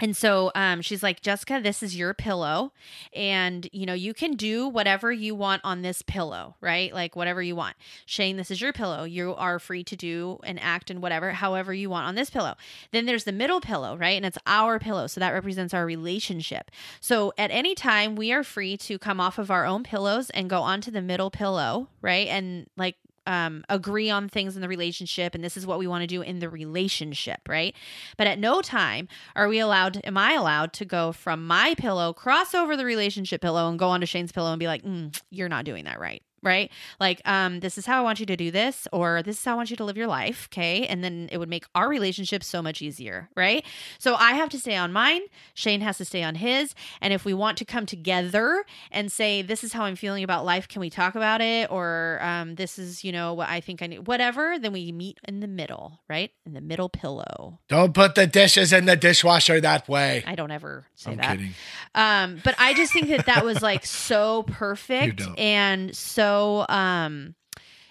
And 0.00 0.16
so 0.16 0.52
um, 0.54 0.80
she's 0.80 1.02
like, 1.02 1.20
Jessica, 1.22 1.60
this 1.62 1.82
is 1.82 1.96
your 1.96 2.14
pillow. 2.14 2.72
And, 3.12 3.68
you 3.72 3.84
know, 3.84 3.94
you 3.94 4.14
can 4.14 4.34
do 4.34 4.68
whatever 4.68 5.10
you 5.10 5.34
want 5.34 5.62
on 5.64 5.82
this 5.82 6.02
pillow, 6.02 6.54
right? 6.60 6.92
Like 6.94 7.16
whatever 7.16 7.42
you 7.42 7.56
want. 7.56 7.76
Shane, 8.06 8.36
this 8.36 8.50
is 8.50 8.60
your 8.60 8.72
pillow. 8.72 9.04
You 9.04 9.34
are 9.34 9.58
free 9.58 9.82
to 9.84 9.96
do 9.96 10.38
and 10.44 10.60
act 10.60 10.90
and 10.90 11.02
whatever, 11.02 11.32
however 11.32 11.74
you 11.74 11.90
want 11.90 12.06
on 12.06 12.14
this 12.14 12.30
pillow. 12.30 12.54
Then 12.92 13.06
there's 13.06 13.24
the 13.24 13.32
middle 13.32 13.60
pillow, 13.60 13.96
right? 13.96 14.16
And 14.16 14.24
it's 14.24 14.38
our 14.46 14.78
pillow. 14.78 15.08
So 15.08 15.18
that 15.20 15.32
represents 15.32 15.74
our 15.74 15.84
relationship. 15.84 16.70
So 17.00 17.32
at 17.36 17.50
any 17.50 17.74
time, 17.74 18.14
we 18.14 18.32
are 18.32 18.44
free 18.44 18.76
to 18.78 18.98
come 18.98 19.20
off 19.20 19.38
of 19.38 19.50
our 19.50 19.64
own 19.64 19.82
pillows 19.82 20.30
and 20.30 20.48
go 20.48 20.62
onto 20.62 20.90
the 20.90 21.02
middle 21.02 21.30
pillow, 21.30 21.88
right? 22.00 22.28
And 22.28 22.68
like, 22.76 22.96
um, 23.28 23.62
agree 23.68 24.08
on 24.08 24.28
things 24.28 24.56
in 24.56 24.62
the 24.62 24.68
relationship, 24.68 25.34
and 25.34 25.44
this 25.44 25.56
is 25.56 25.66
what 25.66 25.78
we 25.78 25.86
want 25.86 26.02
to 26.02 26.06
do 26.06 26.22
in 26.22 26.38
the 26.40 26.48
relationship, 26.48 27.40
right? 27.46 27.76
But 28.16 28.26
at 28.26 28.38
no 28.38 28.62
time 28.62 29.06
are 29.36 29.48
we 29.48 29.58
allowed, 29.60 30.00
am 30.02 30.16
I 30.16 30.32
allowed 30.32 30.72
to 30.74 30.86
go 30.86 31.12
from 31.12 31.46
my 31.46 31.74
pillow, 31.76 32.14
cross 32.14 32.54
over 32.54 32.76
the 32.76 32.86
relationship 32.86 33.42
pillow, 33.42 33.68
and 33.68 33.78
go 33.78 33.88
onto 33.88 34.06
Shane's 34.06 34.32
pillow 34.32 34.50
and 34.50 34.58
be 34.58 34.66
like, 34.66 34.82
mm, 34.82 35.14
you're 35.30 35.50
not 35.50 35.66
doing 35.66 35.84
that 35.84 36.00
right. 36.00 36.22
Right? 36.42 36.70
Like, 37.00 37.20
um, 37.24 37.60
this 37.60 37.78
is 37.78 37.86
how 37.86 37.98
I 37.98 38.02
want 38.02 38.20
you 38.20 38.26
to 38.26 38.36
do 38.36 38.50
this, 38.50 38.86
or 38.92 39.22
this 39.22 39.38
is 39.38 39.44
how 39.44 39.52
I 39.52 39.56
want 39.56 39.70
you 39.70 39.76
to 39.76 39.84
live 39.84 39.96
your 39.96 40.06
life, 40.06 40.48
okay? 40.52 40.86
And 40.86 41.02
then 41.02 41.28
it 41.32 41.38
would 41.38 41.48
make 41.48 41.64
our 41.74 41.88
relationship 41.88 42.44
so 42.44 42.62
much 42.62 42.80
easier, 42.82 43.28
right? 43.36 43.64
So 43.98 44.14
I 44.14 44.32
have 44.32 44.48
to 44.50 44.58
stay 44.58 44.76
on 44.76 44.92
mine, 44.92 45.22
Shane 45.54 45.80
has 45.80 45.98
to 45.98 46.04
stay 46.04 46.22
on 46.22 46.36
his. 46.36 46.74
And 47.00 47.12
if 47.12 47.24
we 47.24 47.34
want 47.34 47.58
to 47.58 47.64
come 47.64 47.86
together 47.86 48.64
and 48.90 49.10
say, 49.10 49.42
this 49.42 49.64
is 49.64 49.72
how 49.72 49.84
I'm 49.84 49.96
feeling 49.96 50.24
about 50.24 50.44
life, 50.44 50.68
can 50.68 50.80
we 50.80 50.90
talk 50.90 51.14
about 51.14 51.40
it? 51.40 51.70
Or 51.70 52.18
um, 52.22 52.54
this 52.54 52.78
is, 52.78 53.04
you 53.04 53.12
know, 53.12 53.34
what 53.34 53.48
I 53.48 53.60
think 53.60 53.82
I 53.82 53.86
need, 53.86 54.06
whatever, 54.06 54.58
then 54.58 54.72
we 54.72 54.92
meet 54.92 55.18
in 55.26 55.40
the 55.40 55.48
middle, 55.48 56.00
right? 56.08 56.30
In 56.46 56.52
the 56.52 56.60
middle 56.60 56.88
pillow. 56.88 57.58
Don't 57.68 57.94
put 57.94 58.14
the 58.14 58.26
dishes 58.26 58.72
in 58.72 58.84
the 58.84 58.96
dishwasher 58.96 59.60
that 59.60 59.88
way. 59.88 60.22
I 60.26 60.34
don't 60.34 60.50
ever 60.50 60.86
say 60.94 61.12
I'm 61.12 61.16
that. 61.18 61.30
kidding. 61.38 61.54
Um, 61.94 62.40
but 62.44 62.54
I 62.58 62.74
just 62.74 62.92
think 62.92 63.08
that 63.08 63.26
that 63.26 63.44
was 63.44 63.62
like 63.62 63.84
so 63.84 64.42
perfect 64.46 65.22
and 65.36 65.96
so 65.96 66.27
um, 66.68 67.34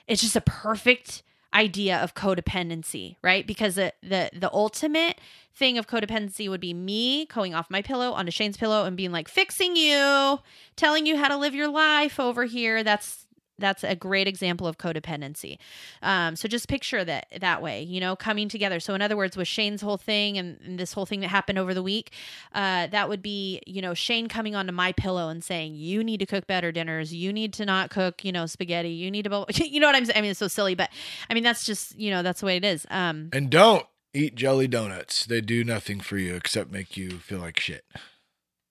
it's 0.07 0.21
just 0.21 0.35
a 0.35 0.41
perfect 0.41 1.23
idea 1.53 1.97
of 1.97 2.15
codependency, 2.15 3.17
right? 3.23 3.45
Because 3.45 3.75
the 3.75 3.93
the 4.01 4.29
the 4.33 4.51
ultimate 4.51 5.19
thing 5.53 5.77
of 5.77 5.87
codependency 5.87 6.49
would 6.49 6.61
be 6.61 6.73
me 6.73 7.25
going 7.25 7.55
off 7.55 7.69
my 7.69 7.81
pillow 7.81 8.11
onto 8.11 8.31
Shane's 8.31 8.57
pillow 8.57 8.85
and 8.85 8.95
being 8.97 9.11
like 9.11 9.27
fixing 9.27 9.75
you, 9.75 10.39
telling 10.75 11.05
you 11.05 11.17
how 11.17 11.27
to 11.27 11.37
live 11.37 11.55
your 11.55 11.69
life 11.69 12.19
over 12.19 12.45
here. 12.45 12.83
That's 12.83 13.26
that's 13.59 13.83
a 13.83 13.95
great 13.95 14.27
example 14.27 14.67
of 14.67 14.77
codependency. 14.77 15.57
Um, 16.01 16.35
so 16.35 16.47
just 16.47 16.67
picture 16.67 17.03
that 17.03 17.27
that 17.39 17.61
way, 17.61 17.81
you 17.81 17.99
know, 17.99 18.15
coming 18.15 18.49
together. 18.49 18.79
So 18.79 18.93
in 18.93 19.01
other 19.01 19.17
words, 19.17 19.35
with 19.35 19.47
Shane's 19.47 19.81
whole 19.81 19.97
thing 19.97 20.37
and, 20.37 20.59
and 20.63 20.79
this 20.79 20.93
whole 20.93 21.05
thing 21.05 21.21
that 21.21 21.29
happened 21.29 21.57
over 21.57 21.73
the 21.73 21.83
week, 21.83 22.11
uh, 22.53 22.87
that 22.87 23.09
would 23.09 23.21
be, 23.21 23.61
you 23.65 23.81
know, 23.81 23.93
Shane 23.93 24.27
coming 24.27 24.55
onto 24.55 24.71
my 24.71 24.91
pillow 24.91 25.29
and 25.29 25.43
saying, 25.43 25.75
"You 25.75 26.03
need 26.03 26.19
to 26.19 26.25
cook 26.25 26.47
better 26.47 26.71
dinners. 26.71 27.13
You 27.13 27.33
need 27.33 27.53
to 27.53 27.65
not 27.65 27.89
cook, 27.89 28.23
you 28.23 28.31
know, 28.31 28.45
spaghetti. 28.45 28.89
You 28.89 29.09
need 29.11 29.23
to, 29.25 29.45
you 29.53 29.79
know 29.79 29.87
what 29.87 29.95
I'm 29.95 30.05
saying? 30.05 30.17
I 30.17 30.21
mean, 30.21 30.31
it's 30.31 30.39
so 30.39 30.47
silly, 30.47 30.75
but 30.75 30.89
I 31.29 31.33
mean 31.33 31.43
that's 31.43 31.65
just, 31.65 31.97
you 31.97 32.11
know, 32.11 32.23
that's 32.23 32.39
the 32.41 32.45
way 32.45 32.57
it 32.57 32.65
is. 32.65 32.85
Um, 32.89 33.29
And 33.33 33.49
don't 33.49 33.85
eat 34.13 34.35
jelly 34.35 34.67
donuts. 34.67 35.25
They 35.25 35.41
do 35.41 35.63
nothing 35.63 35.99
for 35.99 36.17
you 36.17 36.35
except 36.35 36.71
make 36.71 36.97
you 36.97 37.19
feel 37.19 37.39
like 37.39 37.59
shit. 37.59 37.85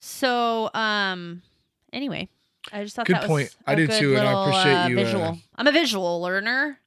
so 0.01 0.71
um, 0.75 1.43
anyway. 1.93 2.29
I 2.73 2.83
just 2.83 2.97
thought 2.97 3.07
Good 3.07 3.17
that 3.17 3.27
point. 3.27 3.55
I 3.67 3.75
do 3.75 3.87
too, 3.87 4.17
and 4.17 4.27
I 4.27 4.43
appreciate 4.43 4.75
uh, 4.75 4.89
you. 4.89 4.97
Visual. 4.97 5.25
Uh, 5.25 5.35
I'm 5.57 5.67
a 5.67 5.73
visual 5.73 6.21
learner. 6.21 6.79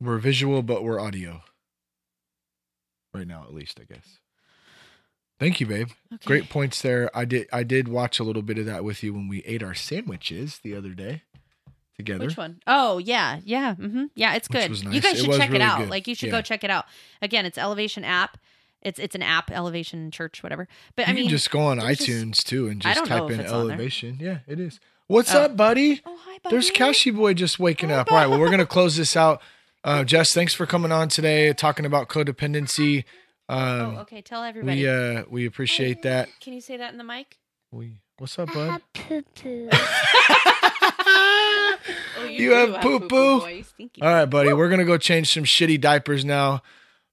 We're 0.00 0.18
visual, 0.18 0.62
but 0.62 0.82
we're 0.82 1.00
audio. 1.00 1.42
Right 3.12 3.26
now, 3.26 3.44
at 3.44 3.54
least, 3.54 3.78
I 3.80 3.84
guess. 3.92 4.18
Thank 5.38 5.60
you, 5.60 5.66
babe. 5.66 5.88
Okay. 6.12 6.26
Great 6.26 6.48
points 6.50 6.80
there. 6.82 7.10
I 7.16 7.24
did 7.24 7.48
I 7.52 7.62
did 7.62 7.88
watch 7.88 8.18
a 8.18 8.24
little 8.24 8.42
bit 8.42 8.58
of 8.58 8.66
that 8.66 8.84
with 8.84 9.02
you 9.02 9.12
when 9.14 9.28
we 9.28 9.42
ate 9.44 9.62
our 9.62 9.74
sandwiches 9.74 10.60
the 10.62 10.74
other 10.76 10.90
day 10.90 11.22
together. 11.96 12.24
Which 12.26 12.36
one? 12.36 12.60
Oh 12.66 12.98
yeah, 12.98 13.40
yeah, 13.44 13.74
hmm 13.74 14.04
yeah. 14.14 14.34
It's 14.34 14.48
good. 14.48 14.68
was 14.70 14.82
You 14.84 15.00
guys 15.00 15.18
should 15.18 15.28
was 15.28 15.38
check 15.38 15.52
it 15.52 15.60
out. 15.60 15.78
good. 15.80 15.90
Like 15.90 16.06
you 16.08 16.14
should 16.14 16.26
Yeah. 16.26 16.32
go 16.38 16.42
check 16.42 16.64
it 16.64 16.70
out. 16.70 16.86
Again, 17.20 17.46
it's 17.46 17.58
Elevation 17.58 18.04
app. 18.04 18.38
It's 18.82 18.98
it's 18.98 19.14
an 19.14 19.22
app, 19.22 19.50
Elevation 19.50 20.10
Church, 20.10 20.42
whatever. 20.42 20.68
But 20.96 21.06
You 21.06 21.12
I 21.12 21.14
mean, 21.14 21.24
can 21.24 21.30
just 21.30 21.50
go 21.50 21.60
on 21.60 21.78
it's 21.80 22.04
just- 22.04 22.10
iTunes 22.10 22.42
too 22.44 22.68
and 22.68 22.80
just 22.80 23.04
type 23.04 23.30
in 23.30 23.40
it's 23.40 23.50
on 23.52 23.66
there. 23.68 23.74
elevation. 23.76 24.18
Yeah, 24.20 24.38
it 24.46 24.60
is. 24.60 24.78
What's 25.06 25.34
Oh. 25.34 25.42
up, 25.42 25.56
buddy? 25.56 26.00
oh 26.06 26.16
hi, 26.24 26.38
buddy. 26.42 26.54
There's 26.54 26.70
Cashy 26.70 27.10
Boy 27.10 27.34
just 27.34 27.58
waking 27.58 27.90
Hi, 27.90 27.96
up. 27.96 28.10
All 28.10 28.16
right, 28.18 28.26
well, 28.26 28.40
we're 28.40 28.50
gonna 28.50 28.66
close 28.76 28.96
this 28.96 29.16
out. 29.16 29.42
Uh, 29.82 30.02
Jess, 30.04 30.32
thanks 30.32 30.54
for 30.54 30.64
coming 30.66 30.92
on 30.92 31.08
today, 31.08 31.52
talking 31.52 31.84
about 31.84 32.08
codependency. 32.08 33.04
Oh, 33.48 33.56
Um, 33.58 33.96
okay. 33.98 34.22
Tell 34.22 34.42
everybody. 34.42 34.82
we 34.82 34.88
uh, 34.88 35.24
we 35.28 35.44
appreciate 35.46 36.02
that. 36.02 36.28
Can 36.40 36.54
you 36.54 36.60
say 36.62 36.78
that 36.78 36.92
in 36.92 36.98
the 36.98 37.04
mic? 37.04 37.36
We 37.70 37.98
what's 38.18 38.38
up, 38.38 38.52
bud? 38.52 38.80
poo 38.94 39.22
poo. 39.34 39.68
Oh, 42.16 42.24
You 42.26 42.52
have 42.52 42.80
do 42.80 42.98
poo-poo? 43.00 43.40
boy. 43.40 43.54
You 43.58 43.62
stinky. 43.64 44.00
All 44.00 44.08
right, 44.08 44.24
buddy. 44.24 44.52
We're 44.54 44.70
gonna 44.70 44.84
go 44.86 44.96
change 44.96 45.32
some 45.32 45.44
shitty 45.44 45.80
diapers 45.80 46.24
now. 46.24 46.62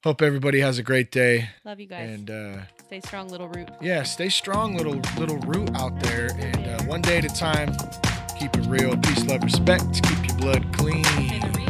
Hope 0.04 0.22
everybody 0.22 0.62
has 0.62 0.78
a 0.80 0.84
great 0.84 1.12
day. 1.12 1.50
Love 1.66 1.80
you 1.80 1.88
guys. 1.88 2.10
And 2.10 2.32
uh, 2.32 2.58
Stay 2.86 3.02
strong, 3.02 3.28
little 3.28 3.50
root. 3.50 3.70
yeah, 3.82 4.04
stay 4.04 4.30
strong, 4.30 4.76
little 4.78 5.02
little 5.18 5.38
root 5.40 5.70
out 5.76 6.00
there. 6.02 6.30
And 6.38 6.61
one 6.92 7.02
day 7.02 7.20
at 7.20 7.24
a 7.24 7.30
time, 7.30 7.74
keep 8.38 8.54
it 8.58 8.66
real. 8.66 8.98
Peace, 8.98 9.24
love, 9.24 9.42
respect. 9.44 10.04
Keep 10.04 10.28
your 10.28 10.38
blood 10.40 10.78
clean. 10.78 11.61